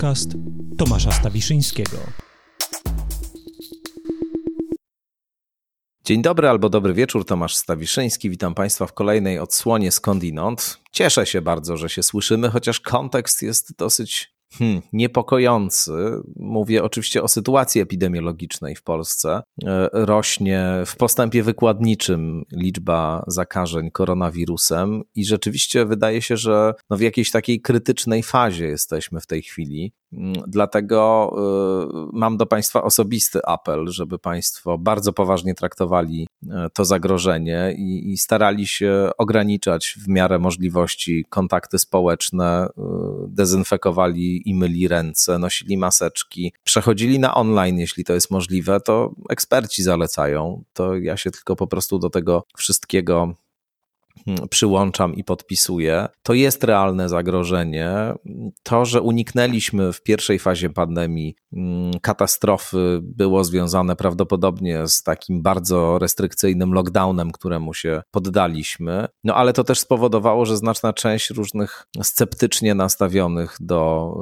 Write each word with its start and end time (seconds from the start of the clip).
podcast 0.00 0.32
Tomasza 0.78 1.12
Stawiszyńskiego. 1.12 1.96
Dzień 6.04 6.22
dobry 6.22 6.48
albo 6.48 6.68
dobry 6.68 6.94
wieczór, 6.94 7.24
Tomasz 7.24 7.56
Stawiszyński. 7.56 8.30
Witam 8.30 8.54
Państwa 8.54 8.86
w 8.86 8.92
kolejnej 8.92 9.38
odsłonie 9.38 9.92
skądinąd. 9.92 10.80
Cieszę 10.92 11.26
się 11.26 11.42
bardzo, 11.42 11.76
że 11.76 11.88
się 11.88 12.02
słyszymy, 12.02 12.50
chociaż 12.50 12.80
kontekst 12.80 13.42
jest 13.42 13.76
dosyć 13.78 14.34
Hmm, 14.58 14.82
niepokojący. 14.92 15.92
Mówię 16.36 16.84
oczywiście 16.84 17.22
o 17.22 17.28
sytuacji 17.28 17.80
epidemiologicznej 17.80 18.76
w 18.76 18.82
Polsce. 18.82 19.42
E, 19.66 19.88
rośnie 19.92 20.82
w 20.86 20.96
postępie 20.96 21.42
wykładniczym 21.42 22.44
liczba 22.52 23.24
zakażeń 23.26 23.90
koronawirusem 23.90 25.02
i 25.14 25.24
rzeczywiście 25.24 25.86
wydaje 25.86 26.22
się, 26.22 26.36
że 26.36 26.74
no 26.90 26.96
w 26.96 27.00
jakiejś 27.00 27.30
takiej 27.30 27.60
krytycznej 27.60 28.22
fazie 28.22 28.66
jesteśmy 28.66 29.20
w 29.20 29.26
tej 29.26 29.42
chwili. 29.42 29.92
Mm, 30.12 30.32
dlatego 30.46 31.30
y, 32.12 32.18
mam 32.18 32.36
do 32.36 32.46
Państwa 32.46 32.82
osobisty 32.82 33.40
apel, 33.46 33.86
żeby 33.88 34.18
Państwo 34.18 34.78
bardzo 34.78 35.12
poważnie 35.12 35.54
traktowali 35.54 36.28
e, 36.50 36.70
to 36.72 36.84
zagrożenie 36.84 37.74
i, 37.78 38.12
i, 38.12 38.18
starali 38.18 38.66
się 38.66 39.10
ograniczać 39.18 39.96
w 40.04 40.08
miarę 40.08 40.38
możliwości 40.38 41.24
kontakty 41.28 41.78
społeczne, 41.78 42.66
y, 42.66 42.82
dezynfekowali 43.28 44.48
i 44.48 44.54
myli 44.54 44.88
ręce, 44.88 45.38
nosili 45.38 45.76
maseczki, 45.76 46.52
przechodzili 46.64 47.18
na 47.18 47.34
online, 47.34 47.78
jeśli 47.78 48.04
to 48.04 48.14
jest 48.14 48.30
możliwe, 48.30 48.80
to 48.80 49.14
eksperci 49.28 49.82
zalecają. 49.82 50.64
To 50.72 50.96
ja 50.96 51.16
się 51.16 51.30
tylko 51.30 51.56
po 51.56 51.66
prostu 51.66 51.98
do 51.98 52.10
tego 52.10 52.44
wszystkiego 52.56 53.34
przyłączam 54.50 55.14
i 55.14 55.24
podpisuję, 55.24 56.08
to 56.22 56.34
jest 56.34 56.64
realne 56.64 57.08
zagrożenie. 57.08 57.90
To, 58.62 58.84
że 58.84 59.02
uniknęliśmy 59.02 59.92
w 59.92 60.02
pierwszej 60.02 60.38
fazie 60.38 60.70
pandemii 60.70 61.36
mm, 61.52 61.92
katastrofy, 62.02 63.00
było 63.02 63.44
związane 63.44 63.96
prawdopodobnie 63.96 64.88
z 64.88 65.02
takim 65.02 65.42
bardzo 65.42 65.98
restrykcyjnym 65.98 66.72
lockdownem, 66.72 67.30
któremu 67.30 67.74
się 67.74 68.02
poddaliśmy. 68.10 69.08
No 69.24 69.34
ale 69.34 69.52
to 69.52 69.64
też 69.64 69.78
spowodowało, 69.78 70.46
że 70.46 70.56
znaczna 70.56 70.92
część 70.92 71.30
różnych 71.30 71.86
sceptycznie 72.02 72.74
nastawionych 72.74 73.56
do 73.60 74.12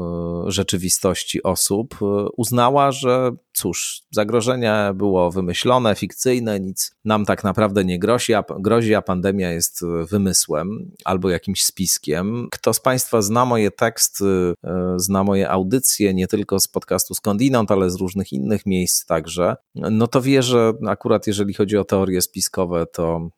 y, 0.46 0.50
rzeczywistości 0.50 1.42
osób 1.42 1.94
y, 2.02 2.06
uznała, 2.36 2.92
że 2.92 3.30
cóż, 3.58 4.02
zagrożenie 4.10 4.90
było 4.94 5.30
wymyślone, 5.30 5.94
fikcyjne, 5.94 6.60
nic 6.60 6.96
nam 7.04 7.24
tak 7.24 7.44
naprawdę 7.44 7.84
nie 7.84 7.98
grozi, 7.98 8.34
a, 8.34 8.44
grozi, 8.58 8.94
a 8.94 9.02
pandemia 9.02 9.52
jest 9.52 9.84
wymysłem 10.10 10.90
albo 11.04 11.30
jakimś 11.30 11.64
spiskiem. 11.64 12.48
Kto 12.50 12.74
z 12.74 12.80
Państwa 12.80 13.22
zna 13.22 13.44
moje 13.44 13.70
teksty, 13.70 14.54
e, 14.64 14.94
zna 14.96 15.24
moje 15.24 15.50
audycje, 15.50 16.14
nie 16.14 16.26
tylko 16.26 16.60
z 16.60 16.68
podcastu 16.68 17.14
Skądinąd, 17.14 17.70
ale 17.70 17.90
z 17.90 17.94
różnych 17.94 18.32
innych 18.32 18.66
miejsc 18.66 19.06
także, 19.06 19.56
no 19.74 20.06
to 20.06 20.22
wie, 20.22 20.42
że 20.42 20.72
akurat 20.88 21.26
jeżeli 21.26 21.54
chodzi 21.54 21.76
o 21.76 21.84
teorie 21.84 22.22
spiskowe, 22.22 22.86
to 22.86 23.28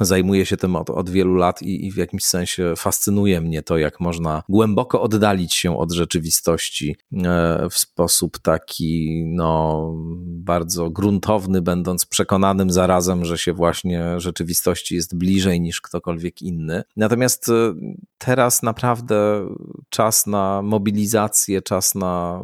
Zajmuję 0.00 0.46
się 0.46 0.56
tym 0.56 0.76
od, 0.76 0.90
od 0.90 1.10
wielu 1.10 1.34
lat 1.34 1.62
i, 1.62 1.86
i, 1.86 1.92
w 1.92 1.96
jakimś 1.96 2.24
sensie 2.24 2.74
fascynuje 2.76 3.40
mnie 3.40 3.62
to, 3.62 3.78
jak 3.78 4.00
można 4.00 4.42
głęboko 4.48 5.02
oddalić 5.02 5.54
się 5.54 5.78
od 5.78 5.92
rzeczywistości 5.92 6.96
e, 7.12 7.68
w 7.70 7.78
sposób 7.78 8.38
taki, 8.38 9.24
no, 9.26 9.92
bardzo 10.26 10.90
gruntowny, 10.90 11.62
będąc 11.62 12.06
przekonanym 12.06 12.70
zarazem, 12.70 13.24
że 13.24 13.38
się 13.38 13.52
właśnie 13.52 14.20
rzeczywistości 14.20 14.94
jest 14.94 15.18
bliżej 15.18 15.60
niż 15.60 15.80
ktokolwiek 15.80 16.42
inny. 16.42 16.82
Natomiast 16.96 17.48
e, 17.48 17.74
teraz 18.18 18.62
naprawdę 18.62 19.46
czas 19.88 20.26
na 20.26 20.62
mobilizację, 20.62 21.62
czas 21.62 21.94
na 21.94 22.40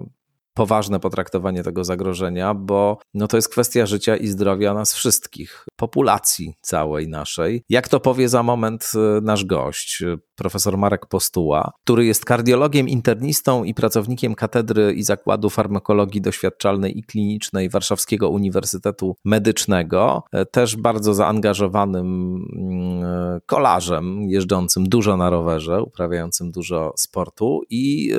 poważne 0.56 1.00
potraktowanie 1.00 1.62
tego 1.62 1.84
zagrożenia, 1.84 2.54
bo 2.54 2.98
no 3.14 3.28
to 3.28 3.36
jest 3.36 3.48
kwestia 3.48 3.86
życia 3.86 4.16
i 4.16 4.26
zdrowia 4.26 4.74
nas 4.74 4.94
wszystkich, 4.94 5.66
populacji 5.76 6.54
całej 6.60 7.08
naszej. 7.08 7.62
Jak 7.68 7.88
to 7.88 8.00
powie 8.00 8.28
za 8.28 8.42
moment 8.42 8.92
e, 8.94 9.20
nasz 9.20 9.44
gość, 9.44 10.02
e, 10.02 10.16
profesor 10.36 10.78
Marek 10.78 11.06
Postuła, 11.06 11.72
który 11.84 12.06
jest 12.06 12.24
kardiologiem, 12.24 12.88
internistą 12.88 13.64
i 13.64 13.74
pracownikiem 13.74 14.34
Katedry 14.34 14.92
i 14.92 15.02
Zakładu 15.02 15.50
Farmakologii 15.50 16.20
Doświadczalnej 16.20 16.98
i 16.98 17.02
Klinicznej 17.02 17.68
Warszawskiego 17.68 18.30
Uniwersytetu 18.30 19.16
Medycznego, 19.24 20.22
e, 20.32 20.46
też 20.46 20.76
bardzo 20.76 21.14
zaangażowanym 21.14 22.36
mm, 22.56 23.40
kolarzem, 23.46 24.22
jeżdżącym 24.22 24.88
dużo 24.88 25.16
na 25.16 25.30
rowerze, 25.30 25.82
uprawiającym 25.82 26.50
dużo 26.50 26.92
sportu 26.96 27.62
i 27.70 28.12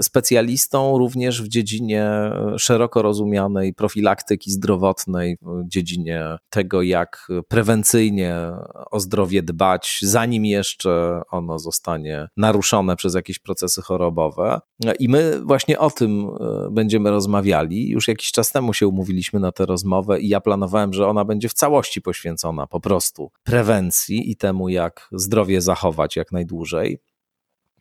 specjalistą 0.00 0.98
również 0.98 1.42
w 1.42 1.48
dziedzinie 1.48 1.71
dziedzinie 1.72 2.10
szeroko 2.58 3.02
rozumianej 3.02 3.74
profilaktyki 3.74 4.50
zdrowotnej, 4.50 5.36
w 5.42 5.68
dziedzinie 5.68 6.36
tego, 6.50 6.82
jak 6.82 7.28
prewencyjnie 7.48 8.36
o 8.90 9.00
zdrowie 9.00 9.42
dbać, 9.42 9.98
zanim 10.02 10.44
jeszcze 10.44 11.22
ono 11.30 11.58
zostanie 11.58 12.28
naruszone 12.36 12.96
przez 12.96 13.14
jakieś 13.14 13.38
procesy 13.38 13.82
chorobowe. 13.82 14.60
I 14.98 15.08
my 15.08 15.40
właśnie 15.44 15.78
o 15.78 15.90
tym 15.90 16.28
e, 16.40 16.70
będziemy 16.70 17.10
rozmawiali. 17.10 17.88
Już 17.88 18.08
jakiś 18.08 18.32
czas 18.32 18.52
temu 18.52 18.74
się 18.74 18.88
umówiliśmy 18.88 19.40
na 19.40 19.52
tę 19.52 19.66
rozmowę 19.66 20.20
i 20.20 20.28
ja 20.28 20.40
planowałem, 20.40 20.92
że 20.92 21.06
ona 21.06 21.24
będzie 21.24 21.48
w 21.48 21.54
całości 21.54 22.02
poświęcona 22.02 22.66
po 22.66 22.80
prostu 22.80 23.30
prewencji 23.42 24.30
i 24.30 24.36
temu, 24.36 24.68
jak 24.68 25.08
zdrowie 25.12 25.60
zachować 25.60 26.16
jak 26.16 26.32
najdłużej. 26.32 26.98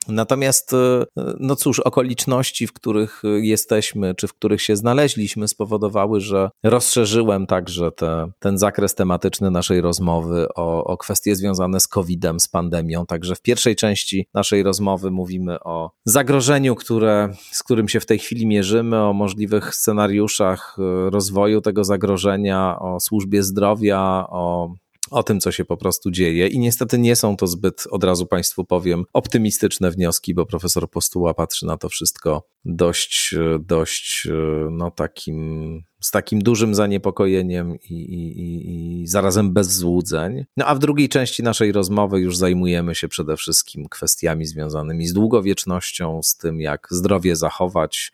Natomiast, 0.08 0.74
e, 0.74 1.06
no 1.40 1.56
cóż, 1.56 1.80
okoliczności, 1.80 2.68
w 2.68 2.74
których 2.74 3.22
jesteśmy, 3.42 4.16
czy 4.16 4.28
w 4.28 4.34
których 4.34 4.62
się 4.62 4.76
znaleźliśmy, 4.76 5.48
spowodowały, 5.48 6.22
że 6.22 6.50
rozszerzyłem 6.64 7.48
także 7.48 7.92
te, 7.92 8.32
ten 8.40 8.58
zakres 8.58 8.96
tematyczny 8.96 9.52
naszej 9.52 9.82
rozmowy 9.82 10.48
o, 10.56 10.84
o 10.84 10.98
kwestie 10.98 11.36
związane 11.36 11.80
z 11.80 11.88
COVID-em, 11.88 12.40
z 12.40 12.48
pandemią. 12.48 13.06
Także 13.06 13.36
w 13.36 13.42
pierwszej 13.42 13.76
części 13.76 14.28
naszej 14.34 14.64
rozmowy 14.64 15.12
mówimy 15.12 15.60
o 15.60 15.92
zagrożeniu, 16.06 16.76
które, 16.76 17.30
z 17.52 17.64
którym 17.64 17.88
się 17.88 18.00
w 18.00 18.06
tej 18.06 18.20
chwili 18.20 18.48
mierzymy, 18.48 19.04
o 19.04 19.14
możliwych 19.14 19.76
scenariuszach 19.76 20.78
e, 20.80 21.10
rozwoju 21.10 21.62
tego 21.62 21.84
zagrożenia, 21.84 22.80
o 22.80 23.00
służbie 23.00 23.44
zdrowia, 23.44 24.26
o 24.30 24.74
o 25.12 25.24
tym, 25.24 25.40
co 25.40 25.52
się 25.52 25.66
po 25.66 25.78
prostu 25.78 26.12
dzieje. 26.12 26.48
I 26.48 26.60
niestety 26.60 27.00
nie 27.00 27.16
są 27.16 27.38
to 27.38 27.48
zbyt, 27.48 27.84
od 27.90 28.04
razu 28.04 28.26
Państwu 28.26 28.66
powiem, 28.66 29.06
optymistyczne 29.14 29.92
wnioski, 29.92 30.34
bo 30.34 30.46
profesor 30.46 30.90
Postuła 30.90 31.34
patrzy 31.34 31.66
na 31.66 31.78
to 31.78 31.90
wszystko 31.90 32.48
dość, 32.66 33.36
dość, 33.60 34.28
no 34.72 34.92
takim, 34.92 35.84
z 36.00 36.12
takim 36.12 36.42
dużym 36.42 36.76
zaniepokojeniem 36.76 37.76
i, 37.76 37.94
i, 37.94 39.02
i 39.02 39.08
zarazem 39.08 39.54
bez 39.54 39.76
złudzeń. 39.76 40.46
No 40.58 40.66
a 40.66 40.76
w 40.76 40.80
drugiej 40.80 41.10
części 41.10 41.44
naszej 41.44 41.72
rozmowy 41.72 42.20
już 42.20 42.38
zajmujemy 42.38 42.96
się 42.96 43.08
przede 43.08 43.38
wszystkim 43.38 43.86
kwestiami 43.90 44.46
związanymi 44.46 45.08
z 45.08 45.14
długowiecznością, 45.14 46.20
z 46.24 46.38
tym, 46.38 46.62
jak 46.62 46.88
zdrowie 46.92 47.36
zachować. 47.36 48.12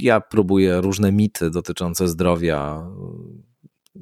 Ja 0.00 0.20
próbuję 0.20 0.80
różne 0.80 1.12
mity 1.12 1.50
dotyczące 1.50 2.08
zdrowia 2.08 2.88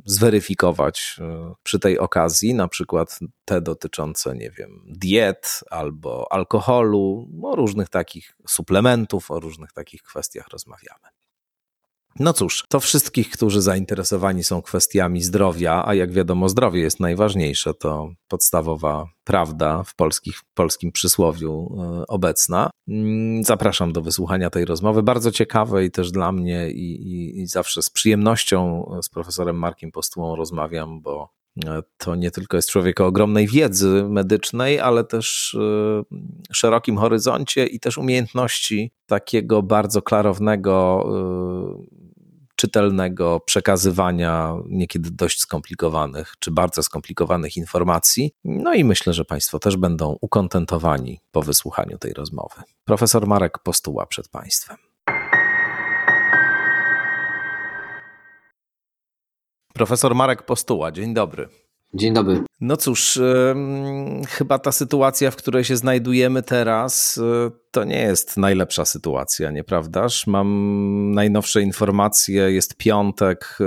zweryfikować 0.05 1.17
e, 1.21 1.55
przy 1.63 1.79
tej 1.79 1.99
okazji, 1.99 2.55
na 2.55 2.69
przykład 2.69 3.19
te 3.45 3.61
dotyczące, 3.61 4.37
nie 4.37 4.51
wiem, 4.51 4.83
diet 4.87 5.61
albo 5.71 6.33
alkoholu, 6.33 7.29
o 7.43 7.57
różnych 7.57 7.89
takich 7.89 8.37
suplementów, 8.49 9.31
o 9.31 9.41
różnych 9.41 9.73
takich 9.73 10.03
kwestiach 10.03 10.49
rozmawiamy. 10.49 11.16
No 12.19 12.33
cóż, 12.33 12.65
to 12.69 12.81
wszystkich, 12.81 13.31
którzy 13.31 13.63
zainteresowani 13.63 14.45
są 14.45 14.63
kwestiami 14.63 15.23
zdrowia, 15.23 15.83
a 15.87 15.95
jak 15.95 16.13
wiadomo, 16.13 16.49
zdrowie 16.49 16.81
jest 16.81 17.01
najważniejsze, 17.01 17.75
to 17.75 18.11
podstawowa 18.29 19.07
prawda 19.25 19.83
w, 19.83 19.95
polskich, 19.95 20.41
polskim 20.55 20.93
przysłowiu 20.93 21.79
e, 21.79 22.07
obecna. 22.07 22.71
Mm, 22.89 23.45
zapraszam 23.45 23.93
do 23.93 24.03
wysłuchania 24.03 24.51
tej 24.51 24.65
rozmowy, 24.65 25.03
bardzo 25.03 25.31
ciekawej 25.31 25.91
też 25.91 26.11
dla 26.11 26.33
mnie 26.33 26.71
i, 26.71 27.13
i, 27.13 27.41
i 27.41 27.47
zawsze 27.47 27.83
z 27.83 27.91
przyjemnością 27.91 28.91
z 29.03 29.09
profesorem 29.09 29.57
Markiem 29.57 29.93
Postułą 29.93 30.37
rozmawiam, 30.37 31.01
bo 31.01 31.29
e, 31.67 31.83
to 31.97 32.15
nie 32.15 32.31
tylko 32.31 32.57
jest 32.57 32.71
człowiek 32.71 33.01
o 33.01 33.07
ogromnej 33.07 33.47
wiedzy 33.47 34.05
medycznej, 34.09 34.81
ale 34.81 35.05
też 35.05 35.55
e, 35.55 36.03
szerokim 36.53 36.97
horyzoncie 36.97 37.67
i 37.67 37.81
też 37.81 37.99
umiejętności 37.99 38.93
takiego 39.07 39.63
bardzo 39.63 40.03
klarownego 40.03 41.07
czytelnego 42.57 43.41
przekazywania 43.41 44.55
niekiedy 44.69 45.11
dość 45.11 45.41
skomplikowanych 45.41 46.35
czy 46.39 46.51
bardzo 46.51 46.83
skomplikowanych 46.83 47.57
informacji. 47.57 48.33
No 48.45 48.75
i 48.75 48.85
myślę, 48.85 49.13
że 49.13 49.25
Państwo 49.25 49.59
też 49.59 49.77
będą 49.77 50.17
ukontentowani 50.21 51.21
po 51.33 51.43
wysłuchaniu 51.43 51.99
tej 51.99 52.13
rozmowy. 52.13 52.63
Profesor 52.85 53.27
Marek 53.27 53.59
Postuła 53.59 54.07
przed 54.07 54.29
Państwem. 54.29 54.77
Profesor 59.75 60.15
Marek 60.15 60.43
Postuła, 60.43 60.93
dzień 60.93 61.15
dobry. 61.15 61.66
Dzień 61.97 62.15
dobry. 62.15 62.41
No 62.61 62.77
cóż, 62.77 63.21
chyba 64.29 64.59
ta 64.59 64.73
sytuacja, 64.73 65.31
w 65.31 65.37
której 65.37 65.65
się 65.65 65.77
znajdujemy 65.77 66.43
teraz, 66.43 67.19
e, 67.19 67.51
to 67.71 67.85
nie 67.85 67.99
jest 67.99 68.37
najlepsza 68.37 68.85
sytuacja, 68.85 69.51
nieprawdaż? 69.51 70.27
Mam 70.27 71.13
najnowsze 71.15 71.63
informacje, 71.63 72.53
jest 72.53 72.77
piątek, 72.77 73.59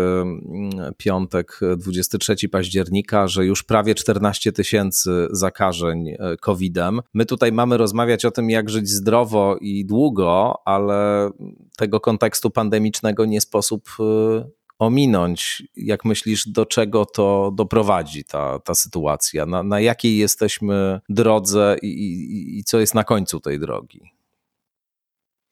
piątek 0.97 1.59
23 1.77 2.49
października, 2.49 3.27
że 3.27 3.45
już 3.45 3.63
prawie 3.63 3.95
14 3.95 4.51
tysięcy 4.51 5.27
zakażeń 5.31 6.09
e, 6.09 6.37
COVID-em. 6.37 7.01
My 7.13 7.25
tutaj 7.25 7.51
mamy 7.51 7.77
rozmawiać 7.77 8.25
o 8.25 8.31
tym, 8.31 8.49
jak 8.49 8.69
żyć 8.69 8.89
zdrowo 8.89 9.57
i 9.61 9.85
długo, 9.85 10.55
ale 10.65 11.29
tego 11.77 11.99
kontekstu 11.99 12.49
pandemicznego 12.49 13.25
nie 13.25 13.41
sposób 13.41 13.89
e, 13.99 14.58
ominąć. 14.79 15.63
Jak 15.75 16.05
myślisz, 16.05 16.47
do 16.47 16.65
czego 16.65 17.05
to 17.05 17.51
doprowadzi 17.55 18.23
ta, 18.23 18.59
ta 18.59 18.75
sytuacja? 18.75 19.45
Na, 19.45 19.63
na 19.63 19.79
jakiej 19.79 20.17
jesteśmy 20.17 20.99
drodze 21.09 21.77
i, 21.81 21.87
i, 21.87 22.59
i 22.59 22.63
co 22.63 22.79
jest 22.79 22.95
na 22.95 23.03
końcu 23.03 23.39
tej 23.39 23.59
drogi? 23.59 24.01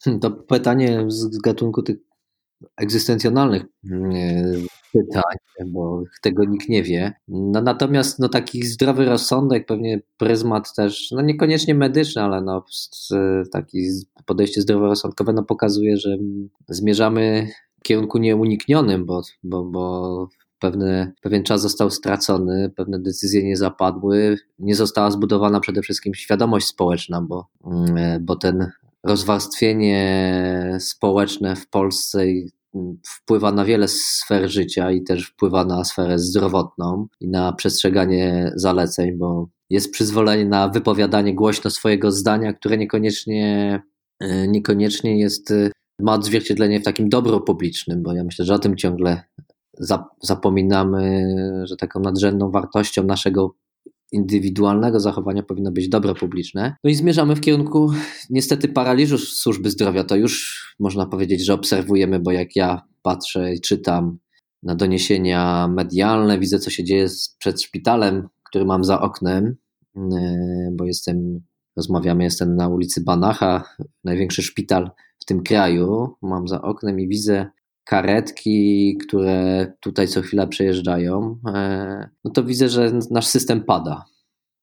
Hmm, 0.04 0.20
to 0.20 0.30
pytanie 0.30 1.04
z 1.08 1.38
gatunku 1.38 1.82
tych 1.82 1.96
egzystencjonalnych 2.76 3.62
mm, 3.90 4.66
pytań, 4.92 5.36
bo 5.66 6.02
tego 6.22 6.44
nikt 6.44 6.68
nie 6.68 6.82
wie. 6.82 7.12
No, 7.28 7.62
natomiast 7.62 8.18
no, 8.18 8.28
taki 8.28 8.62
zdrowy 8.62 9.04
rozsądek, 9.04 9.66
pewnie 9.66 10.00
pryzmat 10.18 10.74
też, 10.74 11.10
no 11.10 11.22
niekoniecznie 11.22 11.74
medyczny, 11.74 12.22
ale 12.22 12.40
no, 12.40 12.64
taki 13.52 13.88
podejście 14.26 14.60
zdroworozsądkowe 14.60 15.32
no, 15.32 15.42
pokazuje, 15.42 15.96
że 15.96 16.16
zmierzamy 16.68 17.48
kierunku 17.82 18.18
nieuniknionym, 18.18 19.06
bo, 19.06 19.22
bo, 19.42 19.64
bo 19.64 20.28
pewne, 20.58 21.12
pewien 21.22 21.42
czas 21.44 21.60
został 21.62 21.90
stracony, 21.90 22.72
pewne 22.76 22.98
decyzje 22.98 23.44
nie 23.44 23.56
zapadły, 23.56 24.36
nie 24.58 24.74
została 24.74 25.10
zbudowana 25.10 25.60
przede 25.60 25.82
wszystkim 25.82 26.14
świadomość 26.14 26.66
społeczna, 26.66 27.22
bo, 27.22 27.48
mm, 27.64 28.24
bo 28.24 28.36
ten 28.36 28.70
rozwarstwienie 29.04 30.76
społeczne 30.80 31.56
w 31.56 31.68
Polsce 31.68 32.24
wpływa 33.06 33.52
na 33.52 33.64
wiele 33.64 33.88
sfer 33.88 34.50
życia 34.50 34.90
i 34.90 35.02
też 35.02 35.26
wpływa 35.26 35.64
na 35.64 35.84
sferę 35.84 36.18
zdrowotną 36.18 37.06
i 37.20 37.28
na 37.28 37.52
przestrzeganie 37.52 38.52
zaleceń, 38.54 39.18
bo 39.18 39.48
jest 39.70 39.92
przyzwolenie 39.92 40.44
na 40.44 40.68
wypowiadanie 40.68 41.34
głośno 41.34 41.70
swojego 41.70 42.12
zdania, 42.12 42.52
które 42.52 42.78
niekoniecznie, 42.78 43.80
e, 44.20 44.48
niekoniecznie 44.48 45.20
jest 45.20 45.52
ma 45.98 46.14
odzwierciedlenie 46.14 46.80
w 46.80 46.84
takim 46.84 47.08
dobro 47.08 47.40
publicznym, 47.40 48.02
bo 48.02 48.12
ja 48.12 48.24
myślę, 48.24 48.44
że 48.44 48.54
o 48.54 48.58
tym 48.58 48.76
ciągle 48.76 49.22
zapominamy, 50.22 51.34
że 51.64 51.76
taką 51.76 52.00
nadrzędną 52.00 52.50
wartością 52.50 53.04
naszego 53.04 53.54
indywidualnego 54.12 55.00
zachowania 55.00 55.42
powinno 55.42 55.72
być 55.72 55.88
dobro 55.88 56.14
publiczne. 56.14 56.76
No 56.84 56.90
i 56.90 56.94
zmierzamy 56.94 57.36
w 57.36 57.40
kierunku 57.40 57.92
niestety 58.30 58.68
paraliżu 58.68 59.18
służby 59.18 59.70
zdrowia. 59.70 60.04
To 60.04 60.16
już 60.16 60.62
można 60.78 61.06
powiedzieć, 61.06 61.44
że 61.44 61.54
obserwujemy, 61.54 62.20
bo 62.20 62.32
jak 62.32 62.56
ja 62.56 62.82
patrzę 63.02 63.54
i 63.54 63.60
czytam 63.60 64.18
na 64.62 64.74
doniesienia 64.74 65.68
medialne, 65.68 66.38
widzę 66.38 66.58
co 66.58 66.70
się 66.70 66.84
dzieje 66.84 67.06
przed 67.38 67.62
szpitalem, 67.62 68.28
który 68.42 68.64
mam 68.64 68.84
za 68.84 69.00
oknem, 69.00 69.56
yy, 69.96 70.02
bo 70.72 70.84
jestem, 70.84 71.40
rozmawiamy, 71.76 72.24
jestem 72.24 72.56
na 72.56 72.68
ulicy 72.68 73.04
Banacha, 73.04 73.64
największy 74.04 74.42
szpital 74.42 74.90
tym 75.28 75.42
kraju. 75.42 76.16
Mam 76.22 76.48
za 76.48 76.62
oknem 76.62 77.00
i 77.00 77.08
widzę 77.08 77.46
karetki, 77.84 78.96
które 79.06 79.66
tutaj 79.80 80.08
co 80.08 80.22
chwila 80.22 80.46
przejeżdżają, 80.46 81.38
e, 81.54 82.08
no 82.24 82.30
to 82.30 82.44
widzę, 82.44 82.68
że 82.68 82.92
nasz 83.10 83.26
system 83.26 83.64
pada 83.64 84.04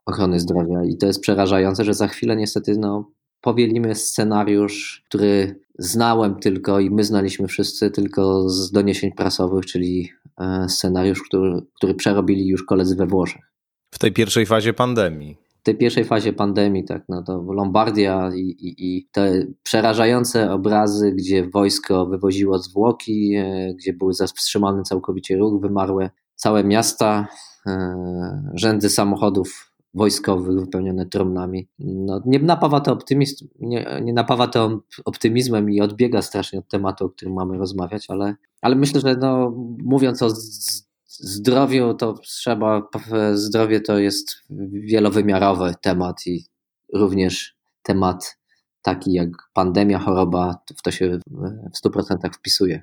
ochrony 0.06 0.40
zdrowia 0.40 0.84
i 0.84 0.98
to 0.98 1.08
jest 1.08 1.22
przerażające, 1.22 1.84
że 1.84 1.94
za 1.94 2.08
chwilę 2.08 2.36
niestety 2.36 2.78
no, 2.78 3.12
powielimy 3.42 3.96
scenariusz, 3.96 5.04
który 5.06 5.60
znałem 5.80 6.36
tylko 6.36 6.80
i 6.80 6.90
my 6.90 7.04
znaliśmy 7.04 7.48
wszyscy 7.48 7.92
tylko 7.92 8.50
z 8.50 8.72
doniesień 8.72 9.12
prasowych, 9.12 9.66
czyli 9.66 10.10
e, 10.40 10.70
scenariusz, 10.70 11.24
który, 11.24 11.62
który 11.76 11.94
przerobili 11.94 12.48
już 12.48 12.64
koledzy 12.64 12.96
we 12.96 13.08
Włoszech. 13.08 13.52
W 13.94 14.00
tej 14.00 14.12
pierwszej 14.12 14.46
fazie 14.46 14.74
pandemii 14.74 15.45
tej 15.66 15.78
pierwszej 15.78 16.06
fazie 16.06 16.34
pandemii, 16.34 16.84
tak, 16.84 17.04
no 17.10 17.24
to 17.24 17.46
Lombardia 17.54 18.32
i, 18.36 18.40
i, 18.40 18.98
i 18.98 19.08
te 19.12 19.46
przerażające 19.64 20.52
obrazy, 20.52 21.12
gdzie 21.12 21.50
wojsko 21.50 22.06
wywoziło 22.06 22.60
zwłoki, 22.60 23.36
e, 23.36 23.74
gdzie 23.74 23.94
były 23.94 24.14
wstrzymany 24.14 24.84
całkowicie 24.84 25.38
ruch, 25.38 25.62
wymarłe 25.62 26.10
całe 26.36 26.64
miasta, 26.64 27.28
e, 27.68 28.52
rzędy 28.54 28.90
samochodów 28.90 29.72
wojskowych 29.94 30.60
wypełnione 30.60 31.06
trumnami. 31.06 31.68
No, 31.80 32.22
nie 32.26 32.40
napawa 32.40 32.80
to 32.80 32.98
nie, 33.60 33.86
nie 34.04 34.14
napawa 34.14 34.48
to 34.48 34.80
optymizmem 35.06 35.70
i 35.70 35.82
odbiega 35.82 36.22
strasznie 36.22 36.60
od 36.60 36.68
tematu, 36.68 37.06
o 37.06 37.10
którym 37.10 37.34
mamy 37.34 37.58
rozmawiać, 37.58 38.06
ale, 38.10 38.36
ale 38.62 38.76
myślę, 38.76 39.02
że 39.02 39.16
no, 39.16 39.54
mówiąc 39.84 40.22
o 40.22 40.30
zdrowiu 41.20 41.94
to 41.94 42.14
trzeba, 42.14 42.90
zdrowie 43.34 43.82
to 43.82 44.00
jest 44.00 44.28
wielowymiarowy 44.72 45.74
temat 45.82 46.28
i 46.28 46.46
również 46.94 47.56
temat 47.84 48.38
taki 48.82 49.14
jak 49.14 49.30
pandemia, 49.54 50.00
choroba, 50.00 50.58
w 50.78 50.82
to 50.82 50.92
się 50.92 51.20
w 51.74 51.88
100% 51.88 52.34
wpisuje. 52.34 52.82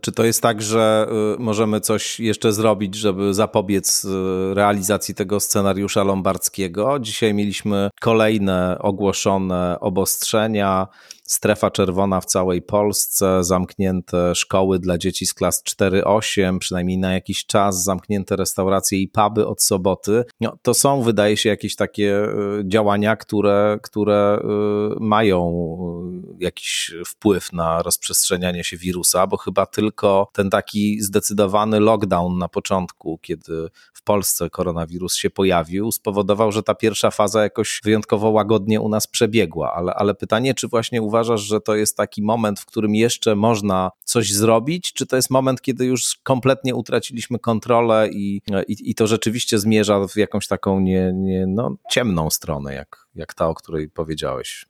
Czy 0.00 0.12
to 0.12 0.24
jest 0.24 0.42
tak, 0.42 0.62
że 0.62 1.06
y, 1.36 1.42
możemy 1.42 1.80
coś 1.80 2.20
jeszcze 2.20 2.52
zrobić, 2.52 2.94
żeby 2.94 3.34
zapobiec 3.34 4.04
y, 4.04 4.08
realizacji 4.54 5.14
tego 5.14 5.40
scenariusza 5.40 6.04
lombardzkiego? 6.04 6.98
Dzisiaj 6.98 7.34
mieliśmy 7.34 7.90
kolejne 8.00 8.78
ogłoszone 8.80 9.76
obostrzenia 9.80 10.86
strefa 11.28 11.70
czerwona 11.70 12.20
w 12.20 12.24
całej 12.26 12.62
Polsce, 12.62 13.44
zamknięte 13.44 14.34
szkoły 14.34 14.78
dla 14.78 14.98
dzieci 14.98 15.26
z 15.26 15.34
klas 15.34 15.62
4-8, 15.64 16.58
przynajmniej 16.58 16.98
na 16.98 17.12
jakiś 17.12 17.46
czas, 17.46 17.84
zamknięte 17.84 18.36
restauracje 18.36 18.98
i 18.98 19.08
puby 19.08 19.46
od 19.46 19.62
soboty. 19.62 20.24
No, 20.40 20.58
to 20.62 20.74
są, 20.74 21.02
wydaje 21.02 21.36
się, 21.36 21.48
jakieś 21.48 21.76
takie 21.76 22.24
y, 22.24 22.62
działania, 22.64 23.16
które, 23.16 23.78
które 23.82 24.40
y, 24.96 25.00
mają 25.00 25.52
y, 26.40 26.44
jakiś 26.44 26.94
wpływ 27.06 27.52
na 27.52 27.82
rozprzestrzenianie 27.82 28.64
się 28.64 28.76
wirusa, 28.76 29.26
bo 29.26 29.36
chyba 29.36 29.66
tylko 29.66 30.30
ten 30.32 30.50
taki 30.50 31.00
zdecydowany 31.00 31.80
lockdown 31.80 32.38
na 32.38 32.48
początku, 32.48 33.18
kiedy 33.22 33.68
w 33.92 34.02
Polsce 34.02 34.50
koronawirus 34.50 35.14
się 35.14 35.30
pojawił, 35.30 35.92
spowodował, 35.92 36.52
że 36.52 36.62
ta 36.62 36.74
pierwsza 36.74 37.10
faza 37.10 37.42
jakoś 37.42 37.80
wyjątkowo 37.84 38.30
łagodnie 38.30 38.80
u 38.80 38.88
nas 38.88 39.06
przebiegła. 39.06 39.72
Ale, 39.72 39.94
ale 39.94 40.14
pytanie, 40.14 40.54
czy 40.54 40.68
właśnie 40.68 41.02
uważasz, 41.02 41.17
uważasz, 41.18 41.40
że 41.40 41.60
to 41.60 41.76
jest 41.76 41.96
taki 41.96 42.22
moment, 42.22 42.60
w 42.60 42.66
którym 42.66 42.94
jeszcze 42.94 43.36
można 43.36 43.90
coś 44.04 44.32
zrobić, 44.32 44.92
czy 44.92 45.06
to 45.06 45.16
jest 45.16 45.30
moment, 45.30 45.60
kiedy 45.60 45.84
już 45.84 46.18
kompletnie 46.22 46.74
utraciliśmy 46.74 47.38
kontrolę 47.38 48.08
i, 48.12 48.40
i, 48.68 48.90
i 48.90 48.94
to 48.94 49.06
rzeczywiście 49.06 49.58
zmierza 49.58 50.08
w 50.08 50.16
jakąś 50.16 50.46
taką 50.46 50.80
nie, 50.80 51.12
nie, 51.14 51.46
no, 51.46 51.76
ciemną 51.90 52.30
stronę, 52.30 52.74
jak, 52.74 53.06
jak 53.14 53.34
ta, 53.34 53.48
o 53.48 53.54
której 53.54 53.88
powiedziałeś? 53.90 54.66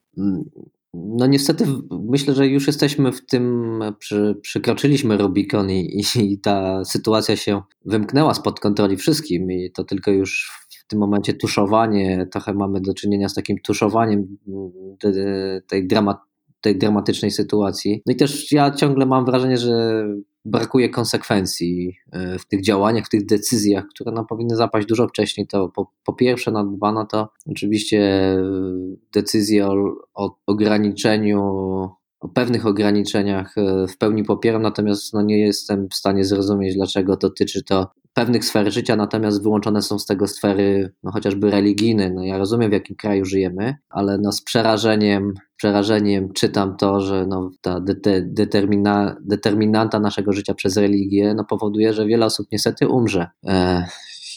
No 0.95 1.27
niestety 1.27 1.67
myślę, 1.91 2.35
że 2.35 2.47
już 2.47 2.67
jesteśmy 2.67 3.13
w 3.13 3.27
tym, 3.27 3.81
przy, 3.99 4.39
przekroczyliśmy 4.43 5.17
Rubikon 5.17 5.71
i, 5.71 6.03
i, 6.17 6.39
ta 6.39 6.85
sytuacja 6.85 7.37
się 7.37 7.63
wymknęła 7.85 8.35
spod 8.35 8.61
kontroli 8.61 8.97
wszystkim 8.97 9.51
i 9.51 9.71
to 9.71 9.85
tylko 9.85 10.11
już 10.11 10.51
w 10.71 10.91
tym 10.91 10.99
momencie 10.99 11.35
tuszowanie, 11.35 12.27
trochę 12.33 12.55
mamy 12.55 12.81
do 12.81 12.95
czynienia 12.95 13.29
z 13.29 13.35
takim 13.35 13.59
tuszowaniem 13.59 14.37
tej 15.69 15.87
dramat, 15.87 16.17
tej 16.61 16.79
dramatycznej 16.79 17.31
sytuacji. 17.31 18.03
No 18.07 18.13
i 18.13 18.17
też 18.17 18.53
ja 18.53 18.71
ciągle 18.71 19.07
mam 19.07 19.25
wrażenie, 19.25 19.57
że 19.57 20.05
brakuje 20.45 20.89
konsekwencji 20.89 21.97
e, 22.13 22.39
w 22.39 22.47
tych 22.47 22.63
działaniach, 22.63 23.07
w 23.07 23.09
tych 23.09 23.27
decyzjach, 23.27 23.85
które 23.95 24.13
no, 24.13 24.25
powinny 24.25 24.57
zapaść 24.57 24.87
dużo 24.87 25.09
wcześniej. 25.09 25.47
To 25.47 25.69
po, 25.69 25.93
po 26.05 26.13
pierwsze, 26.13 26.51
na 26.51 26.65
dwa, 26.65 26.93
no 26.93 27.07
to 27.07 27.29
oczywiście 27.47 28.01
e, 28.01 28.43
decyzje 29.13 29.67
o, 29.67 29.75
o 30.15 30.37
ograniczeniu 30.47 31.41
o 32.21 32.29
pewnych 32.29 32.67
ograniczeniach 32.67 33.59
e, 33.59 33.87
w 33.87 33.99
pełni 33.99 34.25
popieram, 34.25 34.63
natomiast 34.63 35.13
no 35.13 35.23
nie 35.23 35.39
jestem 35.39 35.89
w 35.89 35.95
stanie 35.95 36.25
zrozumieć, 36.25 36.75
dlaczego 36.75 37.17
dotyczy 37.17 37.65
to 37.65 37.91
pewnych 38.15 38.45
sfer 38.45 38.73
życia, 38.73 38.97
natomiast 38.97 39.43
wyłączone 39.43 39.83
są 39.83 39.99
z 39.99 40.07
tego 40.07 40.29
sfery 40.29 40.93
no, 41.03 41.13
chociażby 41.13 41.51
religijne. 41.51 42.11
No, 42.11 42.25
ja 42.25 42.39
rozumiem, 42.39 42.71
w 42.71 42.73
jakim 42.73 42.97
kraju 42.97 43.25
żyjemy, 43.25 43.75
ale 43.91 44.19
no, 44.19 44.33
z 44.33 44.43
przerażeniem, 44.43 45.35
przerażeniem 45.57 46.33
czytam 46.33 46.77
to, 46.77 47.01
że 47.01 47.27
no, 47.27 47.51
ta 47.61 47.81
de 47.81 48.23
determina 48.23 49.17
determinanta 49.21 50.01
naszego 50.01 50.33
życia 50.33 50.55
przez 50.55 50.77
religię 50.77 51.35
no, 51.35 51.45
powoduje, 51.45 51.93
że 51.93 52.07
wiele 52.07 52.27
osób 52.27 52.47
niestety 52.53 52.89
umrze. 52.89 53.29
E, 53.47 53.85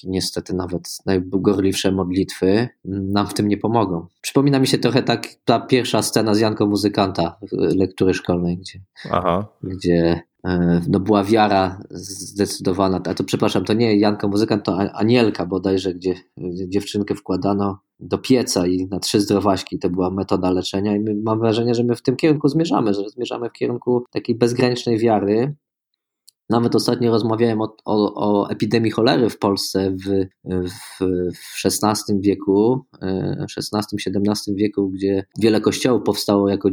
niestety 0.04 0.54
nawet 0.54 0.98
najgorliwsze 1.06 1.92
modlitwy 1.92 2.68
nam 2.86 3.28
w 3.28 3.34
tym 3.34 3.48
nie 3.48 3.58
pomogą. 3.58 4.08
Przypomina 4.22 4.60
mi 4.60 4.68
się 4.68 4.78
trochę 4.78 5.04
tak 5.04 5.28
ta 5.46 5.60
pierwsza 5.60 6.02
scena 6.02 6.36
z 6.36 6.40
Janką 6.40 6.66
Muzykanta 6.68 7.38
lektury 7.52 8.14
szkolnej, 8.14 8.58
gdzie, 8.58 8.80
Aha. 9.12 9.48
gdzie 9.64 10.22
e, 10.46 10.82
no 10.88 11.00
była 11.00 11.24
wiara 11.24 11.80
zdecydowana. 11.90 13.02
A 13.10 13.14
to 13.14 13.24
przepraszam, 13.24 13.66
to 13.66 13.74
nie 13.74 13.96
Janka 13.96 14.28
muzykant, 14.28 14.66
to 14.66 14.78
Anielka 14.78 15.46
bodajże, 15.46 15.94
gdzie 15.94 16.16
dziewczynkę 16.68 17.16
wkładano 17.16 17.80
do 18.00 18.18
pieca 18.18 18.68
i 18.68 18.88
na 18.92 19.00
trzy 19.00 19.22
zdrowaśki 19.22 19.80
to 19.80 19.90
była 19.90 20.12
metoda 20.12 20.52
leczenia 20.52 20.96
i 20.96 21.00
mam 21.24 21.40
wrażenie, 21.40 21.76
że 21.76 21.84
my 21.84 21.96
w 21.96 22.02
tym 22.02 22.16
kierunku 22.16 22.48
zmierzamy, 22.48 22.94
że 22.94 23.10
zmierzamy 23.10 23.50
w 23.50 23.54
kierunku 23.54 24.04
takiej 24.12 24.36
bezgranicznej 24.36 24.98
wiary, 24.98 25.56
nawet 26.52 26.76
ostatnio 26.76 27.12
rozmawiałem 27.12 27.62
o, 27.62 27.76
o, 27.86 28.14
o 28.16 28.50
epidemii 28.50 28.92
cholery 28.92 29.30
w 29.30 29.40
Polsce 29.40 29.92
w, 29.92 30.26
w, 30.46 31.00
w 31.34 31.66
XVI 31.66 32.20
wieku, 32.20 32.86
XVI-XVII 33.58 34.54
e, 34.54 34.56
wieku, 34.56 34.90
gdzie 34.90 35.24
wiele 35.40 35.62
kościołów 35.62 36.04
powstało 36.04 36.50
jako 36.50 36.70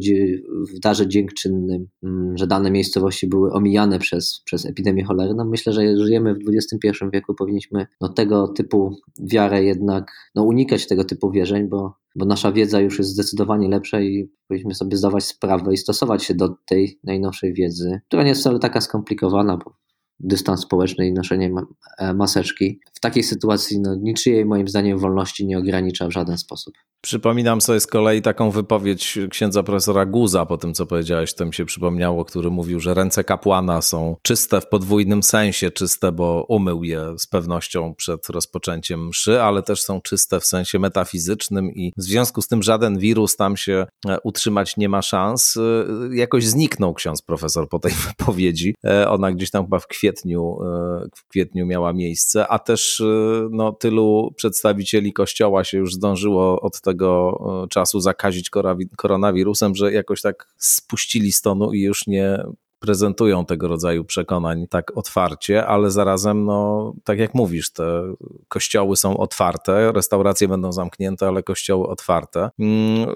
w 0.74 0.78
darze 0.80 1.08
dziękczynnym, 1.08 1.88
mm, 2.02 2.38
że 2.38 2.46
dane 2.46 2.70
miejscowości 2.70 3.26
były 3.26 3.52
omijane 3.52 3.98
przez, 3.98 4.42
przez 4.44 4.66
epidemię 4.66 5.04
cholery. 5.04 5.34
No 5.34 5.44
myślę, 5.44 5.72
że 5.72 5.96
żyjemy 5.96 6.34
w 6.34 6.38
XXI 6.48 7.04
wieku, 7.12 7.34
powinniśmy 7.34 7.86
no, 8.00 8.08
tego 8.08 8.48
typu 8.48 8.96
wiarę 9.20 9.64
jednak 9.64 10.12
no, 10.34 10.42
unikać 10.42 10.86
tego 10.86 11.04
typu 11.04 11.30
wierzeń, 11.30 11.68
bo 11.68 11.94
bo 12.18 12.26
nasza 12.26 12.52
wiedza 12.52 12.80
już 12.80 12.98
jest 12.98 13.10
zdecydowanie 13.10 13.68
lepsza 13.68 14.00
i 14.00 14.30
powinniśmy 14.48 14.74
sobie 14.74 14.96
zdawać 14.96 15.24
sprawę 15.24 15.72
i 15.72 15.76
stosować 15.76 16.24
się 16.24 16.34
do 16.34 16.48
tej 16.66 16.98
najnowszej 17.04 17.54
wiedzy, 17.54 18.00
która 18.08 18.22
nie 18.22 18.28
jest 18.28 18.40
wcale 18.40 18.58
taka 18.58 18.80
skomplikowana, 18.80 19.56
bo 19.56 19.76
dystans 20.20 20.60
społeczny 20.60 21.06
i 21.06 21.12
noszenie 21.12 21.50
e, 21.98 22.14
maseczki. 22.14 22.80
W 22.92 23.00
takiej 23.00 23.22
sytuacji 23.22 23.80
no, 23.80 23.94
niczyjej 23.94 24.44
moim 24.44 24.68
zdaniem 24.68 24.98
wolności 24.98 25.46
nie 25.46 25.58
ogranicza 25.58 26.08
w 26.08 26.12
żaden 26.12 26.38
sposób. 26.38 26.74
Przypominam 27.00 27.60
sobie 27.60 27.80
z 27.80 27.86
kolei 27.86 28.22
taką 28.22 28.50
wypowiedź 28.50 29.18
księdza 29.30 29.62
profesora 29.62 30.06
Guza 30.06 30.46
po 30.46 30.58
tym, 30.58 30.74
co 30.74 30.86
powiedziałeś, 30.86 31.34
to 31.34 31.46
mi 31.46 31.54
się 31.54 31.64
przypomniało, 31.64 32.24
który 32.24 32.50
mówił, 32.50 32.80
że 32.80 32.94
ręce 32.94 33.24
kapłana 33.24 33.82
są 33.82 34.16
czyste 34.22 34.60
w 34.60 34.68
podwójnym 34.68 35.22
sensie, 35.22 35.70
czyste, 35.70 36.12
bo 36.12 36.46
umył 36.48 36.84
je 36.84 37.14
z 37.18 37.26
pewnością 37.26 37.94
przed 37.94 38.28
rozpoczęciem 38.28 39.08
mszy, 39.08 39.42
ale 39.42 39.62
też 39.62 39.82
są 39.82 40.00
czyste 40.00 40.40
w 40.40 40.46
sensie 40.46 40.78
metafizycznym 40.78 41.70
i 41.70 41.92
w 41.96 42.02
związku 42.02 42.42
z 42.42 42.48
tym 42.48 42.62
żaden 42.62 42.98
wirus 42.98 43.36
tam 43.36 43.56
się 43.56 43.86
e, 44.08 44.20
utrzymać 44.20 44.76
nie 44.76 44.88
ma 44.88 45.02
szans. 45.02 45.56
E, 45.56 46.16
jakoś 46.16 46.46
zniknął 46.46 46.94
ksiądz 46.94 47.22
profesor 47.22 47.68
po 47.68 47.78
tej 47.78 47.92
wypowiedzi. 48.08 48.74
Ona 49.08 49.32
gdzieś 49.32 49.50
tam 49.50 49.64
chyba 49.64 49.78
w 49.78 49.86
kwietniu 49.86 50.58
e, 50.62 51.08
w 51.14 51.28
kwietniu 51.28 51.66
miała 51.66 51.92
miejsce, 51.92 52.48
a 52.48 52.58
też 52.58 53.00
e, 53.00 53.04
no, 53.50 53.72
tylu 53.72 54.32
przedstawicieli 54.36 55.12
kościoła 55.12 55.64
się 55.64 55.78
już 55.78 55.94
zdążyło 55.94 56.60
od 56.60 56.80
tego 56.88 57.38
e, 57.64 57.68
czasu 57.68 58.00
zakazić 58.00 58.50
koronawirusem, 58.96 59.74
że 59.74 59.92
jakoś 59.92 60.22
tak 60.22 60.48
spuścili 60.56 61.32
stonu 61.32 61.72
i 61.72 61.80
już 61.80 62.06
nie 62.06 62.38
prezentują 62.78 63.44
tego 63.44 63.68
rodzaju 63.68 64.04
przekonań 64.04 64.66
tak 64.70 64.96
otwarcie, 64.96 65.66
ale 65.66 65.90
zarazem, 65.90 66.44
no, 66.44 66.92
tak 67.04 67.18
jak 67.18 67.34
mówisz, 67.34 67.72
te 67.72 68.14
kościoły 68.48 68.96
są 68.96 69.16
otwarte, 69.16 69.92
restauracje 69.92 70.48
będą 70.48 70.72
zamknięte, 70.72 71.28
ale 71.28 71.42
kościoły 71.42 71.86
otwarte. 71.88 72.50
Mm, 72.58 73.06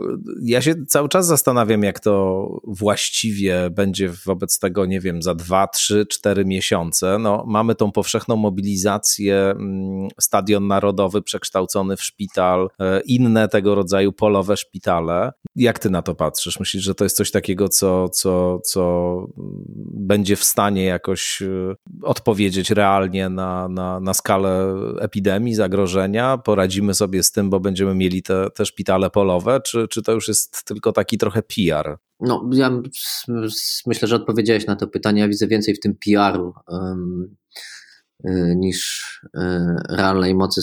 ja 0.42 0.62
się 0.62 0.75
cały 0.87 1.09
czas 1.09 1.26
zastanawiam, 1.26 1.83
jak 1.83 2.00
to 2.00 2.47
właściwie 2.64 3.71
będzie 3.71 4.11
wobec 4.26 4.59
tego, 4.59 4.87
nie 4.87 5.00
wiem, 5.00 5.23
za 5.23 5.35
dwa, 5.35 5.66
trzy, 5.66 6.07
cztery 6.07 6.45
miesiące. 6.45 7.19
No, 7.19 7.45
mamy 7.47 7.75
tą 7.75 7.92
powszechną 7.92 8.37
mobilizację, 8.37 9.37
mm, 9.37 10.09
stadion 10.21 10.66
narodowy 10.66 11.23
przekształcony 11.23 11.97
w 11.97 12.02
szpital, 12.02 12.69
e, 12.81 13.00
inne 13.00 13.49
tego 13.49 13.75
rodzaju 13.75 14.12
polowe 14.12 14.57
szpitale. 14.57 15.33
Jak 15.57 15.78
ty 15.78 15.90
na 15.90 16.02
to 16.02 16.14
patrzysz? 16.14 16.61
Myślisz, 16.61 16.83
że 16.83 16.95
to 16.95 17.04
jest 17.04 17.16
coś 17.16 17.31
takiego, 17.31 17.69
co, 17.69 18.09
co, 18.09 18.59
co 18.64 18.83
będzie 19.95 20.37
w 20.37 20.45
stanie 20.45 20.85
jakoś 20.85 21.43
e, 21.43 21.75
odpowiedzieć 22.03 22.71
realnie 22.71 23.29
na, 23.29 23.69
na, 23.69 24.01
na 24.01 24.15
skalę 24.15 24.75
epidemii, 25.01 25.55
zagrożenia? 25.55 26.39
Poradzimy 26.39 26.95
sobie 26.95 27.23
z 27.23 27.33
tym, 27.33 27.51
bo 27.51 27.61
będziemy 27.61 27.95
mieli 27.95 28.23
te, 28.23 28.51
te 28.55 28.67
szpitale 28.67 29.11
polowe, 29.11 29.61
czy, 29.61 29.89
czy 29.89 30.03
to 30.03 30.13
już 30.13 30.29
jest 30.29 30.65
tylko 30.65 30.93
taki 30.93 31.19
trochę 31.19 31.43
PR? 31.43 31.97
No, 32.21 32.51
ja 32.53 32.83
myślę, 33.87 34.09
że 34.09 34.17
odpowiedziałeś 34.17 34.67
na 34.67 34.77
to 34.77 34.89
pytanie. 34.89 35.21
Ja 35.21 35.29
widzę 35.29 35.47
więcej 35.47 35.75
w 35.75 35.81
tym 35.81 35.95
PR-u. 36.07 36.49
Y, 36.49 36.73
niż 38.57 39.11
y, 39.25 39.41
realnej 39.88 40.35
mocy, 40.35 40.61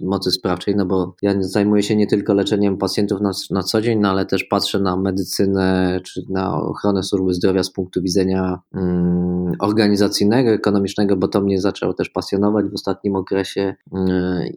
mocy 0.00 0.30
sprawczej, 0.30 0.76
no 0.76 0.86
bo 0.86 1.14
ja 1.22 1.34
zajmuję 1.40 1.82
się 1.82 1.96
nie 1.96 2.06
tylko 2.06 2.34
leczeniem 2.34 2.78
pacjentów 2.78 3.20
na, 3.20 3.30
na 3.50 3.62
co 3.62 3.80
dzień, 3.80 4.00
no 4.00 4.10
ale 4.10 4.26
też 4.26 4.44
patrzę 4.44 4.80
na 4.80 4.96
medycynę 4.96 6.00
czy 6.04 6.22
na 6.30 6.56
ochronę 6.56 7.02
służby 7.02 7.34
zdrowia 7.34 7.62
z 7.62 7.72
punktu 7.72 8.02
widzenia 8.02 8.58
um, 8.74 9.52
organizacyjnego, 9.58 10.50
ekonomicznego, 10.50 11.16
bo 11.16 11.28
to 11.28 11.40
mnie 11.40 11.60
zaczęło 11.60 11.94
też 11.94 12.10
pasjonować 12.10 12.66
w 12.66 12.74
ostatnim 12.74 13.16
okresie 13.16 13.74
um, 13.90 14.08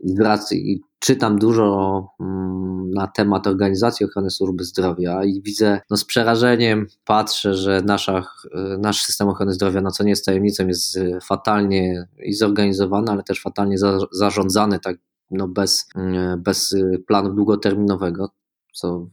i 0.01 0.15
i 0.51 0.81
czytam 0.99 1.39
dużo 1.39 2.07
mm, 2.19 2.91
na 2.91 3.07
temat 3.07 3.47
organizacji 3.47 4.05
ochrony 4.05 4.29
służby 4.29 4.63
zdrowia 4.63 5.23
i 5.23 5.41
widzę 5.41 5.81
no, 5.89 5.97
z 5.97 6.05
przerażeniem, 6.05 6.87
patrzę, 7.05 7.53
że 7.53 7.81
nasza, 7.85 8.23
y, 8.45 8.77
nasz 8.77 9.01
system 9.01 9.29
ochrony 9.29 9.53
zdrowia, 9.53 9.81
no 9.81 9.91
co 9.91 10.03
nie 10.03 10.09
jest 10.09 10.25
tajemnicą, 10.25 10.67
jest 10.67 10.99
fatalnie 11.23 12.07
i 12.23 12.33
zorganizowany, 12.33 13.11
ale 13.11 13.23
też 13.23 13.41
fatalnie 13.41 13.77
za, 13.77 13.99
zarządzany, 14.11 14.79
tak 14.79 14.97
no, 15.31 15.47
bez, 15.47 15.87
y, 15.97 16.37
bez 16.37 16.75
planu 17.07 17.33
długoterminowego, 17.33 18.29
co 18.73 19.07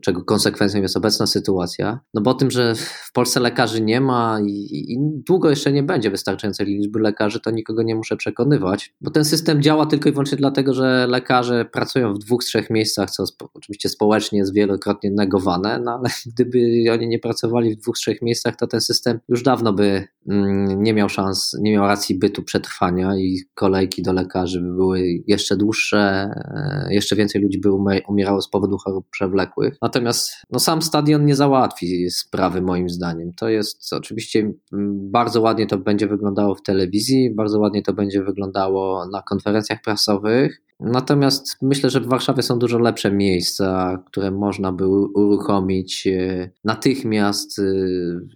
czego 0.00 0.24
konsekwencją 0.24 0.82
jest 0.82 0.96
obecna 0.96 1.26
sytuacja. 1.26 2.00
No 2.14 2.22
bo 2.22 2.30
o 2.30 2.34
tym, 2.34 2.50
że 2.50 2.74
w 2.74 3.12
Polsce 3.12 3.40
lekarzy 3.40 3.80
nie 3.80 4.00
ma 4.00 4.38
i, 4.46 4.92
i, 4.92 4.98
długo 5.28 5.50
jeszcze 5.50 5.72
nie 5.72 5.82
będzie 5.82 6.10
wystarczającej 6.10 6.66
liczby 6.66 7.00
lekarzy, 7.00 7.40
to 7.40 7.50
nikogo 7.50 7.82
nie 7.82 7.94
muszę 7.94 8.16
przekonywać, 8.16 8.94
bo 9.00 9.10
ten 9.10 9.24
system 9.24 9.62
działa 9.62 9.86
tylko 9.86 10.08
i 10.08 10.12
wyłącznie 10.12 10.38
dlatego, 10.38 10.74
że 10.74 11.06
lekarze 11.06 11.64
pracują 11.64 12.14
w 12.14 12.18
dwóch, 12.18 12.44
trzech 12.44 12.70
miejscach, 12.70 13.10
co 13.10 13.24
oczywiście 13.54 13.88
społecznie 13.88 14.38
jest 14.38 14.54
wielokrotnie 14.54 15.10
negowane, 15.10 15.80
no 15.84 15.90
ale 15.90 16.08
gdyby 16.32 16.58
oni 16.92 17.08
nie 17.08 17.18
pracowali 17.18 17.74
w 17.74 17.76
dwóch, 17.76 17.96
trzech 17.96 18.22
miejscach, 18.22 18.56
to 18.56 18.66
ten 18.66 18.80
system 18.80 19.20
już 19.28 19.42
dawno 19.42 19.72
by 19.72 20.04
mm, 20.28 20.82
nie 20.82 20.94
miał 20.94 21.08
szans, 21.08 21.56
nie 21.60 21.72
miał 21.72 21.86
racji 21.86 22.18
bytu 22.18 22.42
przetrwania 22.42 23.16
i 23.16 23.38
kolejki 23.54 24.02
do 24.02 24.12
lekarzy 24.12 24.60
by 24.60 24.72
były 24.72 25.02
jeszcze 25.26 25.56
dłuższe, 25.56 25.98
e, 25.98 26.88
jeszcze 26.90 27.16
więcej 27.16 27.42
ludzi 27.42 27.60
by 27.60 27.70
umierało 28.08 28.42
z 28.42 28.50
powodu 28.50 28.78
chorób 28.78 29.06
przewlekłych. 29.10 29.65
Natomiast 29.82 30.32
no, 30.50 30.58
sam 30.58 30.82
stadion 30.82 31.26
nie 31.26 31.36
załatwi 31.36 32.10
sprawy 32.10 32.62
moim 32.62 32.88
zdaniem. 32.88 33.32
To 33.32 33.48
jest 33.48 33.92
oczywiście 33.92 34.52
mm, 34.72 35.10
bardzo 35.10 35.40
ładnie 35.40 35.66
to 35.66 35.78
będzie 35.78 36.06
wyglądało 36.06 36.54
w 36.54 36.62
telewizji, 36.62 37.34
bardzo 37.34 37.60
ładnie 37.60 37.82
to 37.82 37.92
będzie 37.92 38.22
wyglądało 38.22 39.08
na 39.12 39.22
konferencjach 39.22 39.82
prasowych. 39.82 40.62
Natomiast 40.80 41.56
myślę, 41.62 41.90
że 41.90 42.00
w 42.00 42.06
Warszawie 42.06 42.42
są 42.42 42.58
dużo 42.58 42.78
lepsze 42.78 43.12
miejsca, 43.12 43.98
które 44.06 44.30
można 44.30 44.72
by 44.72 44.88
uruchomić 44.88 46.06
e, 46.06 46.50
natychmiast, 46.64 47.58
e, 47.58 47.62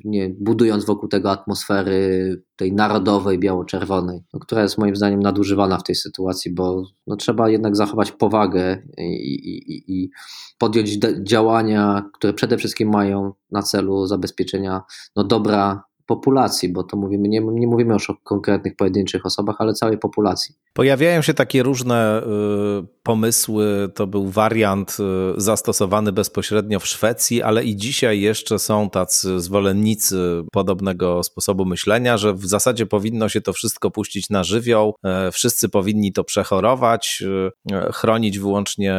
nie, 0.05 0.35
budując 0.41 0.85
wokół 0.85 1.09
tego 1.09 1.31
atmosfery 1.31 2.43
tej 2.57 2.73
narodowej, 2.73 3.39
biało-czerwonej, 3.39 4.25
no, 4.35 4.41
która 4.41 4.63
jest 4.63 4.79
moim 4.79 4.97
zdaniem 4.97 5.21
nadużywana 5.21 5.79
w 5.79 5.83
tej 5.83 5.95
sytuacji, 5.95 6.55
bo 6.55 6.83
no, 7.07 7.17
trzeba 7.17 7.51
jednak 7.51 7.77
zachować 7.77 8.13
powagę 8.13 8.83
i, 8.99 9.35
i, 9.35 10.03
i 10.03 10.11
podjąć 10.59 10.99
działania, 11.23 12.11
które 12.15 12.33
przede 12.33 12.59
wszystkim 12.59 12.91
mają 12.91 13.33
na 13.51 13.63
celu 13.63 14.07
zabezpieczenia 14.07 14.83
no, 15.17 15.25
dobra 15.25 15.90
populacji, 16.11 16.69
bo 16.69 16.83
to 16.83 16.97
mówimy, 16.97 17.29
nie, 17.29 17.41
nie 17.41 17.67
mówimy 17.67 17.95
już 17.95 18.11
o 18.11 18.15
konkretnych 18.25 18.77
pojedynczych 18.77 19.27
osobach, 19.27 19.57
ale 19.59 19.73
całej 19.75 19.99
populacji. 19.99 20.55
Pojawiają 20.73 21.23
się 21.23 21.35
takie 21.35 21.63
różne 21.63 22.23
y, 22.23 23.00
pomysły. 23.03 23.89
To 23.95 24.07
był 24.07 24.29
wariant 24.29 24.97
y, 25.37 25.41
zastosowany 25.41 26.13
bezpośrednio 26.13 26.81
w 26.81 26.87
Szwecji, 26.87 27.43
ale 27.43 27.65
i 27.65 27.77
dzisiaj 27.77 28.21
jeszcze 28.21 28.59
są 28.59 28.91
tacy 28.91 29.41
zwolennicy 29.41 30.43
podobnego 30.53 31.23
sposobu 31.23 31.65
myślenia, 31.65 32.19
że 32.19 32.35
w 32.35 32.47
zasadzie 32.47 32.87
powinno 32.87 33.29
się 33.29 33.41
to 33.41 33.53
wszystko 33.53 33.91
puścić 33.91 34.31
na 34.31 34.45
żywioł, 34.45 34.95
y, 35.29 35.33
wszyscy 35.33 35.69
powinni 35.69 36.13
to 36.13 36.25
przechorować, 36.25 37.23
chronić 37.93 38.39
wyłącznie 38.39 38.95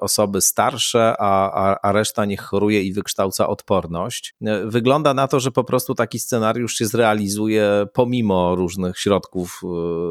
osoby 0.00 0.40
starsze, 0.40 1.14
a, 1.18 1.52
a, 1.52 1.78
a 1.82 1.92
reszta 1.92 2.24
niech 2.24 2.40
choruje 2.40 2.82
i 2.82 2.92
wykształca 2.92 3.48
odporność. 3.48 4.34
Wygląda 4.64 5.14
na 5.14 5.28
to, 5.28 5.40
że 5.40 5.50
po 5.50 5.64
prostu 5.64 5.94
taki 5.94 6.18
scenariusz 6.18 6.74
się 6.74 6.86
zrealizuje 6.86 7.86
pomimo 7.92 8.56
różnych 8.56 8.98
środków 8.98 9.62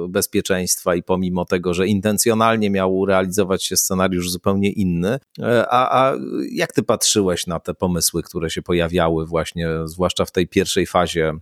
bezpieczeństwa 0.09 0.95
i 0.95 1.03
pomimo 1.03 1.45
tego, 1.45 1.73
że 1.73 1.87
intencjonalnie 1.87 2.69
miał 2.69 3.05
realizować 3.05 3.32
się 3.63 3.77
scenariusz 3.77 4.31
zupełnie 4.31 4.71
inny. 4.71 5.19
E, 5.39 5.65
a, 5.69 6.07
a 6.07 6.15
jak 6.51 6.73
ty 6.73 6.83
patrzyłeś 6.83 7.47
na 7.47 7.59
te 7.59 7.73
pomysły, 7.73 8.23
które 8.23 8.49
się 8.49 8.61
pojawiały 8.61 9.25
właśnie, 9.25 9.69
zwłaszcza 9.85 10.25
w 10.25 10.31
tej 10.31 10.47
pierwszej 10.47 10.85
fazie 10.85 11.33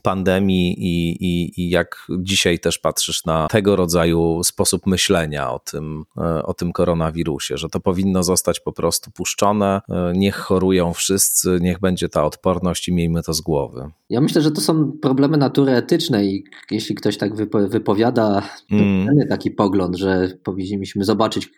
pandemii 0.00 0.74
i, 0.78 1.10
i, 1.24 1.62
i 1.62 1.70
jak 1.70 2.06
dzisiaj 2.18 2.58
też 2.58 2.78
patrzysz 2.78 3.24
na 3.24 3.48
tego 3.48 3.76
rodzaju 3.76 4.40
sposób 4.44 4.86
myślenia 4.86 5.52
o 5.52 5.58
tym, 5.58 6.04
e, 6.18 6.42
o 6.42 6.54
tym 6.54 6.72
koronawirusie, 6.72 7.56
że 7.56 7.68
to 7.68 7.80
powinno 7.80 8.22
zostać 8.22 8.60
po 8.60 8.72
prostu 8.72 9.10
puszczone, 9.10 9.80
e, 9.88 10.12
niech 10.16 10.36
chorują 10.36 10.92
wszyscy, 10.92 11.58
niech 11.60 11.80
będzie 11.80 12.08
ta 12.08 12.24
odporność 12.24 12.88
i 12.88 12.92
miejmy 12.92 13.22
to 13.22 13.32
z 13.32 13.40
głowy. 13.40 13.90
Ja 14.10 14.20
myślę, 14.20 14.42
że 14.42 14.50
to 14.50 14.60
są 14.60 14.92
problemy 14.92 15.36
natury 15.36 15.72
etycznej 15.72 16.34
i 16.34 16.44
jeśli 16.70 16.94
ktoś 16.94 17.16
tak 17.16 17.34
wypowiada 17.68 18.42
mm. 18.70 19.28
taki 19.28 19.50
pogląd, 19.50 19.96
że 19.96 20.38
powinniśmy 20.44 21.04
zobaczyć 21.04 21.50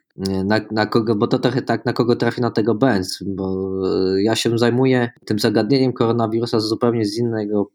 na, 0.45 0.61
na 0.71 0.87
kogo, 0.87 1.15
bo 1.15 1.27
to 1.27 1.39
trochę 1.39 1.63
tak, 1.63 1.87
na 1.87 1.93
kogo 1.93 2.17
trafi 2.17 2.41
na 2.41 2.51
tego 2.51 2.75
Benz, 2.75 3.25
bo 3.27 3.71
ja 4.19 4.37
się 4.37 4.59
zajmuję 4.59 5.11
tym 5.25 5.39
zagadnieniem 5.39 5.93
koronawirusa 5.93 6.61
zupełnie 6.61 7.05
z 7.05 7.19
innego 7.19 7.71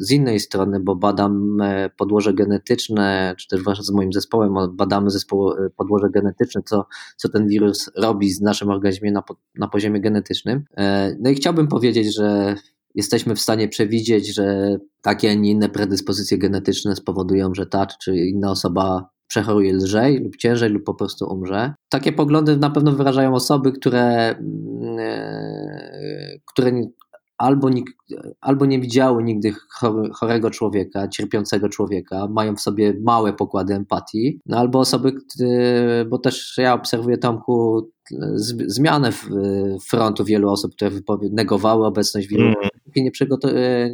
z 0.00 0.10
innej 0.10 0.40
strony, 0.40 0.80
bo 0.80 0.96
badam 0.96 1.60
e, 1.60 1.90
podłoże 1.96 2.34
genetyczne, 2.34 3.34
czy 3.38 3.48
też 3.48 3.62
wraz 3.62 3.86
z 3.86 3.90
moim 3.90 4.12
zespołem 4.12 4.54
badamy 4.72 5.10
e, 5.10 5.70
podłoże 5.76 6.10
genetyczne, 6.10 6.62
co, 6.62 6.86
co 7.16 7.28
ten 7.28 7.48
wirus 7.48 7.90
robi 7.96 8.30
z 8.30 8.40
naszym 8.40 8.70
organizmie 8.70 9.12
na, 9.12 9.22
na 9.54 9.68
poziomie 9.68 10.00
genetycznym. 10.00 10.64
E, 10.76 11.16
no 11.20 11.30
i 11.30 11.34
chciałbym 11.34 11.68
powiedzieć, 11.68 12.14
że 12.14 12.54
jesteśmy 12.94 13.34
w 13.34 13.40
stanie 13.40 13.68
przewidzieć, 13.68 14.34
że 14.34 14.76
takie, 15.02 15.30
a 15.30 15.34
nie 15.34 15.50
inne 15.50 15.68
predyspozycje 15.68 16.38
genetyczne 16.38 16.96
spowodują, 16.96 17.54
że 17.54 17.66
ta 17.66 17.86
czy 17.86 18.16
inna 18.16 18.50
osoba 18.50 19.10
przechoruje 19.28 19.72
lżej 19.72 20.20
lub 20.20 20.36
ciężej 20.36 20.70
lub 20.70 20.84
po 20.84 20.94
prostu 20.94 21.26
umrze. 21.32 21.74
Takie 21.88 22.12
poglądy 22.12 22.56
na 22.56 22.70
pewno 22.70 22.92
wyrażają 22.92 23.34
osoby, 23.34 23.72
które, 23.72 24.34
które 26.46 26.72
albo, 27.38 27.70
albo 28.40 28.66
nie 28.66 28.80
widziały 28.80 29.22
nigdy 29.22 29.52
chorego 30.14 30.50
człowieka, 30.50 31.08
cierpiącego 31.08 31.68
człowieka, 31.68 32.26
mają 32.30 32.56
w 32.56 32.60
sobie 32.60 32.94
małe 33.02 33.32
pokłady 33.32 33.74
empatii, 33.74 34.40
no 34.46 34.58
albo 34.58 34.78
osoby, 34.78 35.12
bo 36.10 36.18
też 36.18 36.54
ja 36.58 36.74
obserwuję 36.74 37.18
Tomku 37.18 37.88
zmianę 38.66 39.12
frontu 39.88 40.24
wielu 40.24 40.50
osób, 40.50 40.74
które 40.74 40.90
negowały 41.30 41.86
obecność 41.86 42.28
wirusa, 42.28 42.58
mm. 42.58 42.70
Nie, 42.96 43.10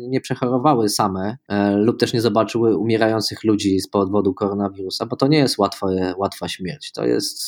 nie 0.08 0.20
przechorowały 0.20 0.88
same 0.88 1.36
e, 1.48 1.76
lub 1.76 2.00
też 2.00 2.12
nie 2.12 2.20
zobaczyły 2.20 2.76
umierających 2.76 3.44
ludzi 3.44 3.80
z 3.80 3.88
powodu 3.88 4.34
koronawirusa, 4.34 5.06
bo 5.06 5.16
to 5.16 5.26
nie 5.26 5.38
jest 5.38 5.58
łatwa, 5.58 5.86
łatwa 6.16 6.48
śmierć. 6.48 6.92
To 6.92 7.06
jest 7.06 7.42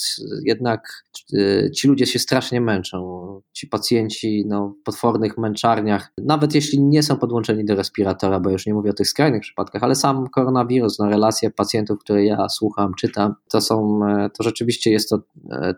jednak, 0.44 1.04
e, 1.34 1.70
ci 1.70 1.88
ludzie 1.88 2.06
się 2.06 2.18
strasznie 2.18 2.60
męczą. 2.60 3.26
Ci 3.52 3.66
pacjenci 3.66 4.44
no, 4.46 4.74
w 4.80 4.84
potwornych 4.84 5.38
męczarniach, 5.38 6.12
nawet 6.18 6.54
jeśli 6.54 6.82
nie 6.82 7.02
są 7.02 7.16
podłączeni 7.16 7.64
do 7.64 7.74
respiratora, 7.74 8.40
bo 8.40 8.50
już 8.50 8.66
nie 8.66 8.74
mówię 8.74 8.90
o 8.90 8.94
tych 8.94 9.08
skrajnych 9.08 9.42
przypadkach, 9.42 9.82
ale 9.82 9.94
sam 9.94 10.28
koronawirus, 10.28 10.98
no, 10.98 11.08
relacje 11.08 11.50
pacjentów, 11.50 11.98
które 11.98 12.24
ja 12.24 12.48
słucham, 12.48 12.94
czytam, 12.94 13.34
to 13.50 13.60
są, 13.60 14.00
e, 14.06 14.30
to 14.30 14.42
rzeczywiście 14.42 14.90
jest 14.90 15.10
to, 15.10 15.18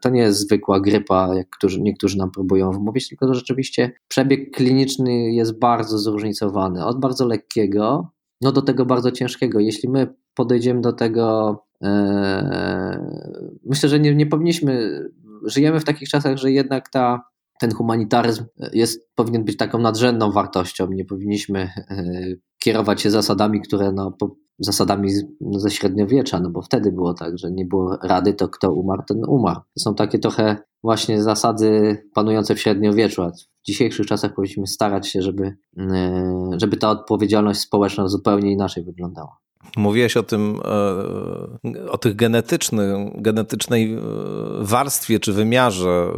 to 0.02 0.08
nie 0.08 0.20
jest 0.20 0.38
zwykła 0.38 0.80
grypa, 0.80 1.34
jak 1.34 1.50
którzy, 1.50 1.80
niektórzy 1.80 2.18
nam 2.18 2.30
próbują 2.30 2.72
wmówić, 2.72 3.08
tylko 3.08 3.26
to 3.26 3.34
rzeczywiście 3.34 3.92
przebieg 4.08 4.56
kliniczny 4.56 5.32
jest 5.32 5.58
bardzo 5.61 5.99
zróżnicowany. 5.99 6.85
Od 6.85 7.00
bardzo 7.00 7.27
lekkiego 7.27 8.12
no 8.41 8.53
do 8.53 8.62
tego 8.62 8.87
bardzo 8.87 9.11
ciężkiego. 9.11 9.61
Jeśli 9.61 9.88
my 9.88 10.15
podejdziemy 10.35 10.81
do 10.81 10.93
tego, 10.93 11.57
ee, 11.83 12.99
myślę, 13.65 13.88
że 13.88 14.00
nie, 14.00 14.15
nie 14.15 14.27
powinniśmy, 14.27 15.05
żyjemy 15.45 15.81
w 15.81 15.85
takich 15.85 16.09
czasach, 16.09 16.37
że 16.37 16.53
jednak 16.53 16.88
ta 16.88 17.21
ten 17.61 17.75
humanitaryzm 17.75 18.45
jest, 18.73 19.09
powinien 19.15 19.45
być 19.45 19.57
taką 19.57 19.79
nadrzędną 19.79 20.33
wartością. 20.33 20.88
Nie 20.91 21.05
powinniśmy 21.05 21.61
e, 21.61 22.12
kierować 22.59 23.00
się 23.00 23.11
zasadami, 23.11 23.61
które 23.61 23.93
no, 23.93 24.12
po, 24.12 24.37
zasadami 24.59 25.11
no, 25.41 25.61
ze 25.61 25.71
średniowiecza, 25.71 26.41
no 26.41 26.50
bo 26.50 26.62
wtedy 26.62 26.93
było 26.93 27.15
tak, 27.15 27.38
że 27.38 27.50
nie 27.50 27.65
było 27.65 27.99
rady, 28.03 28.35
to 28.35 28.49
kto 28.49 28.73
umarł, 28.73 29.03
ten 29.09 29.25
umarł. 29.29 29.61
To 29.61 29.81
są 29.81 29.95
takie 29.95 30.19
trochę 30.19 30.57
właśnie 30.83 31.23
zasady 31.23 32.03
panujące 32.15 32.55
w 32.55 32.61
średniowieczu, 32.61 33.23
a 33.23 33.33
dzisiejszych 33.68 34.06
czasach 34.06 34.34
powinniśmy 34.34 34.66
starać 34.66 35.08
się, 35.08 35.22
żeby, 35.22 35.56
e, 35.78 36.50
żeby 36.56 36.76
ta 36.76 36.90
odpowiedzialność 36.90 37.60
społeczna 37.60 38.08
zupełnie 38.08 38.52
inaczej 38.52 38.84
wyglądała. 38.84 39.37
Mówiłeś 39.76 40.16
o 40.16 40.22
tym, 40.22 40.60
e, 40.64 41.90
o 41.90 41.98
tych 41.98 42.16
genetycznych, 42.16 43.22
genetycznej 43.22 43.94
e, 43.94 44.00
warstwie 44.61 45.20
czy 45.20 45.33
wymiarze 45.33 46.11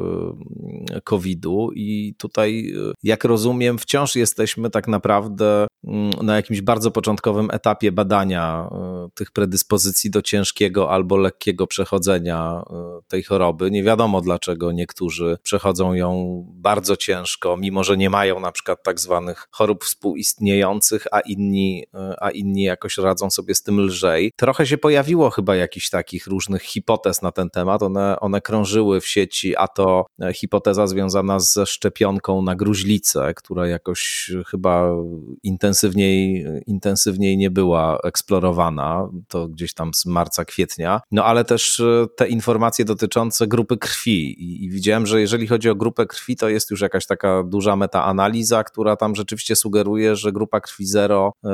e, 0.91 1.01
COVID-u 1.01 1.71
i 1.73 2.15
tutaj, 2.19 2.73
jak 3.03 3.25
rozumiem, 3.25 3.79
wciąż 3.79 4.17
jesteśmy 4.17 4.71
tak 4.71 4.89
naprawdę 4.89 5.67
mm, 5.85 6.11
na 6.23 6.37
jakimś 6.37 6.61
bardzo 6.61 6.91
początkowym 6.91 7.49
etapie 7.53 7.93
badania 7.93 8.71
tych 9.15 9.31
predyspozycji 9.31 10.11
do 10.11 10.23
ciężkiego 10.23 10.91
albo 10.91 11.17
lekkiego 11.17 11.67
przechodzenia 11.67 12.63
tej 13.09 13.23
choroby. 13.23 13.71
Nie 13.71 13.83
wiadomo 13.83 14.21
dlaczego 14.21 14.73
niektórzy 14.73 15.39
przechodzą 15.43 15.95
ją 15.95 16.45
bardzo 16.49 16.97
ciężko, 16.97 17.57
mimo 17.57 17.85
że 17.85 17.97
nie 17.97 18.11
mają 18.11 18.41
na 18.41 18.53
przykład 18.53 18.83
tak 18.83 19.01
zwanych 19.01 19.49
chorób 19.51 19.85
współistniejących, 19.85 21.07
a 21.13 21.21
inni, 21.21 21.85
a 22.21 22.31
inni 22.31 22.63
jakoś 22.63 22.99
radzą 22.99 23.31
sobie 23.31 23.40
sobie 23.41 23.55
z 23.55 23.63
tym 23.63 23.81
lżej. 23.81 24.33
Trochę 24.37 24.67
się 24.67 24.79
pojawiło 24.79 25.31
chyba 25.31 25.57
jakichś 25.57 25.91
takich 25.91 26.27
różnych 26.27 26.63
hipotez 26.63 27.23
na 27.23 27.33
ten 27.33 27.51
temat. 27.51 27.83
One, 27.83 28.21
one 28.21 28.41
krążyły 28.41 29.01
w 29.01 29.07
sieci, 29.07 29.57
a 29.57 29.69
to 29.69 30.07
e, 30.23 30.33
hipoteza 30.33 30.87
związana 30.87 31.41
ze 31.41 31.67
szczepionką 31.67 32.43
na 32.43 32.57
gruźlicę, 32.57 33.35
która 33.35 33.67
jakoś 33.67 34.31
chyba 34.51 34.91
intensywniej, 35.43 36.47
intensywniej 36.67 37.37
nie 37.37 37.51
była 37.51 37.99
eksplorowana. 38.05 39.09
To 39.29 39.49
gdzieś 39.49 39.75
tam 39.75 39.95
z 39.95 40.07
marca, 40.07 40.45
kwietnia. 40.45 41.01
No 41.11 41.25
ale 41.25 41.45
też 41.45 41.81
e, 41.81 42.07
te 42.17 42.29
informacje 42.29 42.85
dotyczące 42.85 43.47
grupy 43.47 43.77
krwi. 43.77 44.43
I, 44.43 44.65
i 44.65 44.71
widziałem, 44.71 45.07
że 45.07 45.21
jeżeli 45.21 45.47
chodzi 45.47 45.71
o 45.71 45.75
grupę 45.75 46.07
krwi, 46.07 46.37
to 46.37 46.49
jest 46.49 46.71
już 46.71 46.81
jakaś 46.81 47.07
taka 47.07 47.43
duża 47.43 47.77
metaanaliza, 47.77 48.65
która 48.65 48.97
tam 48.97 49.15
rzeczywiście 49.15 49.57
sugeruje, 49.57 50.17
że 50.17 50.33
grupa 50.33 50.61
krwi 50.61 50.87
zero 50.87 51.33
e, 51.45 51.51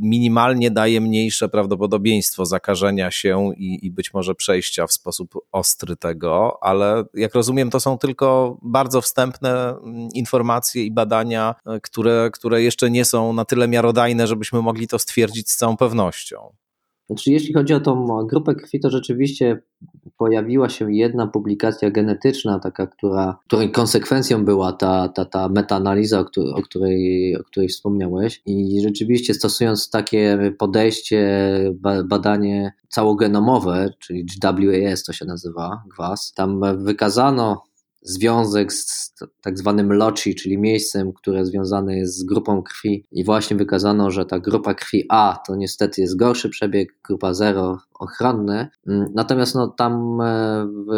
minimalnie 0.00 0.70
daje 0.70 1.00
mniej 1.00 1.11
mniejsze 1.12 1.48
prawdopodobieństwo 1.48 2.46
zakażenia 2.46 3.10
się 3.10 3.50
i, 3.56 3.86
i 3.86 3.90
być 3.90 4.14
może 4.14 4.34
przejścia 4.34 4.86
w 4.86 4.92
sposób 4.92 5.34
ostry 5.52 5.96
tego, 5.96 6.58
ale 6.60 7.04
jak 7.14 7.34
rozumiem, 7.34 7.70
to 7.70 7.80
są 7.80 7.98
tylko 7.98 8.58
bardzo 8.62 9.00
wstępne 9.00 9.68
mm, 9.70 10.08
informacje 10.14 10.84
i 10.84 10.90
badania, 10.90 11.54
e, 11.66 11.80
które, 11.80 12.30
które 12.32 12.62
jeszcze 12.62 12.90
nie 12.90 13.04
są 13.04 13.32
na 13.32 13.44
tyle 13.44 13.68
miarodajne, 13.68 14.26
żebyśmy 14.26 14.62
mogli 14.62 14.88
to 14.88 14.98
stwierdzić 14.98 15.50
z 15.50 15.56
całą 15.56 15.76
pewnością. 15.76 16.61
Znaczy, 17.12 17.32
jeśli 17.32 17.54
chodzi 17.54 17.74
o 17.74 17.80
tą 17.80 18.26
grupę 18.26 18.54
krwi, 18.54 18.80
to 18.80 18.90
rzeczywiście 18.90 19.62
pojawiła 20.16 20.68
się 20.68 20.92
jedna 20.94 21.26
publikacja 21.26 21.90
genetyczna, 21.90 22.58
taka, 22.58 22.86
która, 22.86 23.38
której 23.46 23.70
konsekwencją 23.70 24.44
była 24.44 24.72
ta, 24.72 25.08
ta, 25.08 25.24
ta 25.24 25.48
metaanaliza, 25.48 26.20
o, 26.20 26.26
o, 26.54 26.62
której, 26.62 27.36
o 27.36 27.44
której 27.44 27.68
wspomniałeś. 27.68 28.42
I 28.46 28.80
rzeczywiście 28.82 29.34
stosując 29.34 29.90
takie 29.90 30.52
podejście, 30.58 31.48
badanie 32.04 32.72
całogenomowe, 32.88 33.90
czyli 33.98 34.24
GWAS 34.24 35.02
to 35.04 35.12
się 35.12 35.24
nazywa, 35.24 35.82
GWAS, 35.96 36.32
tam 36.32 36.60
wykazano 36.84 37.62
związek 38.02 38.72
z 38.72 39.14
tak 39.42 39.58
zwanym 39.58 39.92
LOCI, 39.92 40.34
czyli 40.34 40.58
miejscem, 40.58 41.12
które 41.12 41.46
związane 41.46 41.96
jest 41.96 42.18
z 42.18 42.24
grupą 42.24 42.62
krwi. 42.62 43.06
I 43.12 43.24
właśnie 43.24 43.56
wykazano, 43.56 44.10
że 44.10 44.26
ta 44.26 44.38
grupa 44.38 44.74
krwi 44.74 45.04
A 45.08 45.42
to 45.46 45.56
niestety 45.56 46.00
jest 46.00 46.16
gorszy 46.16 46.48
przebieg, 46.48 46.88
grupa 47.08 47.34
0 47.34 47.78
ochronny. 48.02 48.68
Mm, 48.88 49.06
natomiast 49.14 49.54
no, 49.54 49.68
tam 49.68 50.20
e, 50.20 50.66
w, 50.66 50.92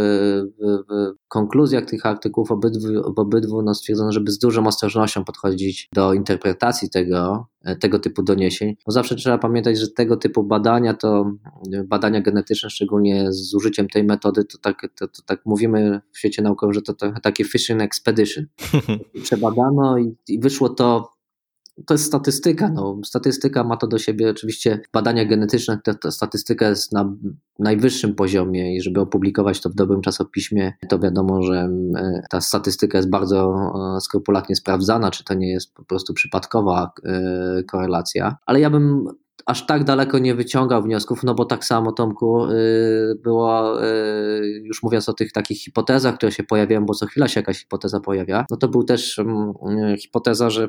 w, 0.58 0.84
w 0.88 1.28
konkluzjach 1.28 1.84
tych 1.84 2.06
artykułów 2.06 2.50
obydwu, 2.50 2.88
obydwu 3.16 3.62
no, 3.62 3.74
stwierdzono, 3.74 4.12
żeby 4.12 4.30
z 4.30 4.38
dużą 4.38 4.66
ostrożnością 4.66 5.24
podchodzić 5.24 5.88
do 5.92 6.14
interpretacji 6.14 6.90
tego, 6.90 7.46
e, 7.64 7.76
tego 7.76 7.98
typu 7.98 8.22
doniesień. 8.22 8.76
Bo 8.86 8.92
zawsze 8.92 9.16
trzeba 9.16 9.38
pamiętać, 9.38 9.78
że 9.78 9.88
tego 9.88 10.16
typu 10.16 10.42
badania 10.42 10.94
to 10.94 11.32
e, 11.72 11.84
badania 11.84 12.20
genetyczne, 12.20 12.70
szczególnie 12.70 13.32
z 13.32 13.54
użyciem 13.54 13.88
tej 13.88 14.04
metody, 14.04 14.44
to 14.44 14.58
tak, 14.58 14.80
to, 14.98 15.08
to 15.08 15.22
tak 15.26 15.46
mówimy 15.46 16.00
w 16.12 16.18
świecie 16.18 16.42
naukowym, 16.42 16.74
że 16.74 16.82
to, 16.82 16.94
to 16.94 17.12
takie 17.22 17.44
fishing 17.44 17.82
expedition. 17.82 18.46
Przebadano 19.22 19.98
i, 19.98 20.16
i 20.28 20.38
wyszło 20.38 20.68
to 20.68 21.13
to 21.86 21.94
jest 21.94 22.04
statystyka. 22.04 22.68
No. 22.68 23.00
Statystyka 23.04 23.64
ma 23.64 23.76
to 23.76 23.86
do 23.86 23.98
siebie, 23.98 24.30
oczywiście 24.30 24.80
badania 24.92 25.24
genetyczne, 25.24 25.78
ta, 25.84 25.94
ta 25.94 26.10
statystyka 26.10 26.68
jest 26.68 26.92
na 26.92 27.14
najwyższym 27.58 28.14
poziomie 28.14 28.76
i 28.76 28.82
żeby 28.82 29.00
opublikować 29.00 29.60
to 29.60 29.70
w 29.70 29.74
dobrym 29.74 30.00
czasopiśmie, 30.00 30.72
to 30.88 30.98
wiadomo, 30.98 31.42
że 31.42 31.54
e, 31.96 32.22
ta 32.30 32.40
statystyka 32.40 32.98
jest 32.98 33.10
bardzo 33.10 33.54
e, 33.96 34.00
skrupulatnie 34.00 34.56
sprawdzana, 34.56 35.10
czy 35.10 35.24
to 35.24 35.34
nie 35.34 35.50
jest 35.50 35.74
po 35.74 35.84
prostu 35.84 36.14
przypadkowa 36.14 36.92
e, 37.04 37.62
korelacja. 37.62 38.36
Ale 38.46 38.60
ja 38.60 38.70
bym 38.70 39.04
aż 39.46 39.66
tak 39.66 39.84
daleko 39.84 40.18
nie 40.18 40.34
wyciągał 40.34 40.82
wniosków, 40.82 41.22
no 41.24 41.34
bo 41.34 41.44
tak 41.44 41.64
samo, 41.64 41.92
Tomku, 41.92 42.46
było, 43.22 43.78
już 44.62 44.82
mówiąc 44.82 45.08
o 45.08 45.12
tych 45.12 45.32
takich 45.32 45.58
hipotezach, 45.58 46.16
które 46.16 46.32
się 46.32 46.42
pojawiają, 46.42 46.86
bo 46.86 46.94
co 46.94 47.06
chwila 47.06 47.28
się 47.28 47.40
jakaś 47.40 47.60
hipoteza 47.60 48.00
pojawia, 48.00 48.46
no 48.50 48.56
to 48.56 48.68
był 48.68 48.84
też 48.84 49.20
hipoteza, 49.98 50.50
że 50.50 50.68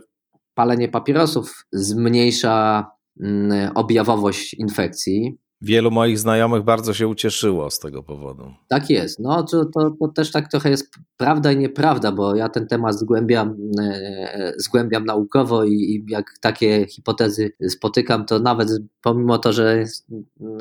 palenie 0.55 0.89
papierosów 0.89 1.65
zmniejsza 1.71 2.85
mm, 3.19 3.71
objawowość 3.75 4.53
infekcji. 4.53 5.37
Wielu 5.61 5.91
moich 5.91 6.19
znajomych 6.19 6.63
bardzo 6.63 6.93
się 6.93 7.07
ucieszyło 7.07 7.69
z 7.69 7.79
tego 7.79 8.03
powodu. 8.03 8.53
Tak 8.67 8.89
jest. 8.89 9.19
No 9.19 9.43
to, 9.43 9.65
to, 9.65 9.91
to, 9.99 10.07
też 10.07 10.31
tak 10.31 10.51
trochę 10.51 10.69
jest 10.69 10.95
prawda 11.17 11.51
i 11.51 11.57
nieprawda, 11.57 12.11
bo 12.11 12.35
ja 12.35 12.49
ten 12.49 12.67
temat 12.67 12.99
zgłębiam, 12.99 13.57
e, 13.81 14.53
zgłębiam 14.57 15.05
naukowo 15.05 15.63
i, 15.63 15.73
i 15.73 16.05
jak 16.07 16.25
takie 16.41 16.87
hipotezy 16.87 17.51
spotykam, 17.69 18.25
to 18.25 18.39
nawet 18.39 18.69
pomimo 19.01 19.37
to, 19.37 19.53
że 19.53 19.83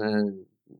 e, 0.00 0.32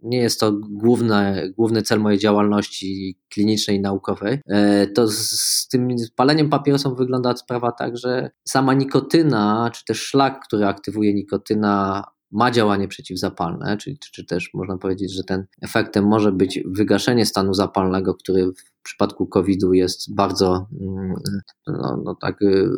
nie 0.05 0.19
jest 0.19 0.41
to 0.41 0.53
główne, 0.53 1.49
główny 1.57 1.83
cel 1.83 2.01
mojej 2.01 2.19
działalności 2.19 3.19
klinicznej 3.33 3.77
i 3.77 3.81
naukowej, 3.81 4.41
e, 4.49 4.87
to 4.87 5.09
z 5.09 5.69
tym 5.71 5.89
paleniem 6.17 6.49
papierosów 6.49 6.99
wygląda 6.99 7.37
sprawa 7.37 7.73
tak, 7.73 7.97
że 7.97 8.31
sama 8.49 8.75
nikotyna, 8.75 9.71
czy 9.75 9.85
też 9.85 10.03
szlak, 10.03 10.41
który 10.47 10.67
aktywuje 10.67 11.15
nikotyna, 11.15 12.05
ma 12.31 12.51
działanie 12.51 12.89
przeciwzapalne, 12.89 13.77
czyli 13.77 13.99
czy 13.99 14.25
też 14.25 14.51
można 14.55 14.79
powiedzieć, 14.79 15.13
że 15.13 15.25
ten 15.25 15.47
efektem 15.63 16.07
może 16.07 16.33
być 16.33 16.61
wygaszenie 16.67 17.27
stanu 17.27 17.55
zapalnego, 17.55 18.15
który 18.15 18.47
w 18.47 18.83
przypadku 18.83 19.27
COVID-u 19.27 19.73
jest 19.73 20.15
bardzo, 20.15 20.67
mm, 20.81 21.15
no, 21.67 22.03
no 22.05 22.15
tak, 22.15 22.43
y, 22.43 22.69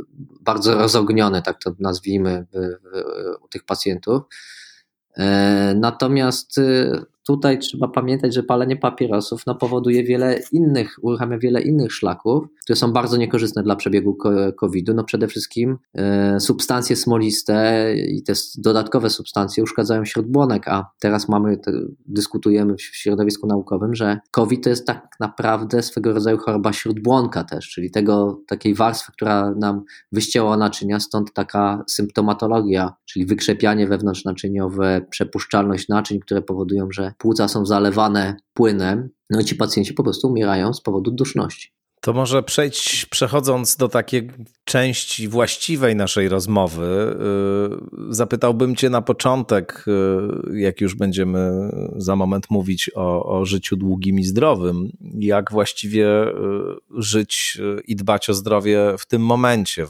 bardzo 0.40 0.74
rozogniony, 0.74 1.42
tak 1.42 1.62
to 1.64 1.74
nazwijmy, 1.78 2.46
u 3.44 3.48
tych 3.48 3.64
pacjentów. 3.64 4.22
E, 5.16 5.74
natomiast 5.74 6.58
y, 6.58 7.04
tutaj 7.26 7.58
trzeba 7.58 7.88
pamiętać, 7.88 8.34
że 8.34 8.42
palenie 8.42 8.76
papierosów 8.76 9.42
no, 9.46 9.54
powoduje 9.54 10.04
wiele 10.04 10.40
innych, 10.52 10.96
uruchamia 11.02 11.38
wiele 11.38 11.62
innych 11.62 11.92
szlaków, 11.92 12.44
które 12.62 12.76
są 12.76 12.92
bardzo 12.92 13.16
niekorzystne 13.16 13.62
dla 13.62 13.76
przebiegu 13.76 14.16
COVID-u. 14.56 14.94
No 14.94 15.04
przede 15.04 15.28
wszystkim 15.28 15.78
e, 15.94 16.40
substancje 16.40 16.96
smoliste 16.96 17.94
i 17.96 18.22
te 18.22 18.32
dodatkowe 18.58 19.10
substancje 19.10 19.62
uszkadzają 19.62 20.04
śródbłonek, 20.04 20.68
a 20.68 20.90
teraz 21.00 21.28
mamy, 21.28 21.56
te, 21.56 21.72
dyskutujemy 22.06 22.74
w 22.74 22.82
środowisku 22.82 23.46
naukowym, 23.46 23.94
że 23.94 24.18
COVID 24.30 24.64
to 24.64 24.70
jest 24.70 24.86
tak 24.86 25.08
naprawdę 25.20 25.82
swego 25.82 26.12
rodzaju 26.12 26.38
choroba 26.38 26.72
śródbłonka 26.72 27.44
też, 27.44 27.68
czyli 27.68 27.90
tego, 27.90 28.40
takiej 28.46 28.74
warstwy, 28.74 29.12
która 29.12 29.54
nam 29.54 29.82
wyścięła 30.12 30.56
naczynia, 30.56 31.00
stąd 31.00 31.32
taka 31.32 31.84
symptomatologia, 31.88 32.94
czyli 33.04 33.26
wykrzepianie 33.26 33.86
wewnątrznaczyniowe, 33.86 35.06
przepuszczalność 35.10 35.88
naczyń, 35.88 36.20
które 36.20 36.42
powodują, 36.42 36.88
że 36.90 37.12
płuca 37.18 37.48
są 37.48 37.66
zalewane 37.66 38.36
płynem, 38.54 39.08
no 39.30 39.40
i 39.40 39.44
ci 39.44 39.54
pacjenci 39.54 39.94
po 39.94 40.02
prostu 40.02 40.28
umierają 40.28 40.72
z 40.74 40.80
powodu 40.80 41.10
duszności. 41.10 41.76
To 42.00 42.12
może 42.12 42.42
przejdź, 42.42 43.06
przechodząc 43.10 43.76
do 43.76 43.88
takiej 43.88 44.30
części 44.64 45.28
właściwej 45.28 45.96
naszej 45.96 46.28
rozmowy, 46.28 47.16
y, 48.10 48.14
zapytałbym 48.14 48.76
Cię 48.76 48.90
na 48.90 49.02
początek, 49.02 49.84
y, 50.54 50.60
jak 50.60 50.80
już 50.80 50.94
będziemy 50.94 51.70
za 51.96 52.16
moment 52.16 52.50
mówić 52.50 52.90
o, 52.94 53.38
o 53.38 53.44
życiu 53.44 53.76
długim 53.76 54.18
i 54.18 54.24
zdrowym, 54.24 54.90
jak 55.18 55.52
właściwie 55.52 56.28
y, 56.28 56.32
żyć 56.90 57.58
i 57.86 57.96
dbać 57.96 58.30
o 58.30 58.34
zdrowie 58.34 58.94
w 58.98 59.06
tym 59.06 59.22
momencie, 59.22 59.86